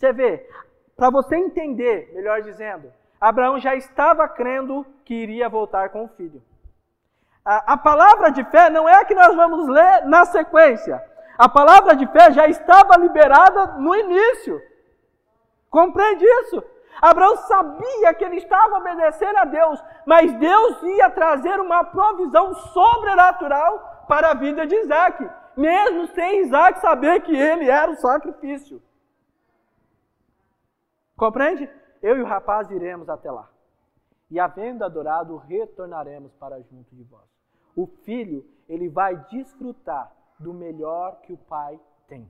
Você 0.00 0.14
vê, 0.14 0.48
para 0.96 1.10
você 1.10 1.36
entender, 1.36 2.10
melhor 2.14 2.40
dizendo, 2.40 2.90
Abraão 3.20 3.60
já 3.60 3.74
estava 3.74 4.26
crendo 4.26 4.86
que 5.04 5.12
iria 5.12 5.46
voltar 5.46 5.90
com 5.90 6.06
o 6.06 6.08
filho. 6.08 6.42
A, 7.44 7.74
a, 7.74 7.76
palavra 7.76 8.30
de 8.30 8.42
fé 8.44 8.70
não 8.70 8.88
é 8.88 8.94
a 8.94 9.04
que 9.04 9.14
nós 9.14 9.36
vamos 9.36 9.68
ler 9.68 10.06
na 10.06 10.24
sequência. 10.24 11.04
A 11.36 11.50
palavra 11.50 11.94
de 11.94 12.06
fé 12.06 12.32
já 12.32 12.46
estava 12.46 12.96
liberada 12.96 13.74
no 13.76 13.94
início. 13.94 14.58
Compreende 15.68 16.24
isso? 16.24 16.64
Abraão 17.02 17.36
sabia 17.36 18.14
que 18.14 18.24
ele 18.24 18.36
estava 18.36 18.78
obedecendo 18.78 19.36
a 19.36 19.44
Deus, 19.44 19.84
mas 20.06 20.32
Deus 20.32 20.82
ia 20.82 21.10
trazer 21.10 21.60
uma 21.60 21.84
provisão 21.84 22.54
sobrenatural 22.54 24.06
para 24.08 24.30
a 24.30 24.34
vida 24.34 24.66
de 24.66 24.76
Isaac, 24.76 25.28
mesmo 25.54 26.06
sem 26.14 26.40
Isaac 26.40 26.80
saber 26.80 27.20
que 27.20 27.36
ele 27.36 27.68
era 27.68 27.90
o 27.90 27.96
sacrifício. 27.96 28.80
Compreende? 31.20 31.68
eu 32.02 32.16
e 32.16 32.22
o 32.22 32.26
rapaz 32.26 32.70
iremos 32.70 33.10
até 33.10 33.30
lá. 33.30 33.50
E 34.30 34.40
havendo 34.40 34.84
adorado, 34.84 35.36
retornaremos 35.36 36.32
para 36.36 36.62
junto 36.62 36.96
de 36.96 37.02
vós. 37.02 37.28
O 37.76 37.86
filho, 37.86 38.42
ele 38.66 38.88
vai 38.88 39.16
desfrutar 39.26 40.10
do 40.38 40.54
melhor 40.54 41.20
que 41.20 41.34
o 41.34 41.36
pai 41.36 41.78
tem. 42.08 42.26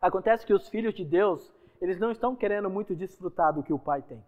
Acontece 0.00 0.44
que 0.44 0.52
os 0.52 0.68
filhos 0.68 0.92
de 0.92 1.04
Deus, 1.04 1.54
eles 1.80 2.00
não 2.00 2.10
estão 2.10 2.34
querendo 2.34 2.68
muito 2.68 2.96
desfrutar 2.96 3.52
do 3.52 3.62
que 3.62 3.72
o 3.72 3.78
pai 3.78 4.02
tem. 4.02 4.24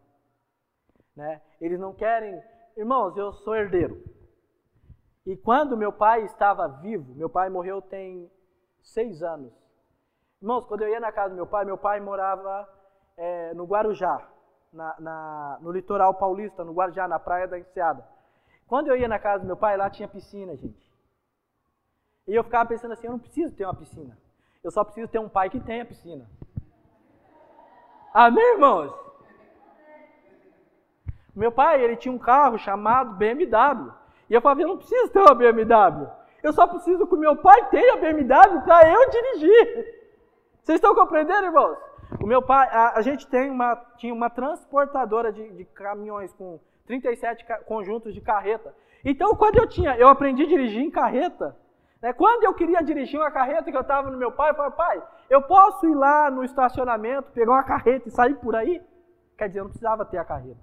Né? 1.16 1.42
Eles 1.60 1.80
não 1.80 1.92
querem, 1.92 2.40
irmãos, 2.76 3.16
eu 3.16 3.32
sou 3.32 3.56
herdeiro. 3.56 4.00
E 5.26 5.36
quando 5.36 5.76
meu 5.76 5.92
pai 5.92 6.24
estava 6.24 6.68
vivo, 6.68 7.16
meu 7.16 7.28
pai 7.28 7.50
morreu 7.50 7.82
tem 7.82 8.30
seis 8.80 9.24
anos. 9.24 9.52
Irmãos, 10.40 10.66
quando 10.66 10.82
eu 10.82 10.88
ia 10.88 11.00
na 11.00 11.10
casa 11.10 11.30
do 11.30 11.36
meu 11.36 11.46
pai, 11.46 11.64
meu 11.64 11.76
pai 11.76 11.98
morava 11.98 12.68
é, 13.16 13.52
no 13.54 13.64
Guarujá, 13.64 14.24
na, 14.72 14.94
na, 15.00 15.58
no 15.60 15.72
litoral 15.72 16.14
paulista, 16.14 16.64
no 16.64 16.72
Guarujá, 16.72 17.08
na 17.08 17.18
praia 17.18 17.48
da 17.48 17.58
Enseada. 17.58 18.06
Quando 18.66 18.88
eu 18.88 18.96
ia 18.96 19.08
na 19.08 19.18
casa 19.18 19.40
do 19.40 19.46
meu 19.46 19.56
pai, 19.56 19.76
lá 19.76 19.90
tinha 19.90 20.06
piscina, 20.06 20.54
gente. 20.56 20.88
E 22.26 22.34
eu 22.34 22.44
ficava 22.44 22.68
pensando 22.68 22.92
assim, 22.92 23.06
eu 23.06 23.12
não 23.12 23.18
preciso 23.18 23.54
ter 23.54 23.64
uma 23.64 23.74
piscina. 23.74 24.16
Eu 24.62 24.70
só 24.70 24.84
preciso 24.84 25.08
ter 25.08 25.18
um 25.18 25.28
pai 25.28 25.50
que 25.50 25.58
tenha 25.58 25.84
piscina. 25.84 26.28
Amém, 28.14 28.52
irmãos? 28.52 28.94
Meu 31.34 31.50
pai, 31.50 31.82
ele 31.82 31.96
tinha 31.96 32.12
um 32.12 32.18
carro 32.18 32.58
chamado 32.58 33.16
BMW. 33.16 33.92
E 34.30 34.34
eu 34.34 34.40
falava, 34.40 34.60
eu 34.60 34.68
não 34.68 34.76
preciso 34.76 35.10
ter 35.10 35.20
uma 35.20 35.34
BMW. 35.34 36.08
Eu 36.42 36.52
só 36.52 36.66
preciso 36.66 37.06
que 37.06 37.14
o 37.14 37.18
meu 37.18 37.36
pai 37.36 37.70
tenha 37.70 37.96
BMW 37.96 38.60
para 38.62 38.88
eu 38.88 39.10
dirigir. 39.10 39.97
Vocês 40.68 40.76
estão 40.76 40.94
compreendendo, 40.94 41.46
irmãos? 41.46 41.78
O 42.22 42.26
meu 42.26 42.42
pai, 42.42 42.68
a, 42.70 42.98
a 42.98 43.00
gente 43.00 43.26
tem 43.26 43.50
uma, 43.50 43.74
tinha 43.96 44.12
uma 44.12 44.28
transportadora 44.28 45.32
de, 45.32 45.48
de 45.54 45.64
caminhões 45.64 46.30
com 46.34 46.60
37 46.84 47.46
ca, 47.46 47.60
conjuntos 47.60 48.12
de 48.12 48.20
carreta. 48.20 48.74
Então, 49.02 49.34
quando 49.34 49.56
eu 49.56 49.66
tinha, 49.66 49.96
eu 49.96 50.08
aprendi 50.08 50.42
a 50.42 50.46
dirigir 50.46 50.82
em 50.82 50.90
carreta. 50.90 51.56
Né? 52.02 52.12
Quando 52.12 52.44
eu 52.44 52.52
queria 52.52 52.82
dirigir 52.82 53.18
uma 53.18 53.30
carreta 53.30 53.70
que 53.70 53.76
eu 53.78 53.80
estava 53.80 54.10
no 54.10 54.18
meu 54.18 54.30
pai, 54.30 54.50
eu 54.50 54.56
falei, 54.56 54.72
pai, 54.72 55.02
eu 55.30 55.40
posso 55.40 55.86
ir 55.86 55.94
lá 55.94 56.30
no 56.30 56.44
estacionamento, 56.44 57.32
pegar 57.32 57.50
uma 57.50 57.64
carreta 57.64 58.06
e 58.06 58.12
sair 58.12 58.34
por 58.34 58.54
aí? 58.54 58.82
Quer 59.38 59.48
dizer, 59.48 59.60
eu 59.60 59.64
não 59.64 59.70
precisava 59.70 60.04
ter 60.04 60.18
a 60.18 60.24
carreta. 60.26 60.60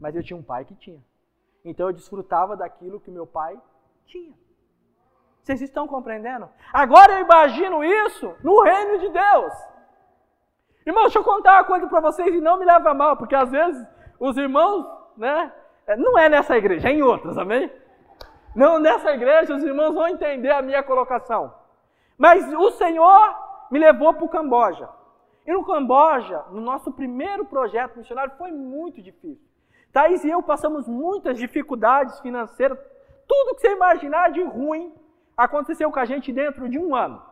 Mas 0.00 0.16
eu 0.16 0.22
tinha 0.22 0.38
um 0.38 0.42
pai 0.42 0.64
que 0.64 0.74
tinha. 0.74 1.04
Então 1.62 1.88
eu 1.88 1.92
desfrutava 1.92 2.56
daquilo 2.56 2.98
que 2.98 3.10
meu 3.10 3.26
pai 3.26 3.60
tinha. 4.06 4.32
Vocês 5.48 5.62
estão 5.62 5.88
compreendendo? 5.88 6.46
Agora 6.70 7.14
eu 7.14 7.20
imagino 7.20 7.82
isso 7.82 8.36
no 8.44 8.60
reino 8.60 8.98
de 8.98 9.08
Deus. 9.08 9.54
Irmão, 10.84 11.04
deixa 11.04 11.20
eu 11.20 11.24
contar 11.24 11.54
uma 11.54 11.64
coisa 11.64 11.86
para 11.86 12.00
vocês 12.00 12.34
e 12.34 12.38
não 12.38 12.58
me 12.58 12.66
leva 12.66 12.92
mal, 12.92 13.16
porque 13.16 13.34
às 13.34 13.50
vezes 13.50 13.82
os 14.20 14.36
irmãos, 14.36 14.84
né? 15.16 15.50
É, 15.86 15.96
não 15.96 16.18
é 16.18 16.28
nessa 16.28 16.54
igreja, 16.54 16.90
é 16.90 16.92
em 16.92 17.00
outras, 17.00 17.38
amém? 17.38 17.72
Não, 18.54 18.78
nessa 18.78 19.10
igreja 19.12 19.54
os 19.54 19.62
irmãos 19.62 19.94
vão 19.94 20.06
entender 20.08 20.50
a 20.50 20.60
minha 20.60 20.82
colocação. 20.82 21.54
Mas 22.18 22.46
o 22.52 22.70
Senhor 22.72 23.34
me 23.70 23.78
levou 23.78 24.12
para 24.12 24.24
o 24.26 24.28
Camboja. 24.28 24.86
E 25.46 25.52
no 25.54 25.64
Camboja, 25.64 26.44
no 26.50 26.60
nosso 26.60 26.92
primeiro 26.92 27.46
projeto 27.46 27.96
missionário, 27.96 28.34
foi 28.36 28.52
muito 28.52 29.00
difícil. 29.00 29.48
Thaís 29.94 30.22
e 30.24 30.28
eu 30.28 30.42
passamos 30.42 30.86
muitas 30.86 31.38
dificuldades 31.38 32.20
financeiras. 32.20 32.78
Tudo 33.26 33.54
que 33.54 33.62
você 33.62 33.72
imaginar 33.72 34.30
de 34.30 34.42
ruim 34.42 34.92
aconteceu 35.38 35.90
com 35.92 36.00
a 36.00 36.04
gente 36.04 36.32
dentro 36.32 36.68
de 36.68 36.78
um 36.78 36.96
ano. 36.96 37.22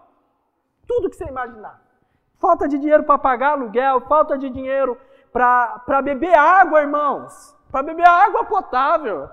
Tudo 0.86 1.10
que 1.10 1.16
você 1.16 1.24
imaginar. 1.24 1.82
Falta 2.38 2.68
de 2.68 2.78
dinheiro 2.78 3.02
para 3.02 3.18
pagar 3.18 3.52
aluguel, 3.52 4.02
falta 4.02 4.38
de 4.38 4.48
dinheiro 4.48 4.96
para 5.32 6.00
beber 6.02 6.38
água, 6.38 6.80
irmãos. 6.80 7.54
Para 7.70 7.82
beber 7.82 8.08
água 8.08 8.44
potável. 8.44 9.28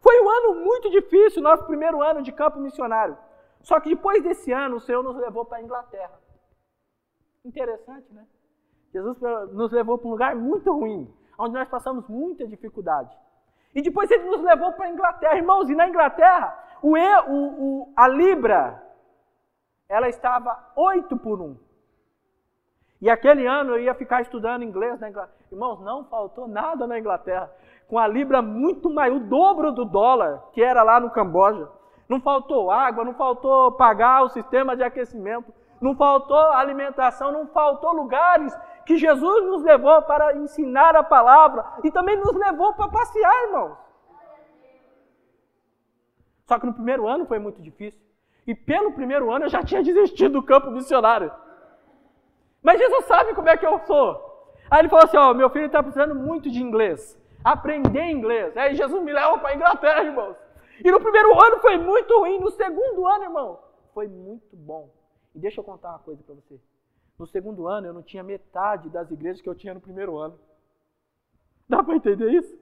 Foi 0.00 0.22
um 0.22 0.30
ano 0.30 0.54
muito 0.64 0.88
difícil, 0.90 1.42
nosso 1.42 1.64
primeiro 1.64 2.00
ano 2.00 2.22
de 2.22 2.30
campo 2.30 2.60
missionário. 2.60 3.18
Só 3.62 3.80
que 3.80 3.88
depois 3.88 4.22
desse 4.22 4.52
ano, 4.52 4.76
o 4.76 4.80
Senhor 4.80 5.02
nos 5.02 5.16
levou 5.16 5.44
para 5.44 5.58
a 5.58 5.62
Inglaterra. 5.62 6.20
Interessante, 7.44 8.12
né? 8.12 8.24
Jesus 8.92 9.18
nos 9.52 9.72
levou 9.72 9.98
para 9.98 10.06
um 10.06 10.12
lugar 10.12 10.36
muito 10.36 10.72
ruim, 10.72 11.12
onde 11.36 11.54
nós 11.54 11.68
passamos 11.68 12.06
muita 12.06 12.46
dificuldade. 12.46 13.16
E 13.74 13.82
depois 13.82 14.08
ele 14.10 14.24
nos 14.30 14.40
levou 14.42 14.72
para 14.72 14.86
a 14.86 14.90
Inglaterra, 14.90 15.36
irmãos, 15.36 15.68
e 15.68 15.74
na 15.74 15.88
Inglaterra, 15.88 16.56
o, 16.92 17.32
o, 17.32 17.92
a 17.96 18.06
Libra, 18.06 18.82
ela 19.88 20.08
estava 20.08 20.72
8 20.76 21.16
por 21.16 21.40
1. 21.40 21.56
E 23.00 23.10
aquele 23.10 23.46
ano 23.46 23.72
eu 23.72 23.80
ia 23.80 23.94
ficar 23.94 24.22
estudando 24.22 24.64
inglês 24.64 24.98
na 25.00 25.08
Inglaterra. 25.08 25.46
Irmãos, 25.50 25.80
não 25.80 26.04
faltou 26.04 26.48
nada 26.48 26.86
na 26.86 26.98
Inglaterra. 26.98 27.50
Com 27.88 27.98
a 27.98 28.06
libra 28.06 28.40
muito 28.40 28.88
maior, 28.88 29.16
o 29.16 29.20
dobro 29.20 29.72
do 29.72 29.84
dólar 29.84 30.42
que 30.52 30.62
era 30.62 30.82
lá 30.82 30.98
no 30.98 31.10
Camboja. 31.10 31.68
Não 32.08 32.20
faltou 32.20 32.70
água, 32.70 33.04
não 33.04 33.14
faltou 33.14 33.72
pagar 33.72 34.22
o 34.22 34.28
sistema 34.28 34.76
de 34.76 34.82
aquecimento, 34.82 35.52
não 35.80 35.94
faltou 35.94 36.38
alimentação, 36.52 37.32
não 37.32 37.46
faltou 37.46 37.92
lugares 37.92 38.54
que 38.84 38.96
Jesus 38.96 39.44
nos 39.44 39.62
levou 39.62 40.02
para 40.02 40.36
ensinar 40.36 40.96
a 40.96 41.02
palavra 41.02 41.64
e 41.82 41.90
também 41.90 42.16
nos 42.16 42.34
levou 42.34 42.72
para 42.74 42.88
passear, 42.88 43.46
irmãos. 43.46 43.83
Só 46.46 46.58
que 46.58 46.66
no 46.66 46.74
primeiro 46.74 47.08
ano 47.08 47.26
foi 47.26 47.38
muito 47.38 47.60
difícil. 47.60 48.00
E 48.46 48.54
pelo 48.54 48.92
primeiro 48.92 49.30
ano 49.30 49.46
eu 49.46 49.48
já 49.48 49.62
tinha 49.62 49.82
desistido 49.82 50.34
do 50.34 50.42
campo 50.42 50.70
missionário. 50.70 51.32
Mas 52.62 52.78
Jesus 52.78 53.04
sabe 53.06 53.34
como 53.34 53.48
é 53.48 53.56
que 53.56 53.66
eu 53.66 53.78
sou. 53.80 54.34
Aí 54.70 54.80
ele 54.80 54.88
falou 54.88 55.04
assim: 55.04 55.16
Ó, 55.16 55.32
meu 55.34 55.50
filho 55.50 55.66
está 55.66 55.82
precisando 55.82 56.14
muito 56.14 56.50
de 56.50 56.62
inglês. 56.62 57.18
Aprender 57.42 58.10
inglês. 58.10 58.56
Aí 58.56 58.74
Jesus 58.74 59.02
me 59.02 59.12
leva 59.12 59.38
para 59.38 59.50
a 59.50 59.54
Inglaterra, 59.54 60.02
irmãos. 60.04 60.36
E 60.82 60.90
no 60.90 61.00
primeiro 61.00 61.32
ano 61.40 61.58
foi 61.60 61.76
muito 61.76 62.18
ruim. 62.18 62.40
No 62.40 62.50
segundo 62.50 63.06
ano, 63.06 63.24
irmão, 63.24 63.58
foi 63.92 64.08
muito 64.08 64.56
bom. 64.56 64.90
E 65.34 65.38
deixa 65.38 65.60
eu 65.60 65.64
contar 65.64 65.90
uma 65.90 65.98
coisa 65.98 66.22
para 66.22 66.34
você. 66.34 66.58
No 67.18 67.26
segundo 67.26 67.68
ano 67.68 67.86
eu 67.86 67.92
não 67.92 68.02
tinha 68.02 68.22
metade 68.22 68.88
das 68.88 69.10
igrejas 69.10 69.40
que 69.40 69.48
eu 69.48 69.54
tinha 69.54 69.74
no 69.74 69.80
primeiro 69.80 70.16
ano. 70.16 70.38
Dá 71.68 71.82
para 71.82 71.96
entender 71.96 72.30
isso? 72.32 72.58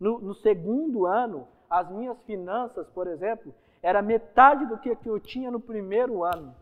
No, 0.00 0.18
no, 0.18 0.34
segundo 0.34 1.06
ano, 1.06 1.46
as 1.68 1.90
minhas 1.90 2.18
finanças, 2.22 2.88
por 2.90 3.06
exemplo, 3.06 3.54
era 3.82 4.02
metade 4.02 4.66
do 4.66 4.78
que 4.78 4.96
eu 5.04 5.20
tinha 5.20 5.50
no 5.50 5.60
primeiro 5.60 6.24
ano. 6.24 6.54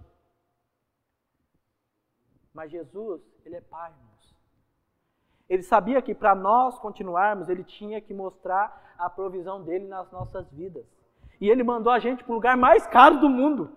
Mas 2.53 2.71
Jesus, 2.71 3.21
Ele 3.45 3.57
é 3.57 3.61
Pai, 3.61 3.91
irmãos. 3.91 4.37
Ele 5.49 5.63
sabia 5.63 6.01
que 6.01 6.15
para 6.15 6.35
nós 6.35 6.79
continuarmos, 6.79 7.49
Ele 7.49 7.65
tinha 7.65 8.01
que 8.01 8.15
mostrar 8.15 8.95
a 8.99 9.11
provisão 9.11 9.63
dele 9.63 9.87
nas 9.87 10.11
nossas 10.11 10.49
vidas. 10.51 10.87
E 11.41 11.51
Ele 11.51 11.63
mandou 11.63 11.93
a 11.93 11.99
gente 11.99 12.23
para 12.23 12.33
o 12.33 12.37
lugar 12.37 12.57
mais 12.57 12.87
caro 12.87 13.21
do 13.21 13.29
mundo 13.29 13.77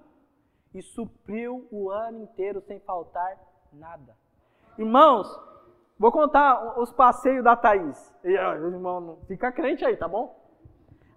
e 0.74 0.82
supriu 0.82 1.68
o 1.72 1.90
ano 1.90 2.24
inteiro 2.24 2.62
sem 2.62 2.80
faltar 2.82 3.38
nada. 3.74 4.16
Irmãos, 4.78 5.28
vou 5.98 6.12
contar 6.12 6.80
os 6.80 6.92
passeios 6.92 7.44
da 7.44 7.56
Thaís. 7.56 8.14
Irmão, 8.24 9.20
fica 9.28 9.52
crente 9.52 9.84
aí, 9.84 9.98
tá 9.98 10.08
bom? 10.08 10.47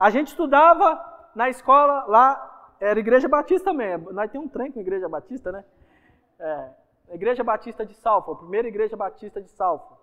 A 0.01 0.09
gente 0.09 0.29
estudava 0.29 0.99
na 1.35 1.51
escola 1.51 2.07
lá, 2.09 2.73
era 2.81 2.99
Igreja 2.99 3.29
Batista 3.29 3.71
mesmo. 3.71 4.11
Nós 4.13 4.31
temos 4.31 4.47
um 4.47 4.51
trem 4.51 4.73
com 4.73 4.81
Igreja 4.81 5.07
Batista, 5.07 5.53
né? 5.53 5.63
É, 6.39 6.71
Igreja 7.11 7.45
Batista 7.45 7.85
de 7.85 7.93
Salfo, 7.93 8.33
a 8.33 8.37
primeira 8.37 8.67
Igreja 8.67 8.97
Batista 8.97 9.43
de 9.43 9.51
Salfo. 9.51 9.99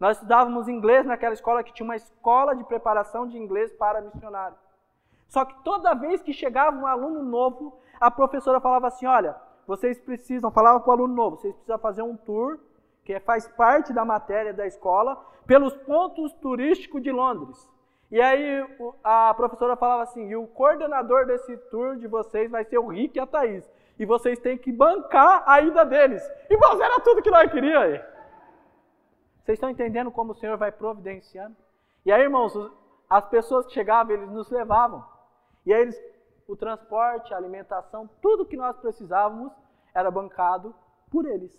Nós 0.00 0.16
estudávamos 0.16 0.66
inglês 0.66 1.04
naquela 1.04 1.34
escola 1.34 1.62
que 1.62 1.74
tinha 1.74 1.84
uma 1.84 1.94
escola 1.94 2.56
de 2.56 2.64
preparação 2.64 3.28
de 3.28 3.36
inglês 3.36 3.70
para 3.74 4.00
missionário. 4.00 4.56
Só 5.28 5.44
que 5.44 5.54
toda 5.62 5.94
vez 5.94 6.22
que 6.22 6.32
chegava 6.32 6.78
um 6.78 6.86
aluno 6.86 7.22
novo, 7.22 7.78
a 8.00 8.10
professora 8.10 8.62
falava 8.62 8.86
assim: 8.86 9.04
olha, 9.04 9.36
vocês 9.66 10.00
precisam, 10.00 10.50
falava 10.50 10.80
para 10.80 10.88
o 10.88 10.92
aluno 10.92 11.14
novo, 11.14 11.36
vocês 11.36 11.54
precisam 11.54 11.78
fazer 11.78 12.00
um 12.00 12.16
tour, 12.16 12.58
que 13.04 13.20
faz 13.20 13.46
parte 13.46 13.92
da 13.92 14.06
matéria 14.06 14.54
da 14.54 14.66
escola, 14.66 15.22
pelos 15.46 15.76
pontos 15.76 16.32
turísticos 16.32 17.02
de 17.02 17.12
Londres. 17.12 17.73
E 18.14 18.20
aí 18.20 18.64
a 19.02 19.34
professora 19.34 19.74
falava 19.74 20.04
assim: 20.04 20.28
e 20.28 20.36
o 20.36 20.46
coordenador 20.46 21.26
desse 21.26 21.56
tour 21.68 21.96
de 21.96 22.06
vocês 22.06 22.48
vai 22.48 22.64
ser 22.64 22.78
o 22.78 22.86
Rick 22.86 23.18
e 23.18 23.20
a 23.20 23.26
Thaís. 23.26 23.68
E 23.98 24.06
vocês 24.06 24.38
têm 24.38 24.56
que 24.56 24.70
bancar 24.70 25.42
a 25.44 25.60
ida 25.60 25.84
deles. 25.84 26.22
Irmãos, 26.48 26.78
era 26.78 27.00
tudo 27.00 27.20
que 27.20 27.30
nós 27.30 27.50
queríamos. 27.50 27.98
Vocês 29.42 29.56
estão 29.56 29.68
entendendo 29.68 30.12
como 30.12 30.30
o 30.30 30.34
Senhor 30.36 30.56
vai 30.56 30.70
providenciando? 30.70 31.56
E 32.06 32.12
aí, 32.12 32.22
irmãos, 32.22 32.52
as 33.10 33.26
pessoas 33.26 33.66
que 33.66 33.72
chegavam, 33.72 34.14
eles 34.14 34.30
nos 34.30 34.48
levavam. 34.48 35.04
E 35.66 35.74
aí 35.74 35.82
eles 35.82 36.00
o 36.46 36.54
transporte, 36.54 37.34
a 37.34 37.36
alimentação, 37.36 38.08
tudo 38.22 38.46
que 38.46 38.56
nós 38.56 38.76
precisávamos 38.76 39.52
era 39.92 40.08
bancado 40.08 40.72
por 41.10 41.26
eles. 41.26 41.52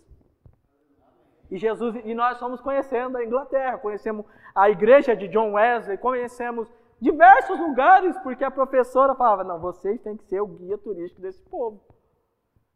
E 1.52 1.58
Jesus 1.58 1.96
e 2.06 2.14
nós 2.14 2.40
fomos 2.40 2.62
conhecendo 2.62 3.18
a 3.18 3.26
Inglaterra, 3.26 3.78
conhecemos 3.78 4.26
a 4.56 4.70
igreja 4.70 5.16
de 5.16 5.28
John 5.28 5.52
Wesley, 5.54 5.98
conhecemos 5.98 6.72
diversos 7.00 7.60
lugares, 7.60 8.18
porque 8.20 8.44
a 8.44 8.50
professora 8.50 9.14
falava: 9.14 9.44
"Não, 9.44 9.60
vocês 9.60 10.02
têm 10.02 10.16
que 10.16 10.24
ser 10.24 10.40
o 10.40 10.48
guia 10.48 10.78
turístico 10.78 11.22
desse 11.22 11.44
povo". 11.44 11.82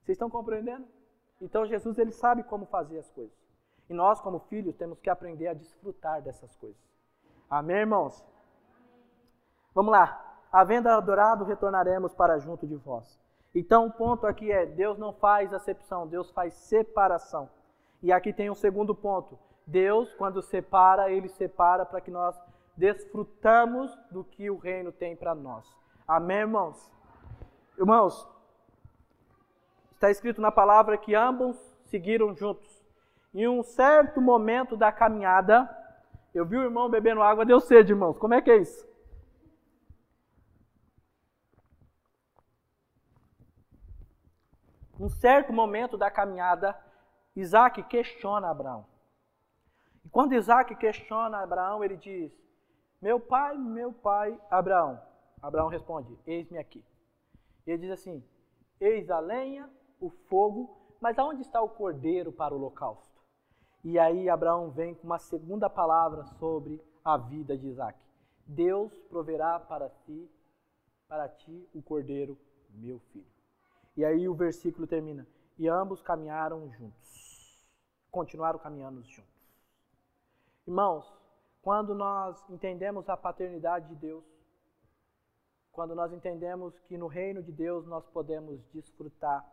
Vocês 0.01 0.15
estão 0.15 0.29
compreendendo? 0.29 0.85
Então 1.41 1.65
Jesus 1.65 1.97
ele 1.97 2.11
sabe 2.11 2.43
como 2.43 2.65
fazer 2.65 2.99
as 2.99 3.09
coisas. 3.09 3.37
E 3.89 3.93
nós 3.93 4.19
como 4.19 4.39
filhos 4.41 4.75
temos 4.75 4.99
que 4.99 5.09
aprender 5.09 5.47
a 5.47 5.53
desfrutar 5.53 6.21
dessas 6.21 6.55
coisas. 6.57 6.77
Amém, 7.49 7.77
irmãos. 7.77 8.23
Vamos 9.73 9.91
lá. 9.91 10.25
Havendo 10.51 10.89
adorado, 10.89 11.45
retornaremos 11.45 12.13
para 12.13 12.37
junto 12.39 12.67
de 12.67 12.75
vós. 12.75 13.19
Então, 13.53 13.87
o 13.87 13.91
ponto 13.91 14.27
aqui 14.27 14.51
é: 14.51 14.65
Deus 14.65 14.97
não 14.97 15.13
faz 15.13 15.53
acepção, 15.53 16.07
Deus 16.07 16.29
faz 16.31 16.53
separação. 16.53 17.49
E 18.01 18.11
aqui 18.11 18.31
tem 18.31 18.49
um 18.49 18.55
segundo 18.55 18.93
ponto. 18.93 19.37
Deus, 19.69 20.13
quando 20.15 20.41
separa, 20.41 21.11
ele 21.11 21.29
separa 21.29 21.85
para 21.85 22.01
que 22.01 22.11
nós 22.11 22.39
desfrutamos 22.75 23.95
do 24.09 24.23
que 24.23 24.49
o 24.49 24.57
reino 24.57 24.91
tem 24.91 25.15
para 25.15 25.35
nós. 25.35 25.65
Amém, 26.07 26.39
irmãos? 26.39 26.91
Irmãos, 27.77 28.27
está 29.93 30.09
escrito 30.09 30.41
na 30.41 30.51
palavra 30.51 30.97
que 30.97 31.13
ambos 31.13 31.57
seguiram 31.85 32.35
juntos. 32.35 32.83
Em 33.33 33.47
um 33.47 33.61
certo 33.61 34.19
momento 34.19 34.75
da 34.75 34.91
caminhada, 34.91 35.69
eu 36.33 36.45
vi 36.45 36.57
o 36.57 36.63
irmão 36.63 36.89
bebendo 36.89 37.21
água, 37.21 37.45
deu 37.45 37.59
sede, 37.59 37.91
irmãos. 37.91 38.17
Como 38.17 38.33
é 38.33 38.41
que 38.41 38.49
é 38.49 38.57
isso? 38.57 38.89
um 44.99 45.09
certo 45.09 45.53
momento 45.53 45.97
da 45.97 46.11
caminhada, 46.11 46.77
Isaac 47.35 47.81
questiona 47.83 48.49
Abraão. 48.49 48.85
E 50.03 50.09
quando 50.09 50.33
Isaac 50.33 50.75
questiona 50.75 51.39
Abraão, 51.43 51.83
ele 51.83 51.97
diz: 51.97 52.31
Meu 53.01 53.19
pai, 53.19 53.57
meu 53.57 53.93
pai, 53.93 54.39
Abraão. 54.49 55.01
Abraão 55.41 55.67
responde: 55.67 56.17
Eis-me 56.25 56.57
aqui. 56.57 56.83
Ele 57.65 57.79
diz 57.79 57.91
assim: 57.91 58.23
Eis 58.79 59.09
a 59.09 59.19
lenha, 59.19 59.69
o 59.99 60.09
fogo, 60.09 60.77
mas 61.01 61.17
aonde 61.17 61.41
está 61.41 61.61
o 61.61 61.69
cordeiro 61.69 62.31
para 62.31 62.53
o 62.53 62.57
holocausto? 62.57 63.19
E 63.83 63.97
aí 63.97 64.29
Abraão 64.29 64.71
vem 64.71 64.93
com 64.93 65.05
uma 65.05 65.19
segunda 65.19 65.69
palavra 65.69 66.25
sobre 66.37 66.81
a 67.03 67.17
vida 67.17 67.57
de 67.57 67.67
Isaac. 67.67 67.97
Deus 68.45 68.91
proverá 69.09 69.59
para 69.59 69.89
ti, 69.89 70.29
para 71.07 71.29
ti 71.29 71.67
o 71.73 71.81
cordeiro, 71.81 72.37
meu 72.71 72.99
filho. 73.11 73.27
E 73.95 74.03
aí 74.03 74.27
o 74.27 74.33
versículo 74.33 74.87
termina: 74.87 75.27
E 75.57 75.67
ambos 75.67 76.01
caminharam 76.01 76.69
juntos. 76.71 77.67
Continuaram 78.11 78.59
caminhando 78.59 79.03
juntos. 79.03 79.28
Irmãos, 80.69 81.11
quando 81.63 81.95
nós 81.95 82.47
entendemos 82.47 83.09
a 83.09 83.17
paternidade 83.17 83.87
de 83.87 83.95
Deus, 83.95 84.23
quando 85.71 85.95
nós 85.95 86.13
entendemos 86.13 86.77
que 86.81 86.95
no 86.95 87.07
reino 87.07 87.41
de 87.41 87.51
Deus 87.51 87.87
nós 87.87 88.05
podemos 88.09 88.63
desfrutar, 88.71 89.43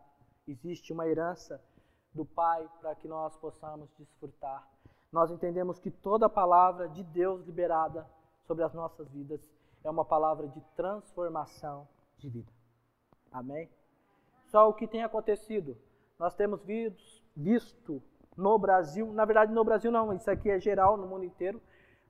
existe 0.47 0.93
uma 0.93 1.07
herança 1.07 1.59
do 2.13 2.23
Pai 2.23 2.69
para 2.79 2.93
que 2.93 3.07
nós 3.07 3.35
possamos 3.37 3.89
desfrutar. 3.97 4.69
Nós 5.11 5.31
entendemos 5.31 5.79
que 5.79 5.89
toda 5.89 6.29
palavra 6.29 6.87
de 6.87 7.03
Deus 7.03 7.43
liberada 7.47 8.07
sobre 8.45 8.63
as 8.63 8.75
nossas 8.75 9.09
vidas 9.09 9.41
é 9.83 9.89
uma 9.89 10.05
palavra 10.05 10.47
de 10.47 10.61
transformação 10.75 11.87
de 12.19 12.29
vida. 12.29 12.51
Amém? 13.31 13.67
Só 14.51 14.69
o 14.69 14.73
que 14.75 14.85
tem 14.85 15.01
acontecido. 15.01 15.75
Nós 16.19 16.35
temos 16.35 16.61
visto 17.35 18.03
no 18.37 18.57
Brasil, 18.59 19.11
na 19.11 19.25
verdade 19.25 19.51
no 19.51 19.63
Brasil 19.63 19.91
não, 19.91 20.13
isso 20.13 20.29
aqui 20.29 20.49
é 20.49 20.59
geral 20.59 20.95
no 20.95 21.07
mundo 21.07 21.25
inteiro. 21.25 21.61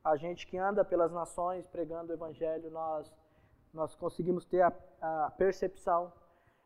A 0.03 0.15
gente 0.15 0.45
que 0.45 0.57
anda 0.57 0.85
pelas 0.85 1.11
nações 1.11 1.65
pregando 1.67 2.11
o 2.11 2.15
Evangelho, 2.15 2.69
nós, 2.69 3.11
nós 3.73 3.95
conseguimos 3.95 4.45
ter 4.45 4.61
a, 4.61 4.73
a 5.01 5.31
percepção. 5.31 6.11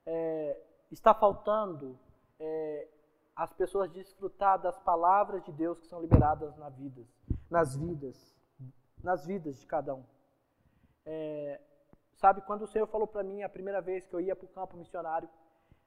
É, 0.06 0.60
está 0.92 1.14
faltando 1.14 1.98
é, 2.40 2.88
as 3.36 3.54
pessoas 3.54 3.90
desfrutar 3.92 4.60
das 4.60 4.78
palavras 4.80 5.44
de 5.44 5.52
Deus 5.52 5.80
que 5.80 5.88
são 5.88 6.02
liberadas 6.02 6.56
na 6.58 6.70
vidas, 6.70 7.08
nas 7.50 7.76
vidas, 7.76 8.36
nas 9.04 9.26
vidas 9.26 9.60
de 9.60 9.66
cada 9.66 9.96
um. 9.96 10.04
É, 11.06 11.62
sabe, 12.16 12.42
quando 12.42 12.64
o 12.64 12.68
Senhor 12.68 12.88
falou 12.88 13.08
para 13.08 13.24
mim 13.24 13.42
a 13.42 13.50
primeira 13.50 13.82
vez 13.82 14.06
que 14.06 14.14
eu 14.14 14.20
ia 14.20 14.36
para 14.36 14.46
o 14.46 14.50
campo 14.50 14.78
missionário, 14.78 15.30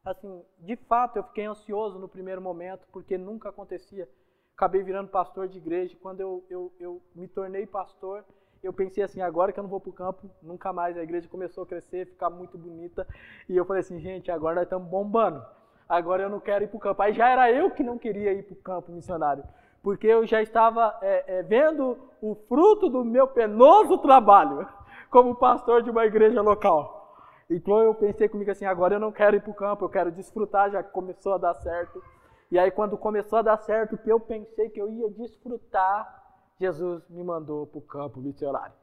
assim, 0.04 0.42
de 0.58 0.76
fato 0.76 1.16
eu 1.16 1.22
fiquei 1.24 1.46
ansioso 1.46 1.98
no 1.98 2.08
primeiro 2.08 2.40
momento, 2.40 2.86
porque 2.92 3.16
nunca 3.16 3.48
acontecia. 3.48 4.08
Acabei 4.56 4.82
virando 4.82 5.08
pastor 5.08 5.48
de 5.48 5.58
igreja. 5.58 5.96
Quando 6.00 6.20
eu, 6.20 6.44
eu, 6.48 6.72
eu 6.78 7.02
me 7.14 7.26
tornei 7.26 7.66
pastor, 7.66 8.24
eu 8.62 8.72
pensei 8.72 9.02
assim, 9.02 9.20
agora 9.20 9.52
que 9.52 9.58
eu 9.58 9.62
não 9.62 9.70
vou 9.70 9.80
para 9.80 9.90
o 9.90 9.94
campo, 9.94 10.30
nunca 10.42 10.72
mais. 10.72 10.96
A 10.96 11.02
igreja 11.02 11.28
começou 11.28 11.64
a 11.64 11.66
crescer, 11.66 12.06
ficar 12.06 12.30
muito 12.30 12.56
bonita. 12.56 13.06
E 13.48 13.56
eu 13.56 13.64
falei 13.64 13.80
assim, 13.80 13.98
gente, 13.98 14.30
agora 14.30 14.54
nós 14.54 14.64
estamos 14.64 14.88
bombando. 14.88 15.44
Agora 15.88 16.22
eu 16.22 16.30
não 16.30 16.40
quero 16.40 16.64
ir 16.64 16.68
para 16.68 16.76
o 16.76 16.80
campo. 16.80 17.02
Aí 17.02 17.12
já 17.12 17.28
era 17.28 17.50
eu 17.50 17.70
que 17.70 17.82
não 17.82 17.98
queria 17.98 18.32
ir 18.32 18.42
para 18.44 18.54
o 18.54 18.56
campo 18.56 18.92
missionário. 18.92 19.44
Porque 19.82 20.06
eu 20.06 20.26
já 20.26 20.40
estava 20.40 20.96
é, 21.02 21.38
é, 21.38 21.42
vendo 21.42 21.98
o 22.22 22.34
fruto 22.34 22.88
do 22.88 23.04
meu 23.04 23.26
penoso 23.26 23.98
trabalho 23.98 24.66
como 25.10 25.34
pastor 25.34 25.82
de 25.82 25.90
uma 25.90 26.06
igreja 26.06 26.40
local. 26.40 27.03
Então 27.48 27.80
eu 27.80 27.94
pensei 27.94 28.28
comigo 28.28 28.50
assim, 28.50 28.64
agora 28.64 28.94
eu 28.94 29.00
não 29.00 29.12
quero 29.12 29.36
ir 29.36 29.40
para 29.40 29.50
o 29.50 29.54
campo, 29.54 29.84
eu 29.84 29.88
quero 29.88 30.10
desfrutar, 30.10 30.70
já 30.70 30.82
começou 30.82 31.34
a 31.34 31.38
dar 31.38 31.54
certo. 31.54 32.02
E 32.50 32.58
aí 32.58 32.70
quando 32.70 32.96
começou 32.96 33.38
a 33.38 33.42
dar 33.42 33.58
certo, 33.58 33.98
que 33.98 34.10
eu 34.10 34.18
pensei 34.18 34.70
que 34.70 34.80
eu 34.80 34.88
ia 34.90 35.10
desfrutar, 35.10 36.22
Jesus 36.58 37.08
me 37.08 37.22
mandou 37.22 37.66
para 37.66 37.78
o 37.78 37.82
campo 37.82 38.20
missionário. 38.20 38.74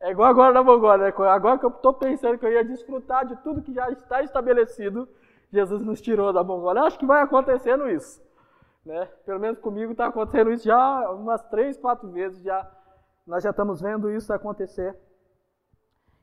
É 0.00 0.10
igual 0.10 0.28
agora 0.28 0.52
na 0.52 0.62
Mongólia, 0.62 1.06
né? 1.06 1.28
agora 1.28 1.58
que 1.58 1.64
eu 1.64 1.70
estou 1.70 1.94
pensando 1.94 2.38
que 2.38 2.44
eu 2.44 2.52
ia 2.52 2.64
desfrutar 2.64 3.26
de 3.26 3.34
tudo 3.36 3.62
que 3.62 3.72
já 3.72 3.90
está 3.90 4.22
estabelecido, 4.22 5.08
Jesus 5.50 5.82
nos 5.82 6.00
tirou 6.00 6.32
da 6.32 6.44
Mongólia. 6.44 6.82
Acho 6.82 6.98
que 6.98 7.06
vai 7.06 7.22
acontecendo 7.22 7.88
isso. 7.88 8.22
Né? 8.84 9.08
Pelo 9.24 9.40
menos 9.40 9.58
comigo 9.58 9.92
está 9.92 10.06
acontecendo 10.06 10.52
isso 10.52 10.64
já 10.64 11.10
umas 11.10 11.42
três, 11.48 11.76
quatro 11.76 12.08
vezes. 12.10 12.42
Já, 12.42 12.70
nós 13.26 13.42
já 13.42 13.50
estamos 13.50 13.80
vendo 13.80 14.10
isso 14.10 14.32
acontecer. 14.32 14.96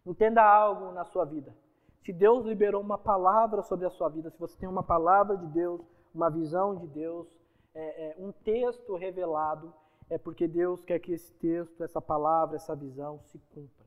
Entenda 0.06 0.44
algo 0.44 0.92
na 0.92 1.06
sua 1.06 1.26
vida. 1.26 1.56
Se 2.02 2.12
Deus 2.12 2.46
liberou 2.46 2.82
uma 2.82 2.98
palavra 2.98 3.62
sobre 3.62 3.86
a 3.86 3.90
sua 3.90 4.10
vida, 4.10 4.30
se 4.30 4.38
você 4.38 4.58
tem 4.58 4.68
uma 4.68 4.84
palavra 4.84 5.38
de 5.38 5.48
Deus, 5.48 5.82
uma 6.14 6.30
visão 6.30 6.76
de 6.76 6.88
Deus, 6.88 7.28
é, 7.74 8.10
é, 8.10 8.16
um 8.18 8.32
texto 8.32 8.96
revelado, 8.96 9.74
é 10.10 10.18
porque 10.18 10.48
Deus 10.48 10.84
quer 10.84 11.00
que 11.00 11.14
esse 11.14 11.32
texto, 11.36 11.82
essa 11.82 12.02
palavra, 12.02 12.58
essa 12.58 12.76
visão 12.76 13.22
se 13.24 13.40
cumpra. 13.54 13.86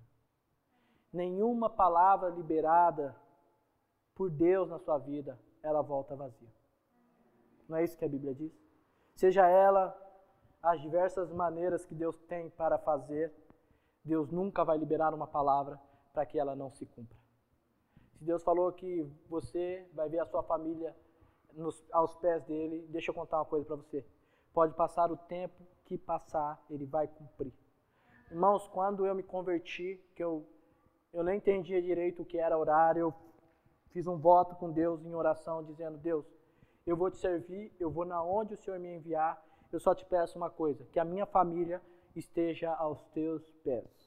Nenhuma 1.13 1.69
palavra 1.69 2.31
liberada 2.31 3.15
por 4.15 4.31
Deus 4.31 4.71
na 4.71 4.79
sua 4.79 4.97
vida, 4.97 5.39
ela 5.63 5.83
volta 5.83 6.17
vazia. 6.17 6.49
Não 7.69 7.77
é 7.77 7.85
isso 7.85 7.99
que 7.99 8.05
a 8.05 8.09
Bíblia 8.09 8.35
diz? 8.35 8.53
Seja 9.15 9.47
ela 9.47 9.95
as 10.63 10.81
diversas 10.81 11.31
maneiras 11.31 11.85
que 11.85 11.95
Deus 11.95 12.19
tem 12.23 12.49
para 12.49 12.79
fazer, 12.79 13.33
Deus 14.03 14.31
nunca 14.31 14.65
vai 14.65 14.79
liberar 14.79 15.13
uma 15.13 15.27
palavra 15.27 15.79
para 16.17 16.25
que 16.25 16.39
ela 16.39 16.57
não 16.57 16.71
se 16.71 16.87
cumpra. 16.87 17.15
Se 18.15 18.25
Deus 18.25 18.43
falou 18.43 18.73
que 18.73 19.07
você 19.29 19.87
vai 19.93 20.09
ver 20.09 20.21
a 20.21 20.25
sua 20.25 20.43
família 20.43 20.97
nos, 21.53 21.85
aos 21.93 22.17
pés 22.17 22.43
dele, 22.45 22.87
deixa 22.89 23.11
eu 23.11 23.15
contar 23.15 23.37
uma 23.37 23.45
coisa 23.45 23.67
para 23.67 23.77
você. 23.77 24.03
Pode 24.51 24.73
passar 24.73 25.13
o 25.13 25.17
tempo 25.19 25.63
que 25.85 25.99
passar, 25.99 26.65
ele 26.71 26.87
vai 26.87 27.07
cumprir. 27.07 27.53
Irmãos, 28.31 28.67
quando 28.69 29.05
eu 29.05 29.15
me 29.15 29.23
converti, 29.23 30.03
que 30.15 30.25
eu, 30.25 30.43
eu 31.13 31.23
nem 31.23 31.37
entendia 31.37 31.83
direito 31.83 32.23
o 32.23 32.25
que 32.25 32.39
era 32.39 32.57
horário, 32.57 33.01
eu 33.01 33.15
fiz 33.91 34.07
um 34.07 34.17
voto 34.17 34.57
com 34.57 34.73
Deus 34.73 35.05
em 35.05 35.15
oração, 35.15 35.63
dizendo: 35.63 35.99
Deus, 35.99 36.25
eu 36.87 36.97
vou 36.97 37.11
te 37.11 37.19
servir, 37.19 37.71
eu 37.79 37.91
vou 37.91 38.07
na 38.07 38.25
onde 38.25 38.55
o 38.55 38.57
Senhor 38.57 38.81
me 38.81 38.97
enviar, 38.97 39.45
eu 39.71 39.79
só 39.79 39.95
te 39.95 40.07
peço 40.07 40.39
uma 40.39 40.49
coisa: 40.49 40.83
que 40.87 40.99
a 40.99 41.05
minha 41.05 41.27
família 41.27 41.83
esteja 42.15 42.73
aos 42.73 43.05
teus 43.09 43.47
pés. 43.63 44.06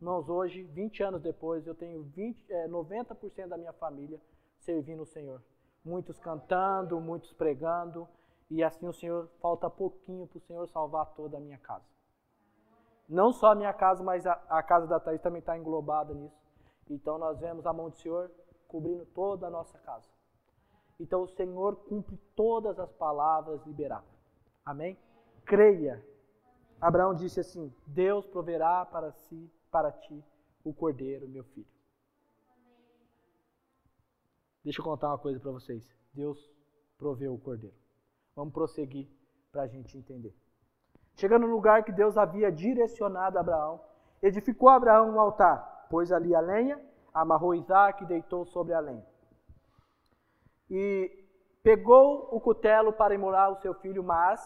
Irmãos, 0.00 0.30
hoje, 0.30 0.62
20 0.62 1.02
anos 1.02 1.20
depois, 1.20 1.66
eu 1.66 1.74
tenho 1.74 2.02
20, 2.02 2.50
é, 2.50 2.66
90% 2.68 3.48
da 3.48 3.58
minha 3.58 3.72
família 3.74 4.18
servindo 4.58 5.02
o 5.02 5.06
Senhor. 5.06 5.42
Muitos 5.84 6.18
cantando, 6.18 6.98
muitos 6.98 7.34
pregando, 7.34 8.08
e 8.48 8.64
assim 8.64 8.88
o 8.88 8.94
Senhor, 8.94 9.28
falta 9.42 9.68
pouquinho 9.68 10.26
para 10.26 10.38
o 10.38 10.40
Senhor 10.40 10.66
salvar 10.68 11.04
toda 11.14 11.36
a 11.36 11.40
minha 11.40 11.58
casa. 11.58 11.84
Não 13.06 13.30
só 13.30 13.52
a 13.52 13.54
minha 13.54 13.74
casa, 13.74 14.02
mas 14.02 14.26
a, 14.26 14.32
a 14.48 14.62
casa 14.62 14.86
da 14.86 14.98
Thaís 14.98 15.20
também 15.20 15.40
está 15.40 15.58
englobada 15.58 16.14
nisso. 16.14 16.40
Então 16.88 17.18
nós 17.18 17.38
vemos 17.38 17.66
a 17.66 17.72
mão 17.72 17.90
do 17.90 17.96
Senhor 17.96 18.30
cobrindo 18.68 19.04
toda 19.04 19.48
a 19.48 19.50
nossa 19.50 19.78
casa. 19.80 20.08
Então 20.98 21.24
o 21.24 21.28
Senhor 21.28 21.76
cumpre 21.76 22.16
todas 22.34 22.78
as 22.78 22.90
palavras 22.92 23.62
liberadas. 23.66 24.08
Amém? 24.64 24.98
Creia. 25.44 26.02
Abraão 26.80 27.14
disse 27.14 27.40
assim: 27.40 27.70
Deus 27.86 28.26
proverá 28.26 28.86
para 28.86 29.12
si, 29.12 29.50
para 29.70 29.92
ti, 29.92 30.24
o 30.64 30.74
cordeiro, 30.74 31.28
meu 31.28 31.44
filho. 31.44 31.66
Deixa 34.62 34.80
eu 34.80 34.84
contar 34.84 35.08
uma 35.08 35.18
coisa 35.18 35.40
para 35.40 35.50
vocês. 35.50 35.90
Deus 36.12 36.50
proveu 36.98 37.32
o 37.32 37.38
cordeiro. 37.38 37.76
Vamos 38.36 38.52
prosseguir 38.52 39.08
para 39.50 39.62
a 39.62 39.66
gente 39.66 39.96
entender. 39.96 40.34
Chegando 41.14 41.46
no 41.46 41.54
lugar 41.54 41.84
que 41.84 41.92
Deus 41.92 42.16
havia 42.16 42.50
direcionado 42.52 43.38
a 43.38 43.40
Abraão, 43.40 43.80
edificou 44.22 44.68
Abraão 44.68 45.10
um 45.10 45.20
altar, 45.20 45.86
pôs 45.88 46.12
ali 46.12 46.34
a 46.34 46.40
lenha, 46.40 46.80
amarrou 47.12 47.54
Isaac 47.54 48.02
e 48.02 48.06
deitou 48.06 48.44
sobre 48.44 48.74
a 48.74 48.80
lenha. 48.80 49.06
E 50.70 51.24
pegou 51.62 52.28
o 52.30 52.40
cutelo 52.40 52.92
para 52.92 53.14
imolar 53.14 53.50
o 53.50 53.56
seu 53.56 53.74
filho, 53.74 54.04
mas 54.04 54.40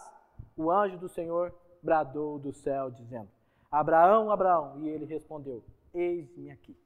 o 0.56 0.70
anjo 0.70 0.98
do 0.98 1.08
Senhor 1.08 1.54
bradou 1.82 2.38
do 2.38 2.52
céu, 2.52 2.90
dizendo: 2.90 3.30
Abraão, 3.74 4.30
Abraão. 4.30 4.78
E 4.80 4.88
ele 4.88 5.04
respondeu: 5.04 5.64
Eis-me 5.92 6.50
aqui. 6.50 6.76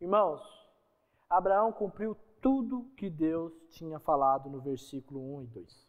Irmãos, 0.00 0.42
Abraão 1.28 1.72
cumpriu 1.72 2.16
tudo 2.40 2.90
que 2.96 3.08
Deus 3.08 3.52
tinha 3.70 4.00
falado 4.00 4.50
no 4.50 4.60
versículo 4.60 5.36
1 5.36 5.42
e 5.42 5.46
2. 5.46 5.88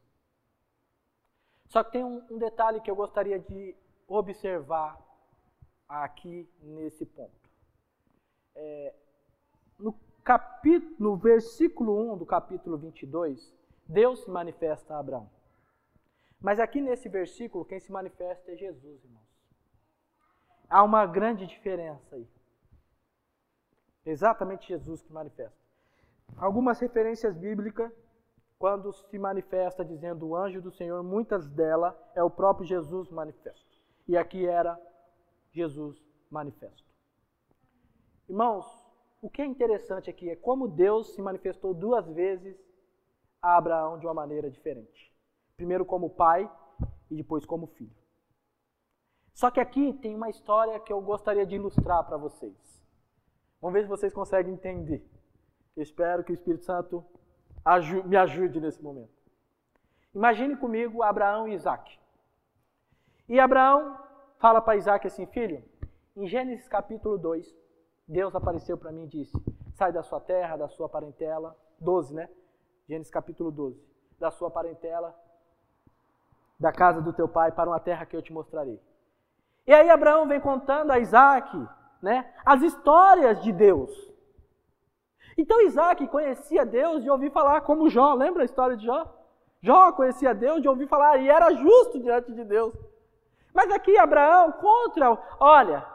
Só 1.66 1.84
que 1.84 1.94
tem 1.94 2.04
um, 2.04 2.22
um 2.30 2.38
detalhe 2.38 2.82
que 2.82 2.92
eu 2.92 2.96
gostaria 2.96 3.40
de 3.40 3.76
observar 4.08 5.00
aqui 5.88 6.48
nesse 6.62 7.06
ponto. 7.06 7.50
É, 8.54 8.94
no, 9.80 9.96
capítulo, 10.24 10.96
no 11.00 11.16
versículo 11.16 12.14
1 12.14 12.18
do 12.18 12.26
capítulo 12.26 12.78
22, 12.78 13.52
Deus 13.88 14.20
se 14.20 14.30
manifesta 14.30 14.94
a 14.94 15.00
Abraão. 15.00 15.30
Mas 16.42 16.60
aqui 16.60 16.82
nesse 16.82 17.08
versículo, 17.08 17.64
quem 17.64 17.80
se 17.80 17.92
manifesta 17.92 18.52
é 18.52 18.56
Jesus, 18.56 19.04
irmãos. 19.04 19.22
Há 20.70 20.84
uma 20.84 21.06
grande 21.06 21.46
diferença 21.46 22.16
aí. 22.16 22.28
Exatamente 24.06 24.68
Jesus 24.68 25.02
que 25.02 25.14
manifesta. 25.14 25.62
Algumas 26.38 26.80
referências 26.80 27.36
bíblicas, 27.36 27.92
quando 28.58 28.92
se 28.92 29.20
manifesta 29.20 29.86
dizendo 29.86 30.28
o 30.28 30.36
anjo 30.36 30.62
do 30.62 30.72
Senhor, 30.72 31.04
muitas 31.04 31.48
delas 31.50 31.96
é 32.16 32.24
o 32.24 32.30
próprio 32.30 32.66
Jesus 32.66 33.12
manifesto. 33.12 33.78
E 34.08 34.18
aqui 34.18 34.46
era 34.48 34.80
Jesus 35.52 36.02
manifesto. 36.30 36.89
Irmãos, 38.28 38.66
o 39.22 39.30
que 39.30 39.42
é 39.42 39.46
interessante 39.46 40.10
aqui 40.10 40.30
é 40.30 40.36
como 40.36 40.68
Deus 40.68 41.14
se 41.14 41.22
manifestou 41.22 41.74
duas 41.74 42.08
vezes 42.08 42.58
a 43.42 43.58
Abraão 43.58 44.00
de 44.00 44.06
uma 44.06 44.14
maneira 44.14 44.50
diferente. 44.50 45.11
Primeiro 45.62 45.86
como 45.86 46.09
pai 46.09 46.51
e 47.12 47.16
depois 47.16 47.45
como 47.45 47.68
filho. 47.68 47.95
Só 49.32 49.51
que 49.51 49.59
aqui 49.59 49.93
tem 49.93 50.16
uma 50.16 50.28
história 50.28 50.80
que 50.80 50.91
eu 50.91 50.99
gostaria 50.99 51.45
de 51.45 51.53
ilustrar 51.53 52.03
para 52.03 52.18
vocês. 52.18 52.84
Vamos 53.62 53.76
ver 53.76 53.84
se 53.84 53.88
vocês 53.88 54.12
conseguem 54.12 54.55
entender. 54.55 55.07
Espero 55.78 56.24
que 56.24 56.32
o 56.32 56.34
Espírito 56.34 56.66
Santo 56.66 57.05
me 58.05 58.18
ajude 58.18 58.59
nesse 58.59 58.82
momento. 58.82 59.14
Imagine 60.16 60.57
comigo 60.57 61.03
Abraão 61.03 61.47
e 61.47 61.53
Isaac. 61.53 61.99
E 63.30 63.39
Abraão 63.39 63.99
fala 64.39 64.59
para 64.64 64.78
Isaac 64.78 65.05
assim: 65.05 65.28
Filho, 65.28 65.64
em 66.16 66.26
Gênesis 66.26 66.68
capítulo 66.68 67.20
2, 67.20 67.55
Deus 68.07 68.34
apareceu 68.34 68.80
para 68.80 68.91
mim 68.91 69.03
e 69.03 69.09
disse: 69.09 69.38
Sai 69.74 69.93
da 69.93 70.01
sua 70.01 70.20
terra, 70.20 70.57
da 70.57 70.68
sua 70.68 70.89
parentela. 70.89 71.55
12, 71.80 72.16
né? 72.16 72.28
Gênesis 72.88 73.12
capítulo 73.12 73.51
12. 73.51 73.80
Da 74.18 74.32
sua 74.32 74.49
parentela, 74.49 75.16
da 76.62 76.72
casa 76.72 77.01
do 77.01 77.12
teu 77.12 77.28
pai, 77.28 77.51
para 77.51 77.70
uma 77.70 77.80
terra 77.80 78.05
que 78.05 78.16
eu 78.16 78.22
te 78.22 78.32
mostrarei. 78.32 78.80
E 79.66 79.74
aí 79.74 79.89
Abraão 79.89 80.28
vem 80.28 80.39
contando 80.39 80.91
a 80.91 80.99
Isaac, 80.99 81.68
né? 82.01 82.32
As 82.45 82.62
histórias 82.62 83.41
de 83.41 83.51
Deus. 83.51 83.91
Então 85.36 85.62
Isaac 85.62 86.07
conhecia 86.07 86.64
Deus 86.66 87.01
de 87.01 87.09
ouvir 87.09 87.32
falar 87.32 87.62
como 87.62 87.89
Jó. 87.89 88.14
Lembra 88.14 88.43
a 88.43 88.45
história 88.45 88.78
de 88.78 88.86
Jó? 88.86 89.05
Jó 89.62 89.91
conhecia 89.91 90.36
Deus 90.36 90.62
de 90.62 90.70
ouvir 90.70 90.88
falar 90.88 91.18
e 91.18 91.30
era 91.30 91.51
justo 91.51 91.99
diante 91.99 92.32
de 92.32 92.43
Deus. 92.43 92.74
Mas 93.53 93.72
aqui 93.72 93.97
Abraão 93.97 94.51
contra, 94.51 95.18
olha, 95.39 95.86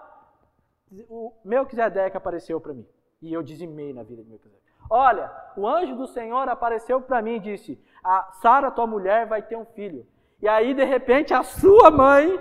o 1.09 1.33
Melquisedeque 1.45 2.17
apareceu 2.17 2.61
para 2.61 2.75
mim 2.75 2.87
e 3.23 3.33
eu 3.33 3.43
dizimei 3.43 3.93
na 3.93 4.03
vida 4.03 4.23
de 4.23 4.29
Melquisedeque. 4.29 4.67
Olha, 4.91 5.33
o 5.57 5.67
anjo 5.67 5.97
do 5.97 6.07
Senhor 6.07 6.49
apareceu 6.49 7.01
para 7.01 7.23
mim 7.23 7.37
e 7.37 7.41
disse: 7.41 7.81
"A 8.03 8.31
Sara, 8.41 8.71
tua 8.71 8.87
mulher, 8.87 9.27
vai 9.27 9.43
ter 9.43 9.57
um 9.57 9.65
filho". 9.65 10.07
E 10.41 10.49
aí 10.49 10.75
de 10.75 10.85
repente 10.85 11.33
a 11.33 11.43
sua 11.43 11.91
mãe 11.91 12.39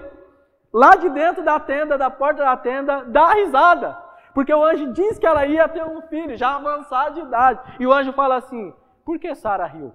lá 0.74 0.96
de 0.96 1.10
dentro 1.10 1.44
da 1.44 1.60
tenda, 1.60 1.98
da 1.98 2.10
porta 2.10 2.44
da 2.44 2.58
tenda, 2.58 3.06
dá 3.06 3.34
risada. 3.34 3.98
Porque 4.34 4.54
o 4.54 4.64
anjo 4.64 4.92
diz 4.92 5.18
que 5.18 5.26
ela 5.26 5.46
ia 5.46 5.70
ter 5.70 5.86
um 5.86 6.02
filho, 6.02 6.36
já 6.36 6.56
avançado 6.56 7.16
de 7.16 7.22
idade. 7.22 7.78
E 7.80 7.88
o 7.88 7.94
anjo 7.94 8.12
fala 8.12 8.36
assim: 8.36 8.74
por 9.06 9.18
que 9.18 9.34
Sara 9.34 9.66
riu? 9.66 9.94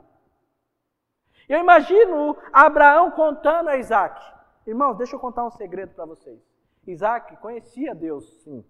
Eu 1.46 1.58
imagino 1.58 2.38
Abraão 2.52 3.10
contando 3.10 3.68
a 3.68 3.76
Isaac. 3.76 4.18
Irmãos, 4.66 4.94
deixa 4.94 5.16
eu 5.16 5.20
contar 5.20 5.44
um 5.44 5.50
segredo 5.50 5.92
para 5.94 6.06
vocês. 6.06 6.40
Isaac 6.86 7.36
conhecia 7.36 7.94
Deus, 7.94 8.24
sim, 8.42 8.64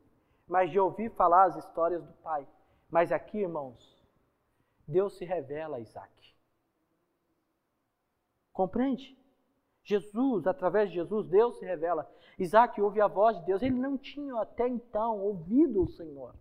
mas 0.49 0.71
de 0.71 0.81
ouvir 0.81 1.11
falar 1.11 1.45
as 1.45 1.57
histórias 1.57 2.03
do 2.03 2.13
pai. 2.15 2.47
Mas 2.91 3.13
aqui, 3.13 3.39
irmãos, 3.39 4.03
Deus 4.89 5.17
se 5.17 5.25
revela 5.25 5.77
a 5.77 5.81
Isaac. 5.81 6.35
Compreende? 8.53 9.20
Jesus, 9.83 10.47
através 10.47 10.89
de 10.89 10.97
Jesus, 10.97 11.27
Deus 11.27 11.59
se 11.59 11.65
revela. 11.65 12.11
Isaac 12.39 12.81
ouve 12.81 13.01
a 13.01 13.09
voz 13.09 13.39
de 13.39 13.47
Deus. 13.47 13.63
Ele 13.63 13.77
não 13.77 13.97
tinha 13.99 14.41
até 14.41 14.69
então 14.69 15.19
ouvido 15.19 15.83
o 15.83 15.89
Senhor. 15.89 16.35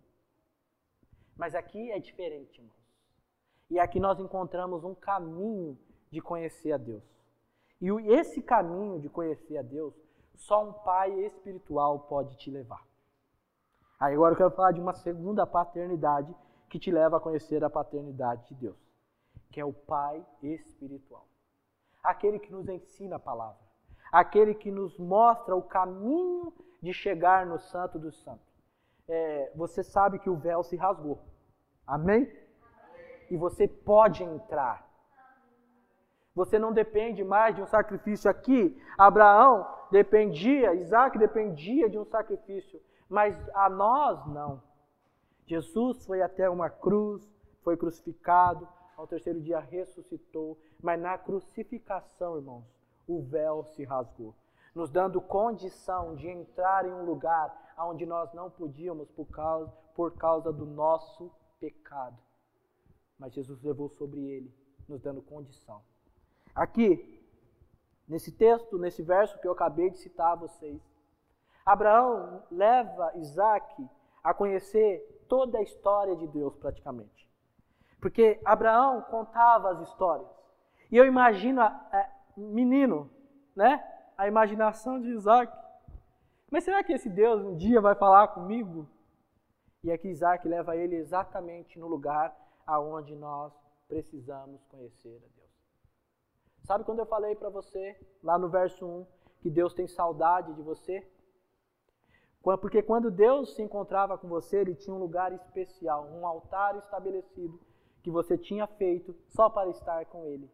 Mas 1.35 1.55
aqui 1.55 1.91
é 1.91 1.99
diferente, 1.99 2.59
irmãos. 2.59 2.79
E 3.69 3.79
aqui 3.79 3.99
nós 3.99 4.19
encontramos 4.19 4.83
um 4.83 4.95
caminho 4.95 5.77
de 6.11 6.19
conhecer 6.21 6.71
a 6.71 6.77
Deus. 6.77 7.03
E 7.79 7.87
esse 8.11 8.41
caminho 8.41 8.99
de 8.99 9.07
conhecer 9.07 9.57
a 9.57 9.61
Deus, 9.61 9.93
só 10.35 10.67
um 10.67 10.73
pai 10.73 11.11
espiritual 11.25 11.99
pode 12.01 12.35
te 12.37 12.49
levar. 12.49 12.85
Aí 13.99 14.13
agora 14.13 14.33
eu 14.33 14.37
quero 14.37 14.51
falar 14.51 14.71
de 14.71 14.81
uma 14.81 14.93
segunda 14.93 15.45
paternidade 15.45 16.33
que 16.69 16.79
te 16.79 16.91
leva 16.91 17.17
a 17.17 17.19
conhecer 17.19 17.63
a 17.63 17.69
paternidade 17.69 18.47
de 18.49 18.55
Deus, 18.55 18.77
que 19.51 19.59
é 19.59 19.65
o 19.65 19.73
pai 19.73 20.25
espiritual. 20.41 21.28
Aquele 22.03 22.39
que 22.39 22.51
nos 22.51 22.67
ensina 22.67 23.17
a 23.17 23.19
palavra, 23.19 23.59
aquele 24.11 24.53
que 24.53 24.71
nos 24.71 24.97
mostra 24.97 25.55
o 25.55 25.61
caminho 25.61 26.53
de 26.81 26.93
chegar 26.93 27.45
no 27.45 27.59
Santo 27.59 27.99
dos 27.99 28.21
Santos. 28.23 28.47
É, 29.07 29.51
você 29.55 29.83
sabe 29.83 30.19
que 30.19 30.29
o 30.29 30.37
véu 30.37 30.63
se 30.63 30.75
rasgou. 30.75 31.19
Amém? 31.85 32.31
E 33.29 33.35
você 33.35 33.67
pode 33.67 34.23
entrar. 34.23 34.87
Você 36.35 36.57
não 36.57 36.71
depende 36.71 37.23
mais 37.23 37.55
de 37.55 37.61
um 37.61 37.65
sacrifício 37.65 38.29
aqui. 38.29 38.81
Abraão 38.97 39.67
dependia, 39.91 40.73
Isaac 40.75 41.17
dependia 41.17 41.89
de 41.89 41.97
um 41.97 42.05
sacrifício, 42.05 42.79
mas 43.09 43.35
a 43.53 43.69
nós 43.69 44.25
não. 44.27 44.61
Jesus 45.45 46.05
foi 46.05 46.21
até 46.21 46.49
uma 46.49 46.69
cruz, 46.69 47.21
foi 47.63 47.75
crucificado, 47.75 48.67
ao 48.99 49.07
terceiro 49.07 49.39
dia 49.39 49.61
ressuscitou, 49.61 50.59
mas 50.83 50.99
na 50.99 51.17
crucificação, 51.17 52.35
irmãos, 52.35 52.65
o 53.07 53.21
véu 53.21 53.63
se 53.63 53.85
rasgou, 53.85 54.35
nos 54.75 54.91
dando 54.91 55.21
condição 55.21 56.15
de 56.15 56.27
entrar 56.27 56.85
em 56.85 56.91
um 56.91 57.05
lugar 57.05 57.73
onde 57.77 58.05
nós 58.05 58.33
não 58.33 58.51
podíamos 58.51 59.09
por 59.11 59.25
causa, 59.27 59.71
por 59.95 60.17
causa 60.17 60.51
do 60.51 60.65
nosso 60.65 61.31
pecado. 61.61 62.17
Mas 63.17 63.33
Jesus 63.33 63.61
levou 63.63 63.87
sobre 63.87 64.19
ele, 64.19 64.53
nos 64.85 65.01
dando 65.01 65.21
condição. 65.21 65.81
Aqui, 66.53 67.23
nesse 68.05 68.33
texto, 68.33 68.77
nesse 68.77 69.01
verso 69.01 69.39
que 69.39 69.47
eu 69.47 69.53
acabei 69.53 69.89
de 69.91 69.97
citar 69.97 70.33
a 70.33 70.35
vocês, 70.35 70.81
Abraão 71.65 72.43
leva 72.51 73.13
Isaac 73.15 73.89
a 74.21 74.33
conhecer 74.33 75.25
toda 75.29 75.57
a 75.57 75.63
história 75.63 76.17
de 76.17 76.27
Deus 76.27 76.53
praticamente. 76.57 77.28
Porque 77.99 78.39
Abraão 78.45 79.01
contava 79.03 79.71
as 79.71 79.81
histórias. 79.81 80.29
E 80.91 80.97
eu 80.97 81.05
imagino, 81.05 81.61
é, 81.61 82.09
menino, 82.37 83.09
né? 83.55 83.83
A 84.17 84.27
imaginação 84.27 84.99
de 84.99 85.09
Isaac. 85.09 85.51
Mas 86.49 86.63
será 86.63 86.83
que 86.83 86.93
esse 86.93 87.09
Deus 87.09 87.43
um 87.43 87.55
dia 87.55 87.79
vai 87.79 87.95
falar 87.95 88.29
comigo? 88.29 88.87
E 89.83 89.91
aqui 89.91 90.09
Isaac 90.09 90.47
leva 90.47 90.75
ele 90.75 90.95
exatamente 90.95 91.79
no 91.79 91.87
lugar 91.87 92.35
aonde 92.65 93.15
nós 93.15 93.53
precisamos 93.87 94.63
conhecer 94.65 95.15
a 95.17 95.27
Deus. 95.35 95.49
Sabe 96.63 96.83
quando 96.83 96.99
eu 96.99 97.05
falei 97.05 97.35
para 97.35 97.49
você, 97.49 97.97
lá 98.23 98.37
no 98.37 98.49
verso 98.49 98.85
1, 98.85 99.07
que 99.41 99.49
Deus 99.49 99.73
tem 99.73 99.87
saudade 99.87 100.53
de 100.53 100.61
você? 100.61 101.07
Porque 102.41 102.81
quando 102.81 103.11
Deus 103.11 103.55
se 103.55 103.61
encontrava 103.61 104.17
com 104.17 104.27
você, 104.27 104.57
ele 104.57 104.75
tinha 104.75 104.95
um 104.95 104.99
lugar 104.99 105.31
especial, 105.33 106.07
um 106.07 106.25
altar 106.25 106.77
estabelecido 106.77 107.59
que 108.01 108.09
você 108.09 108.37
tinha 108.37 108.65
feito 108.67 109.15
só 109.27 109.49
para 109.49 109.69
estar 109.69 110.05
com 110.05 110.25
ele. 110.25 110.49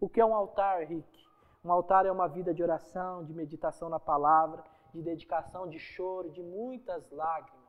O 0.00 0.08
que 0.08 0.20
é 0.20 0.26
um 0.26 0.34
altar, 0.34 0.86
Rick? 0.86 1.26
Um 1.64 1.72
altar 1.72 2.06
é 2.06 2.12
uma 2.12 2.28
vida 2.28 2.54
de 2.54 2.62
oração, 2.62 3.24
de 3.24 3.32
meditação 3.32 3.88
na 3.88 3.98
palavra, 3.98 4.62
de 4.94 5.02
dedicação, 5.02 5.68
de 5.68 5.78
choro, 5.78 6.30
de 6.30 6.42
muitas 6.42 7.10
lágrimas. 7.10 7.66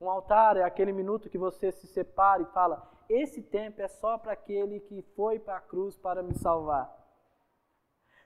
Um 0.00 0.10
altar 0.10 0.56
é 0.56 0.62
aquele 0.62 0.92
minuto 0.92 1.30
que 1.30 1.38
você 1.38 1.70
se 1.70 1.86
separa 1.86 2.42
e 2.42 2.46
fala: 2.46 2.90
esse 3.08 3.42
tempo 3.42 3.80
é 3.80 3.88
só 3.88 4.18
para 4.18 4.32
aquele 4.32 4.80
que 4.80 5.02
foi 5.14 5.38
para 5.38 5.56
a 5.56 5.60
cruz 5.60 5.96
para 5.96 6.22
me 6.22 6.34
salvar. 6.34 6.92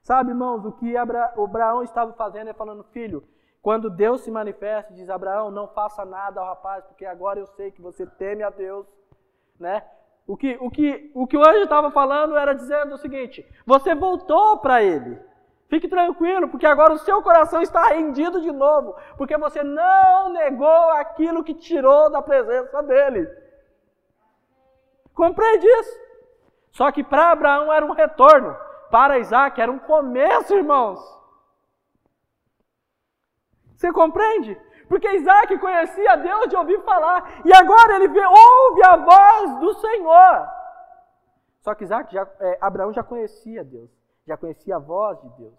Sabe, 0.02 0.30
irmãos, 0.30 0.64
o 0.64 0.72
que 0.72 0.96
Abraão 0.96 1.82
estava 1.82 2.12
fazendo 2.14 2.48
é 2.48 2.54
falando: 2.54 2.82
filho, 2.84 3.26
quando 3.68 3.90
Deus 3.90 4.22
se 4.22 4.30
manifesta, 4.30 4.94
diz 4.94 5.10
Abraão, 5.10 5.50
não 5.50 5.68
faça 5.68 6.02
nada 6.02 6.40
ao 6.40 6.46
rapaz, 6.46 6.82
porque 6.86 7.04
agora 7.04 7.38
eu 7.38 7.46
sei 7.48 7.70
que 7.70 7.82
você 7.82 8.06
teme 8.06 8.42
a 8.42 8.48
Deus, 8.48 8.86
né? 9.60 9.84
O 10.26 10.38
que 10.38 10.56
o, 10.58 10.70
que, 10.70 11.12
o, 11.14 11.26
que 11.26 11.36
o 11.36 11.46
anjo 11.46 11.64
estava 11.64 11.90
falando 11.90 12.34
era 12.38 12.54
dizendo 12.54 12.94
o 12.94 12.96
seguinte: 12.96 13.46
você 13.66 13.94
voltou 13.94 14.56
para 14.56 14.82
ele. 14.82 15.20
Fique 15.68 15.86
tranquilo, 15.86 16.48
porque 16.48 16.64
agora 16.64 16.94
o 16.94 16.98
seu 16.98 17.22
coração 17.22 17.60
está 17.60 17.88
rendido 17.88 18.40
de 18.40 18.50
novo, 18.50 18.96
porque 19.18 19.36
você 19.36 19.62
não 19.62 20.32
negou 20.32 20.88
aquilo 20.92 21.44
que 21.44 21.52
tirou 21.52 22.10
da 22.10 22.22
presença 22.22 22.82
dele. 22.82 23.28
Compreende 25.12 25.66
isso? 25.66 26.00
Só 26.70 26.90
que 26.90 27.04
para 27.04 27.32
Abraão 27.32 27.70
era 27.70 27.84
um 27.84 27.92
retorno, 27.92 28.56
para 28.90 29.18
Isaac 29.18 29.60
era 29.60 29.70
um 29.70 29.78
começo, 29.78 30.54
irmãos. 30.54 31.17
Você 33.78 33.92
compreende? 33.92 34.60
Porque 34.88 35.08
Isaac 35.08 35.56
conhecia 35.58 36.16
Deus 36.16 36.48
de 36.48 36.56
ouvir 36.56 36.82
falar, 36.82 37.46
e 37.46 37.52
agora 37.54 37.94
ele 37.94 38.08
vê, 38.08 38.26
ouve 38.26 38.82
a 38.84 38.96
voz 38.96 39.60
do 39.60 39.74
Senhor. 39.74 40.48
Só 41.60 41.74
que 41.76 41.84
Isaac 41.84 42.12
já, 42.12 42.28
é, 42.40 42.58
Abraão 42.60 42.92
já 42.92 43.04
conhecia 43.04 43.62
Deus, 43.62 43.88
já 44.26 44.36
conhecia 44.36 44.74
a 44.74 44.80
voz 44.80 45.20
de 45.20 45.28
Deus. 45.36 45.54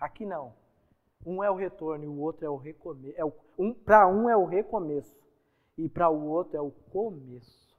Aqui 0.00 0.24
não. 0.24 0.54
Um 1.26 1.44
é 1.44 1.50
o 1.50 1.54
retorno 1.54 2.04
e 2.04 2.08
o 2.08 2.18
outro 2.18 2.46
é 2.46 2.48
o 2.48 2.56
recomeço. 2.56 3.20
É 3.20 3.24
um, 3.58 3.74
para 3.74 4.08
um 4.08 4.28
é 4.30 4.36
o 4.36 4.46
recomeço 4.46 5.14
e 5.76 5.90
para 5.90 6.08
o 6.08 6.26
outro 6.26 6.56
é 6.56 6.60
o 6.60 6.70
começo. 6.70 7.76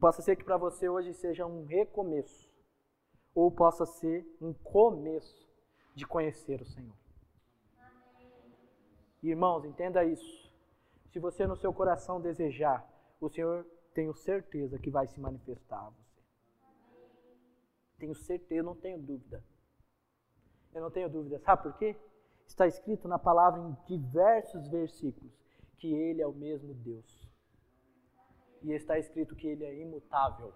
Possa 0.00 0.20
ser 0.20 0.34
que 0.34 0.44
para 0.44 0.56
você 0.56 0.88
hoje 0.88 1.14
seja 1.14 1.46
um 1.46 1.64
recomeço, 1.64 2.50
ou 3.32 3.52
possa 3.52 3.86
ser 3.86 4.26
um 4.40 4.52
começo 4.52 5.51
de 5.94 6.06
conhecer 6.06 6.60
o 6.60 6.66
Senhor. 6.66 6.96
Irmãos, 9.22 9.64
entenda 9.64 10.04
isso. 10.04 10.50
Se 11.10 11.18
você 11.18 11.46
no 11.46 11.56
seu 11.56 11.72
coração 11.72 12.20
desejar, 12.20 12.84
o 13.20 13.28
Senhor 13.28 13.66
tenho 13.94 14.14
certeza 14.14 14.78
que 14.78 14.90
vai 14.90 15.06
se 15.06 15.20
manifestar 15.20 15.78
a 15.78 15.90
você. 15.90 16.22
Tenho 17.98 18.14
certeza, 18.14 18.62
não 18.62 18.74
tenho 18.74 18.98
dúvida. 18.98 19.44
Eu 20.74 20.80
não 20.80 20.90
tenho 20.90 21.08
dúvida. 21.08 21.38
Sabe 21.38 21.62
por 21.62 21.78
quê? 21.78 21.94
Está 22.46 22.66
escrito 22.66 23.06
na 23.06 23.18
palavra 23.18 23.60
em 23.60 23.76
diversos 23.86 24.66
versículos 24.68 25.32
que 25.78 25.92
Ele 25.92 26.20
é 26.22 26.26
o 26.26 26.32
mesmo 26.32 26.74
Deus. 26.74 27.28
E 28.62 28.72
está 28.72 28.98
escrito 28.98 29.36
que 29.36 29.46
Ele 29.46 29.64
é 29.64 29.74
imutável. 29.80 30.52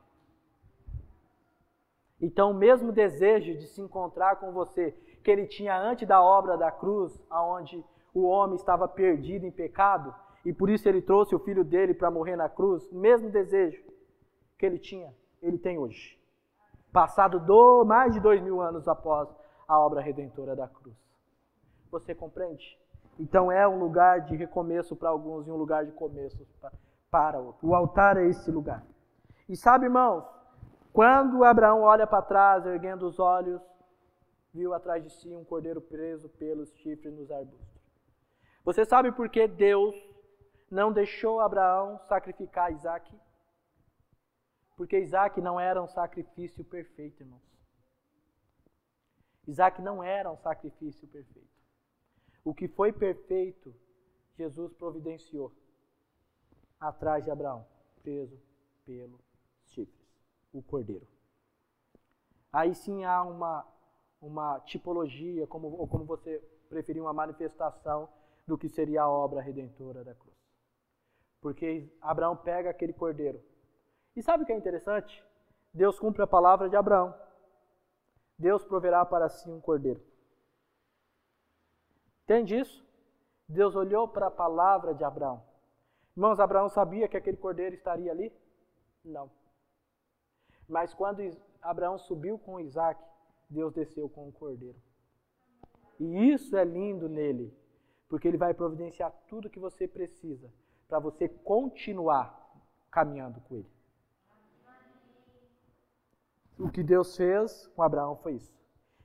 Então, 2.21 2.51
o 2.51 2.55
mesmo 2.55 2.93
desejo 2.93 3.59
de 3.59 3.67
se 3.67 3.81
encontrar 3.81 4.37
com 4.37 4.53
você 4.53 4.97
que 5.27 5.31
ele 5.33 5.45
tinha 5.45 5.77
antes 5.77 6.07
da 6.07 6.23
obra 6.23 6.57
da 6.57 6.71
cruz, 6.71 7.21
aonde 7.29 7.85
o 8.15 8.23
homem 8.23 8.55
estava 8.55 8.87
perdido 8.87 9.45
em 9.45 9.51
pecado, 9.51 10.15
e 10.45 10.53
por 10.53 10.71
isso 10.71 10.89
ele 10.89 11.03
trouxe 11.03 11.35
o 11.35 11.41
filho 11.41 11.65
dele 11.65 11.93
para 11.93 12.13
morrer 12.13 12.37
na 12.37 12.49
cruz, 12.49 12.89
o 12.93 12.95
mesmo 12.97 13.29
desejo 13.29 13.83
que 14.57 14.65
ele 14.65 14.79
tinha, 14.79 15.13
ele 15.43 15.59
tem 15.59 15.79
hoje. 15.79 16.17
Passado 16.93 17.41
do, 17.41 17.85
mais 17.85 18.15
de 18.15 18.21
dois 18.21 18.41
mil 18.41 18.61
anos 18.61 18.87
após 18.87 19.29
a 19.67 19.77
obra 19.81 20.01
redentora 20.01 20.55
da 20.55 20.69
cruz. 20.69 20.95
Você 21.91 22.15
compreende? 22.15 22.79
Então 23.19 23.51
é 23.51 23.67
um 23.67 23.81
lugar 23.81 24.21
de 24.21 24.37
recomeço 24.37 24.95
para 24.95 25.09
alguns 25.09 25.49
e 25.49 25.51
um 25.51 25.57
lugar 25.57 25.85
de 25.85 25.91
começo 25.91 26.47
para 27.11 27.41
outros. 27.41 27.65
O 27.65 27.75
altar 27.75 28.17
é 28.17 28.29
esse 28.29 28.49
lugar. 28.49 28.85
E 29.49 29.57
sabe, 29.57 29.87
irmãos, 29.87 30.25
quando 30.93 31.43
Abraão 31.43 31.83
olha 31.83 32.07
para 32.07 32.23
trás, 32.23 32.65
erguendo 32.65 33.09
os 33.09 33.19
olhos, 33.19 33.61
viu 34.57 34.73
atrás 34.73 35.05
de 35.05 35.11
si 35.11 35.37
um 35.37 35.45
cordeiro 35.45 35.81
preso 35.81 36.29
pelos 36.31 36.71
chifres 36.77 37.13
nos 37.13 37.31
arbustos. 37.31 37.77
Você 38.65 38.85
sabe 38.85 39.13
por 39.13 39.29
que 39.29 39.47
Deus 39.47 39.95
não 40.71 40.91
deixou 40.91 41.41
Abraão 41.41 41.99
sacrificar 42.09 42.73
Isaac? 42.73 43.15
Porque 44.77 44.99
Isaac 44.99 45.41
não 45.41 45.61
era 45.61 45.81
um 45.83 45.87
sacrifício 45.87 46.65
perfeito, 46.65 47.23
irmãos. 47.23 47.47
Isaac 49.47 49.81
não 49.81 50.03
era 50.03 50.33
um 50.33 50.37
sacrifício 50.37 51.07
perfeito. 51.07 51.57
O 52.43 52.55
que 52.55 52.67
foi 52.67 52.93
perfeito, 52.93 53.75
Jesus 54.37 54.73
providenciou 54.73 55.53
atrás 56.81 57.25
de 57.25 57.31
Abraão, 57.31 57.67
preso 58.03 58.41
pelo 58.85 59.21
chifres, 59.65 60.09
o 60.53 60.63
cordeiro. 60.63 61.07
Aí 62.53 62.75
sim 62.75 63.05
há 63.05 63.23
uma 63.23 63.76
uma 64.21 64.61
tipologia, 64.61 65.47
como, 65.47 65.69
ou 65.69 65.87
como 65.87 66.05
você 66.05 66.39
preferir, 66.69 67.03
uma 67.03 67.13
manifestação 67.13 68.09
do 68.47 68.57
que 68.57 68.69
seria 68.69 69.03
a 69.03 69.11
obra 69.11 69.41
redentora 69.41 70.05
da 70.05 70.15
cruz. 70.15 70.35
Porque 71.41 71.89
Abraão 72.01 72.37
pega 72.37 72.71
aquele 72.71 72.93
cordeiro. 72.93 73.43
E 74.15 74.23
sabe 74.23 74.43
o 74.43 74.47
que 74.47 74.53
é 74.53 74.57
interessante? 74.57 75.25
Deus 75.73 75.99
cumpre 75.99 76.23
a 76.23 76.27
palavra 76.27 76.69
de 76.69 76.77
Abraão. 76.77 77.15
Deus 78.39 78.65
proverá 78.65 79.05
para 79.05 79.29
si 79.29 79.51
um 79.51 79.61
cordeiro. 79.61 80.03
Entende 82.25 82.59
isso? 82.59 82.85
Deus 83.49 83.77
olhou 83.77 84.09
para 84.09 84.27
a 84.27 84.31
palavra 84.31 84.95
de 84.95 85.05
Abraão. 85.05 85.43
Irmãos, 86.17 86.41
Abraão 86.41 86.69
sabia 86.69 87.09
que 87.09 87.17
aquele 87.17 87.37
cordeiro 87.37 87.75
estaria 87.75 88.11
ali? 88.11 88.33
Não. 89.05 89.31
Mas 90.69 90.93
quando 90.93 91.21
Abraão 91.63 91.99
subiu 91.99 92.39
com 92.39 92.59
Isaac, 92.59 93.01
Deus 93.49 93.73
desceu 93.73 94.09
com 94.09 94.29
o 94.29 94.33
cordeiro. 94.33 94.79
E 95.99 96.33
isso 96.33 96.57
é 96.57 96.65
lindo 96.65 97.09
nele, 97.09 97.57
porque 98.09 98.29
ele 98.29 98.37
vai 98.37 98.53
providenciar 98.53 99.13
tudo 99.29 99.51
que 99.51 99.59
você 99.59 99.89
precisa 99.89 100.53
para 100.89 100.99
você 100.99 101.29
continuar 101.29 102.45
caminhando 102.91 103.41
com 103.43 103.57
ele. 103.57 103.71
O 106.59 106.71
que 106.71 106.83
Deus 106.83 107.17
fez 107.17 107.67
com 107.69 107.83
Abraão 107.83 108.17
foi 108.17 108.35
isso. 108.35 108.55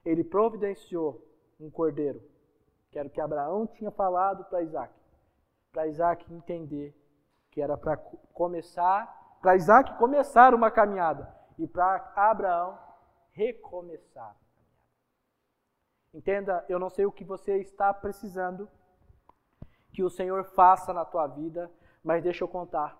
Ele 0.05 0.23
providenciou 0.23 1.27
um 1.59 1.69
cordeiro, 1.69 2.21
que 2.89 2.97
era 2.97 3.07
o 3.07 3.11
que 3.11 3.21
Abraão 3.21 3.67
tinha 3.67 3.91
falado 3.91 4.45
para 4.45 4.61
Isaac. 4.61 4.93
Para 5.71 5.87
Isaac 5.87 6.33
entender 6.33 6.95
que 7.51 7.61
era 7.61 7.77
para 7.77 7.97
começar, 8.33 9.37
para 9.41 9.55
Isaac 9.55 9.97
começar 9.97 10.53
uma 10.53 10.71
caminhada 10.71 11.33
e 11.57 11.67
para 11.67 12.13
Abraão 12.15 12.77
recomeçar. 13.31 14.35
Entenda, 16.13 16.65
eu 16.67 16.77
não 16.77 16.89
sei 16.89 17.05
o 17.05 17.11
que 17.11 17.23
você 17.23 17.57
está 17.57 17.93
precisando 17.93 18.69
que 19.91 20.03
o 20.03 20.09
Senhor 20.09 20.43
faça 20.43 20.93
na 20.93 21.05
tua 21.05 21.27
vida, 21.27 21.71
mas 22.03 22.23
deixa 22.23 22.43
eu 22.43 22.47
contar. 22.47 22.99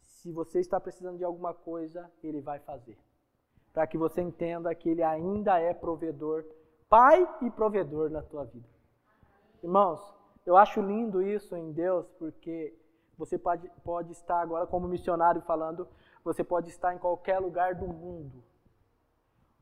Se 0.00 0.32
você 0.32 0.60
está 0.60 0.80
precisando 0.80 1.18
de 1.18 1.24
alguma 1.24 1.54
coisa, 1.54 2.10
Ele 2.22 2.40
vai 2.40 2.58
fazer. 2.60 2.98
Para 3.72 3.86
que 3.86 3.96
você 3.96 4.20
entenda 4.20 4.74
que 4.74 4.88
Ele 4.88 5.02
ainda 5.02 5.58
é 5.58 5.72
provedor, 5.72 6.44
Pai 6.88 7.28
e 7.42 7.50
provedor 7.50 8.08
na 8.08 8.22
tua 8.22 8.44
vida. 8.44 8.66
Irmãos, 9.62 10.00
eu 10.46 10.56
acho 10.56 10.80
lindo 10.80 11.20
isso 11.20 11.54
em 11.54 11.70
Deus, 11.70 12.10
porque 12.12 12.74
você 13.18 13.36
pode, 13.36 13.68
pode 13.84 14.12
estar 14.12 14.40
agora 14.40 14.66
como 14.66 14.88
missionário 14.88 15.42
falando, 15.42 15.86
você 16.24 16.42
pode 16.42 16.70
estar 16.70 16.94
em 16.94 16.98
qualquer 16.98 17.38
lugar 17.40 17.74
do 17.74 17.86
mundo. 17.86 18.42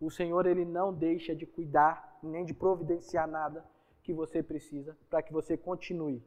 O 0.01 0.11
Senhor, 0.11 0.47
Ele 0.47 0.65
não 0.65 0.93
deixa 0.93 1.35
de 1.35 1.47
cuidar 1.47 2.19
nem 2.23 2.45
de 2.45 2.53
providenciar 2.53 3.27
nada 3.29 3.65
que 4.03 4.13
você 4.13 4.43
precisa 4.43 4.97
para 5.09 5.23
que 5.23 5.33
você 5.33 5.57
continue 5.57 6.23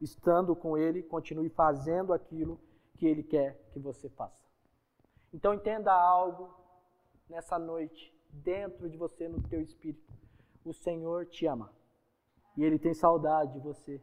estando 0.00 0.54
com 0.54 0.76
Ele, 0.76 1.02
continue 1.02 1.48
fazendo 1.48 2.12
aquilo 2.12 2.60
que 2.96 3.06
Ele 3.06 3.22
quer 3.22 3.58
que 3.72 3.78
você 3.78 4.08
faça. 4.10 4.46
Então 5.32 5.54
entenda 5.54 5.92
algo 5.92 6.54
nessa 7.28 7.58
noite, 7.58 8.14
dentro 8.30 8.88
de 8.88 8.96
você, 8.96 9.28
no 9.28 9.42
teu 9.48 9.60
espírito. 9.60 10.12
O 10.64 10.72
Senhor 10.72 11.26
te 11.26 11.46
ama 11.46 11.72
e 12.56 12.64
Ele 12.64 12.78
tem 12.78 12.94
saudade 12.94 13.52
de 13.52 13.60
você. 13.60 14.02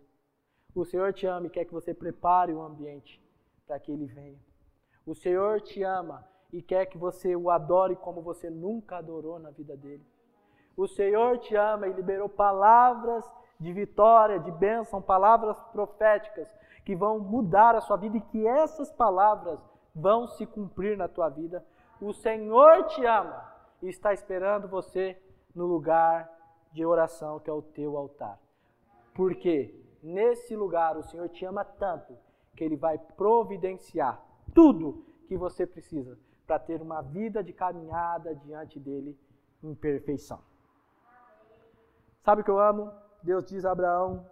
O 0.76 0.86
Senhor 0.86 1.14
te 1.14 1.26
ama 1.26 1.48
e 1.48 1.50
quer 1.50 1.66
que 1.66 1.74
você 1.74 1.94
prepare 1.94 2.54
o 2.54 2.62
ambiente 2.62 3.22
para 3.66 3.80
que 3.80 3.92
Ele 3.92 4.06
venha. 4.06 4.40
O 5.06 5.14
Senhor 5.14 5.62
te 5.62 5.84
ama 5.84 6.28
e 6.54 6.62
quer 6.62 6.86
que 6.86 7.00
você 7.00 7.36
o 7.36 7.50
adore 7.50 7.96
como 7.96 8.22
você 8.22 8.48
nunca 8.48 8.98
adorou 8.98 9.40
na 9.40 9.50
vida 9.50 9.76
dele. 9.76 10.06
O 10.78 10.88
Senhor 10.88 11.40
te 11.40 11.56
ama 11.56 11.88
e 11.88 11.94
liberou 11.94 12.30
palavras 12.30 13.26
de 13.60 13.74
vitória, 13.74 14.40
de 14.40 14.52
bênção, 14.52 15.02
palavras 15.02 15.58
proféticas 15.72 16.48
que 16.86 16.96
vão 16.96 17.20
mudar 17.20 17.76
a 17.76 17.82
sua 17.82 17.98
vida 17.98 18.18
e 18.18 18.22
que 18.22 18.46
essas 18.46 18.92
palavras 18.92 19.60
vão 19.96 20.28
se 20.28 20.46
cumprir 20.46 20.96
na 20.96 21.08
tua 21.08 21.28
vida. 21.28 21.66
O 22.00 22.14
Senhor 22.14 22.86
te 22.86 23.04
ama 23.04 23.52
e 23.82 23.90
está 23.90 24.14
esperando 24.14 24.68
você 24.68 25.20
no 25.56 25.66
lugar 25.66 26.30
de 26.72 26.86
oração 26.86 27.40
que 27.40 27.50
é 27.50 27.54
o 27.54 27.64
teu 27.64 27.98
altar. 27.98 28.40
Porque 29.16 29.74
nesse 30.04 30.56
lugar 30.56 30.98
o 30.98 31.04
Senhor 31.04 31.30
te 31.30 31.46
ama 31.46 31.66
tanto 31.66 32.16
que 32.56 32.64
ele 32.64 32.76
vai 32.76 33.00
providenciar 33.00 34.24
tudo 34.54 35.04
que 35.28 35.36
você 35.36 35.66
precisa 35.66 36.16
para 36.54 36.60
ter 36.60 36.80
uma 36.80 37.02
vida 37.02 37.44
de 37.44 37.52
caminhada 37.52 38.36
diante 38.36 38.80
dele 38.80 39.20
em 39.64 39.74
perfeição. 39.74 40.40
Sabe 42.22 42.42
o 42.42 42.44
que 42.44 42.52
eu 42.52 42.60
amo? 42.60 42.94
Deus 43.24 43.44
diz 43.46 43.66
a 43.66 43.72
Abraão 43.72 44.30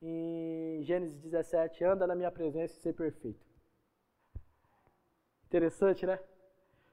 em 0.00 0.80
Gênesis 0.84 1.20
17: 1.20 1.82
anda 1.82 2.06
na 2.06 2.14
minha 2.14 2.30
presença 2.30 2.78
e 2.78 2.82
ser 2.82 2.92
perfeito. 2.92 3.44
Interessante, 5.46 6.06
né? 6.06 6.20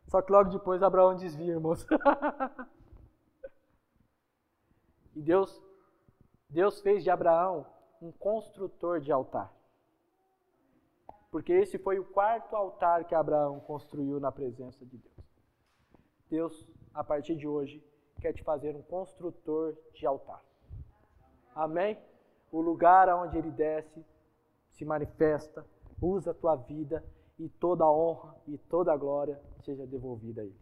Só 0.07 0.23
que 0.23 0.31
logo 0.31 0.49
depois 0.49 0.81
Abraão 0.81 1.15
desvia, 1.15 1.53
irmãos. 1.53 1.85
e 5.15 5.21
Deus, 5.21 5.61
Deus 6.49 6.81
fez 6.81 7.03
de 7.03 7.11
Abraão 7.11 7.63
um 8.01 8.11
construtor 8.11 8.99
de 8.99 9.11
altar. 9.11 9.53
Porque 11.35 11.51
esse 11.51 11.77
foi 11.77 11.99
o 11.99 12.05
quarto 12.05 12.55
altar 12.55 13.03
que 13.03 13.13
Abraão 13.13 13.59
construiu 13.59 14.21
na 14.21 14.31
presença 14.31 14.85
de 14.85 14.97
Deus. 14.97 15.35
Deus, 16.29 16.67
a 16.93 17.03
partir 17.03 17.35
de 17.35 17.45
hoje, 17.45 17.83
quer 18.21 18.31
te 18.31 18.41
fazer 18.41 18.73
um 18.73 18.81
construtor 18.81 19.75
de 19.93 20.07
altar. 20.07 20.41
Amém? 21.53 21.97
O 22.53 22.61
lugar 22.61 23.09
aonde 23.09 23.37
ele 23.37 23.51
desce, 23.51 24.01
se 24.69 24.85
manifesta, 24.85 25.65
usa 26.01 26.31
a 26.31 26.33
tua 26.33 26.55
vida 26.55 27.03
e 27.37 27.49
toda 27.49 27.83
a 27.83 27.91
honra 27.91 28.33
e 28.47 28.57
toda 28.57 28.93
a 28.93 28.97
glória 28.97 29.37
seja 29.65 29.85
devolvida 29.85 30.39
a 30.39 30.45
ele. 30.45 30.59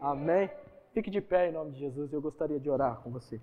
Amém? 0.00 0.50
Fique 0.94 1.10
de 1.10 1.20
pé 1.20 1.50
em 1.50 1.52
nome 1.52 1.72
de 1.72 1.80
Jesus. 1.80 2.10
Eu 2.10 2.22
gostaria 2.22 2.58
de 2.58 2.70
orar 2.70 3.02
com 3.02 3.10
você. 3.10 3.38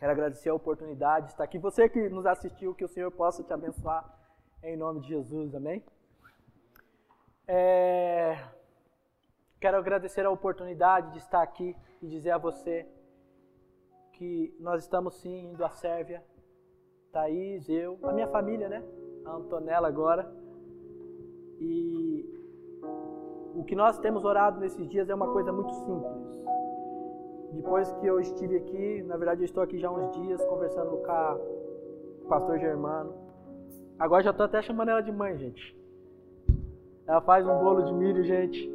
Quero 0.00 0.12
agradecer 0.12 0.48
a 0.48 0.54
oportunidade 0.54 1.26
de 1.26 1.32
estar 1.32 1.44
aqui. 1.44 1.58
Você 1.58 1.86
que 1.86 2.08
nos 2.08 2.24
assistiu, 2.24 2.74
que 2.74 2.86
o 2.86 2.88
Senhor 2.88 3.10
possa 3.10 3.44
te 3.44 3.52
abençoar 3.52 4.02
em 4.62 4.74
nome 4.74 5.00
de 5.00 5.08
Jesus, 5.08 5.54
amém? 5.54 5.84
É... 7.46 8.42
Quero 9.60 9.76
agradecer 9.76 10.24
a 10.24 10.30
oportunidade 10.30 11.12
de 11.12 11.18
estar 11.18 11.42
aqui 11.42 11.76
e 12.00 12.08
dizer 12.08 12.30
a 12.30 12.38
você 12.38 12.88
que 14.14 14.56
nós 14.58 14.82
estamos 14.82 15.16
sim 15.16 15.50
indo 15.50 15.62
à 15.62 15.68
Sérvia, 15.68 16.24
Thaís, 17.12 17.68
eu, 17.68 17.98
a 18.02 18.12
minha 18.14 18.28
família, 18.28 18.70
né? 18.70 18.82
A 19.26 19.32
Antonella 19.32 19.86
agora. 19.86 20.32
E 21.58 22.24
o 23.54 23.64
que 23.64 23.76
nós 23.76 23.98
temos 23.98 24.24
orado 24.24 24.60
nesses 24.60 24.88
dias 24.88 25.10
é 25.10 25.14
uma 25.14 25.30
coisa 25.30 25.52
muito 25.52 25.74
simples. 25.74 26.40
Depois 27.52 27.90
que 27.92 28.06
eu 28.06 28.20
estive 28.20 28.56
aqui, 28.56 29.02
na 29.02 29.16
verdade 29.16 29.42
eu 29.42 29.44
estou 29.44 29.62
aqui 29.62 29.78
já 29.78 29.90
uns 29.90 30.10
dias 30.12 30.44
conversando 30.46 30.90
com 30.98 32.24
o 32.24 32.28
pastor 32.28 32.58
Germano, 32.58 33.12
Agora 34.00 34.22
já 34.22 34.32
tô 34.32 34.44
até 34.44 34.62
chamando 34.62 34.88
ela 34.88 35.02
de 35.02 35.12
mãe, 35.12 35.36
gente. 35.36 35.78
Ela 37.06 37.20
faz 37.20 37.46
um 37.46 37.58
bolo 37.58 37.82
de 37.82 37.92
milho, 37.92 38.24
gente. 38.24 38.66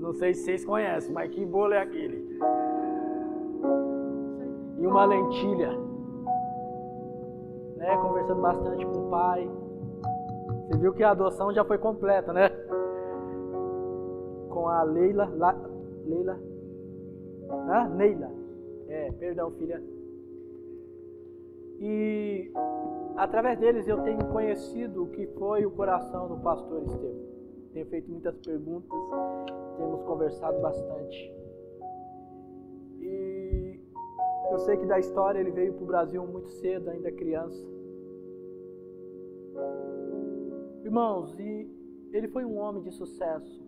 Não 0.00 0.12
sei 0.12 0.34
se 0.34 0.42
vocês 0.42 0.64
conhecem, 0.64 1.14
mas 1.14 1.30
que 1.30 1.46
bolo 1.46 1.72
é 1.72 1.82
aquele? 1.82 2.40
E 4.80 4.84
uma 4.84 5.04
lentilha. 5.04 5.70
Né? 7.76 7.96
Conversando 7.98 8.42
bastante 8.42 8.84
com 8.84 9.06
o 9.06 9.08
pai. 9.08 9.48
Você 10.66 10.78
viu 10.78 10.92
que 10.92 11.04
a 11.04 11.12
adoção 11.12 11.54
já 11.54 11.64
foi 11.64 11.78
completa, 11.78 12.32
né? 12.32 12.48
Com 14.50 14.66
a 14.68 14.82
Leila. 14.82 15.32
La, 15.36 15.54
Leila. 16.04 16.40
Ah, 17.48 17.88
Neila. 17.88 18.30
É, 18.88 19.10
perdão, 19.12 19.50
filha. 19.52 19.82
E 21.80 22.50
através 23.16 23.58
deles 23.58 23.86
eu 23.86 24.02
tenho 24.02 24.24
conhecido 24.32 25.04
o 25.04 25.08
que 25.08 25.26
foi 25.38 25.66
o 25.66 25.70
coração 25.70 26.28
do 26.28 26.36
pastor 26.38 26.82
Estevam. 26.82 27.26
Tenho 27.72 27.86
feito 27.86 28.10
muitas 28.10 28.38
perguntas, 28.38 28.98
temos 29.76 30.02
conversado 30.04 30.58
bastante. 30.60 31.34
E 33.00 33.78
eu 34.50 34.58
sei 34.60 34.78
que 34.78 34.86
da 34.86 34.98
história 34.98 35.38
ele 35.38 35.50
veio 35.50 35.74
para 35.74 35.84
o 35.84 35.86
Brasil 35.86 36.26
muito 36.26 36.48
cedo, 36.48 36.88
ainda 36.88 37.12
criança. 37.12 37.62
Irmãos, 40.82 41.38
e 41.38 41.68
ele 42.12 42.28
foi 42.28 42.44
um 42.44 42.56
homem 42.58 42.82
de 42.82 42.92
sucesso. 42.92 43.62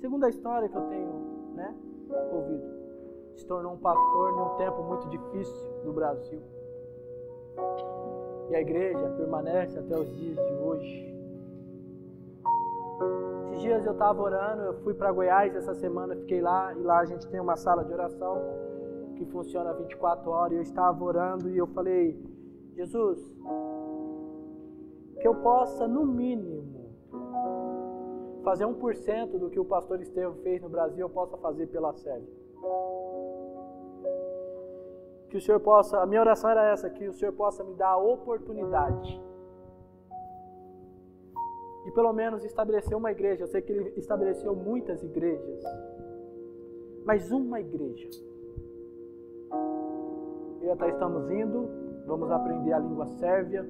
Segundo 0.00 0.24
a 0.24 0.30
história 0.30 0.68
que 0.68 0.76
eu 0.76 0.88
tenho 0.88 1.52
né, 1.54 1.74
ouvido, 2.10 2.64
se 3.34 3.46
tornou 3.46 3.72
um 3.72 3.78
pastor 3.78 4.32
em 4.32 4.40
um 4.40 4.56
tempo 4.56 4.82
muito 4.82 5.08
difícil 5.08 5.82
do 5.84 5.92
Brasil 5.92 6.42
e 8.48 8.54
a 8.54 8.60
igreja 8.60 9.08
permanece 9.16 9.78
até 9.78 9.98
os 9.98 10.08
dias 10.16 10.36
de 10.36 10.54
hoje. 10.54 11.16
Esses 13.50 13.62
dias 13.62 13.86
eu 13.86 13.92
estava 13.92 14.22
orando, 14.22 14.62
eu 14.62 14.74
fui 14.82 14.94
para 14.94 15.10
Goiás 15.10 15.54
essa 15.54 15.74
semana, 15.74 16.14
fiquei 16.16 16.40
lá 16.40 16.72
e 16.74 16.82
lá 16.82 17.00
a 17.00 17.04
gente 17.04 17.26
tem 17.28 17.40
uma 17.40 17.56
sala 17.56 17.84
de 17.84 17.92
oração 17.92 18.40
que 19.16 19.24
funciona 19.26 19.72
24 19.72 20.30
horas. 20.30 20.52
E 20.52 20.56
eu 20.56 20.62
estava 20.62 21.02
orando 21.02 21.48
e 21.48 21.56
eu 21.56 21.66
falei: 21.68 22.20
Jesus, 22.74 23.18
que 25.20 25.26
eu 25.26 25.34
possa, 25.36 25.88
no 25.88 26.06
mínimo, 26.06 26.75
fazer 28.46 28.64
1% 28.64 29.38
do 29.40 29.50
que 29.50 29.58
o 29.58 29.64
pastor 29.64 30.00
Estevam 30.00 30.36
fez 30.36 30.62
no 30.62 30.68
Brasil, 30.68 31.00
eu 31.00 31.10
possa 31.10 31.36
fazer 31.36 31.66
pela 31.66 31.92
série. 31.94 32.28
Que 35.28 35.36
o 35.36 35.40
Senhor 35.40 35.58
possa, 35.58 35.98
a 35.98 36.06
minha 36.06 36.20
oração 36.20 36.48
era 36.48 36.70
essa, 36.70 36.88
que 36.88 37.08
o 37.08 37.12
Senhor 37.12 37.32
possa 37.32 37.64
me 37.64 37.74
dar 37.74 37.88
a 37.88 37.96
oportunidade 37.96 39.20
e 41.86 41.90
pelo 41.90 42.12
menos 42.12 42.44
estabelecer 42.44 42.96
uma 42.96 43.10
igreja. 43.10 43.42
Eu 43.42 43.48
sei 43.48 43.62
que 43.62 43.72
ele 43.72 43.92
estabeleceu 43.96 44.54
muitas 44.54 45.02
igrejas, 45.02 45.64
mas 47.04 47.32
uma 47.32 47.58
igreja. 47.58 48.08
E 50.62 50.70
até 50.70 50.88
estamos 50.88 51.28
indo, 51.32 51.68
vamos 52.06 52.30
aprender 52.30 52.72
a 52.72 52.78
língua 52.78 53.06
sérvia. 53.06 53.68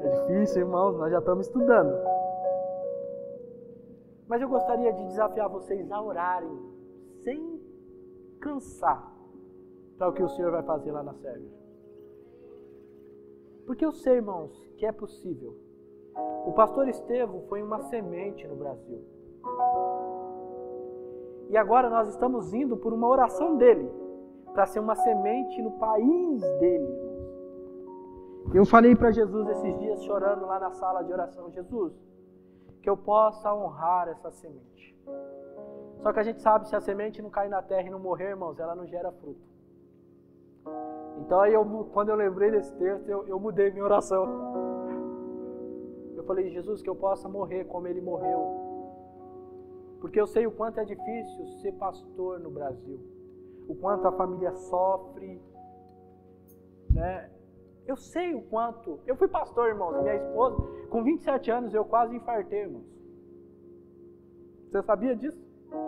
É 0.00 0.08
difícil, 0.10 0.66
irmãos, 0.66 0.98
nós 0.98 1.10
já 1.10 1.18
estamos 1.18 1.46
estudando. 1.46 2.15
Mas 4.28 4.42
eu 4.42 4.48
gostaria 4.48 4.92
de 4.92 5.04
desafiar 5.04 5.48
vocês 5.48 5.90
a 5.90 6.02
orarem 6.02 6.58
sem 7.22 7.60
cansar 8.40 9.12
para 9.96 10.08
o 10.08 10.12
que 10.12 10.22
o 10.22 10.28
Senhor 10.28 10.50
vai 10.50 10.62
fazer 10.62 10.92
lá 10.92 11.02
na 11.02 11.14
Sérvia. 11.14 11.50
Porque 13.66 13.84
eu 13.84 13.92
sei, 13.92 14.14
irmãos, 14.16 14.52
que 14.76 14.86
é 14.86 14.92
possível. 14.92 15.56
O 16.46 16.52
pastor 16.52 16.88
Estevão 16.88 17.42
foi 17.48 17.62
uma 17.62 17.80
semente 17.80 18.46
no 18.46 18.56
Brasil. 18.56 19.02
E 21.50 21.56
agora 21.56 21.88
nós 21.90 22.08
estamos 22.08 22.52
indo 22.52 22.76
por 22.76 22.92
uma 22.92 23.08
oração 23.08 23.56
dele, 23.56 23.90
para 24.52 24.66
ser 24.66 24.80
uma 24.80 24.94
semente 24.94 25.60
no 25.62 25.72
país 25.72 26.40
dele. 26.58 27.06
Eu 28.54 28.64
falei 28.64 28.94
para 28.94 29.10
Jesus 29.10 29.48
esses 29.48 29.78
dias, 29.78 30.02
chorando 30.04 30.46
lá 30.46 30.58
na 30.58 30.70
sala 30.70 31.02
de 31.02 31.12
oração: 31.12 31.50
Jesus, 31.50 31.92
que 32.86 32.90
eu 32.90 32.96
possa 32.96 33.52
honrar 33.52 34.06
essa 34.06 34.30
semente. 34.30 34.96
Só 36.04 36.12
que 36.12 36.20
a 36.20 36.22
gente 36.22 36.40
sabe, 36.40 36.68
se 36.68 36.76
a 36.76 36.80
semente 36.80 37.20
não 37.20 37.28
cair 37.28 37.48
na 37.48 37.60
terra 37.60 37.88
e 37.88 37.90
não 37.90 37.98
morrer, 37.98 38.28
irmãos, 38.28 38.60
ela 38.60 38.76
não 38.76 38.86
gera 38.86 39.10
fruto. 39.10 39.40
Então 41.18 41.40
aí, 41.40 41.52
eu, 41.52 41.64
quando 41.92 42.10
eu 42.10 42.14
lembrei 42.14 42.52
desse 42.52 42.72
texto, 42.76 43.08
eu, 43.08 43.26
eu 43.26 43.40
mudei 43.40 43.72
minha 43.72 43.84
oração. 43.84 44.24
Eu 46.14 46.22
falei, 46.22 46.48
Jesus, 46.50 46.80
que 46.80 46.88
eu 46.88 46.94
possa 46.94 47.28
morrer 47.28 47.64
como 47.64 47.88
ele 47.88 48.00
morreu. 48.00 48.54
Porque 50.00 50.20
eu 50.20 50.26
sei 50.28 50.46
o 50.46 50.52
quanto 50.52 50.78
é 50.78 50.84
difícil 50.84 51.44
ser 51.60 51.72
pastor 51.72 52.38
no 52.38 52.52
Brasil. 52.52 53.00
O 53.66 53.74
quanto 53.74 54.06
a 54.06 54.12
família 54.12 54.54
sofre, 54.54 55.42
né? 56.90 57.32
Eu 57.86 57.96
sei 57.96 58.34
o 58.34 58.42
quanto. 58.42 59.00
Eu 59.06 59.16
fui 59.16 59.28
pastor, 59.28 59.68
irmãos. 59.68 60.02
Minha 60.02 60.16
esposa, 60.16 60.56
com 60.90 61.02
27 61.02 61.50
anos, 61.50 61.72
eu 61.72 61.84
quase 61.84 62.16
infartei, 62.16 62.60
irmãos. 62.62 62.84
Você 64.70 64.82
sabia 64.82 65.14
disso? 65.14 65.40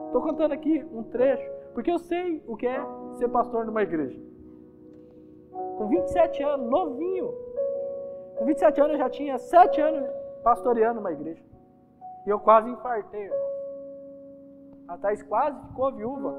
Estou 0.07 0.22
contando 0.22 0.53
aqui 0.53 0.84
um 0.92 1.03
trecho, 1.03 1.51
porque 1.74 1.90
eu 1.90 1.99
sei 1.99 2.42
o 2.46 2.57
que 2.57 2.66
é 2.66 2.80
ser 3.14 3.28
pastor 3.28 3.66
numa 3.66 3.82
igreja. 3.82 4.18
Com 5.76 5.88
27 5.88 6.42
anos, 6.42 6.70
novinho. 6.70 7.32
Com 8.38 8.46
27 8.46 8.80
anos 8.80 8.92
eu 8.92 8.99
já 8.99 9.11
tinha 9.11 9.36
7 9.36 9.80
anos 9.80 10.09
pastoreando 10.42 11.01
uma 11.01 11.12
igreja. 11.12 11.42
E 12.24 12.30
eu 12.30 12.38
quase 12.38 12.70
infartei, 12.70 13.24
irmãos. 13.24 13.49
A 14.88 14.96
Thais 14.96 15.22
quase 15.22 15.61
ficou 15.66 15.92
viúva. 15.92 16.34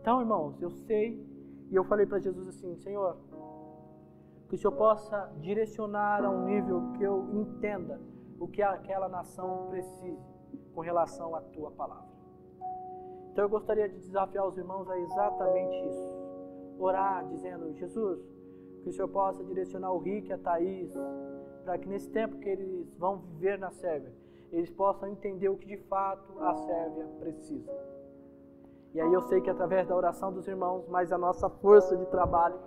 Então, 0.00 0.20
irmãos, 0.20 0.60
eu 0.60 0.70
sei. 0.70 1.24
E 1.70 1.74
eu 1.74 1.84
falei 1.84 2.06
para 2.06 2.18
Jesus 2.18 2.48
assim: 2.48 2.76
Senhor, 2.76 3.16
que 4.48 4.54
o 4.54 4.58
Senhor 4.58 4.72
possa 4.72 5.32
direcionar 5.40 6.24
a 6.24 6.30
um 6.30 6.44
nível 6.44 6.92
que 6.96 7.02
eu 7.02 7.28
entenda 7.32 8.00
o 8.38 8.46
que 8.46 8.62
aquela 8.62 9.08
nação 9.08 9.66
precise 9.68 10.18
com 10.74 10.80
relação 10.80 11.34
à 11.34 11.40
tua 11.40 11.70
palavra. 11.70 12.16
Então 13.32 13.44
eu 13.44 13.48
gostaria 13.48 13.88
de 13.88 13.98
desafiar 13.98 14.46
os 14.46 14.56
irmãos 14.56 14.88
a 14.88 14.98
exatamente 14.98 15.76
isso. 15.88 16.16
Orar 16.78 17.26
dizendo, 17.26 17.72
Jesus, 17.74 18.20
que 18.82 18.90
o 18.90 18.92
Senhor 18.92 19.08
possa 19.08 19.42
direcionar 19.42 19.92
o 19.92 19.98
Rick 19.98 20.28
e 20.28 20.32
a 20.32 20.38
Thaís, 20.38 20.92
para 21.64 21.76
que 21.78 21.88
nesse 21.88 22.08
tempo 22.10 22.38
que 22.38 22.48
eles 22.48 22.94
vão 22.96 23.18
viver 23.18 23.58
na 23.58 23.70
Sérvia, 23.70 24.12
eles 24.52 24.70
possam 24.70 25.08
entender 25.08 25.48
o 25.48 25.56
que 25.56 25.66
de 25.66 25.76
fato 25.76 26.38
a 26.40 26.54
Sérvia 26.54 27.06
precisa. 27.18 27.70
E 28.94 29.00
aí 29.00 29.12
eu 29.12 29.20
sei 29.22 29.40
que 29.40 29.50
através 29.50 29.86
da 29.88 29.94
oração 29.94 30.32
dos 30.32 30.46
irmãos, 30.46 30.88
mais 30.88 31.12
a 31.12 31.18
nossa 31.18 31.50
força 31.50 31.96
de 31.96 32.06
trabalho, 32.06 32.58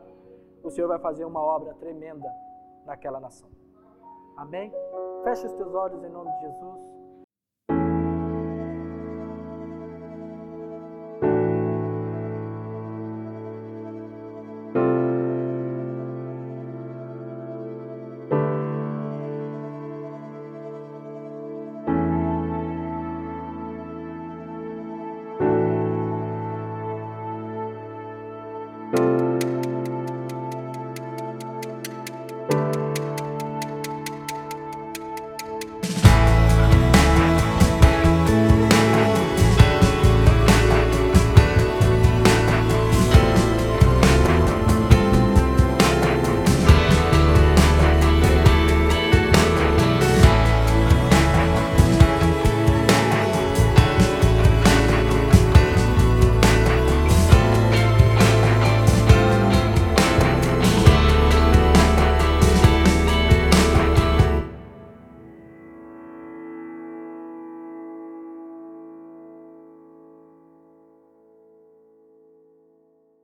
o 0.64 0.70
Senhor 0.70 0.88
vai 0.88 0.99
fazer 0.99 1.26
uma 1.26 1.41
obra 1.41 1.74
tremenda 1.76 2.30
naquela 2.86 3.20
nação. 3.20 3.49
Amém? 4.38 4.72
Feche 5.24 5.45
os 5.45 5.53
teus 5.53 5.74
olhos 5.74 6.03
em 6.03 6.10
nome 6.10 6.32
de 6.32 6.39
Jesus. 6.41 6.99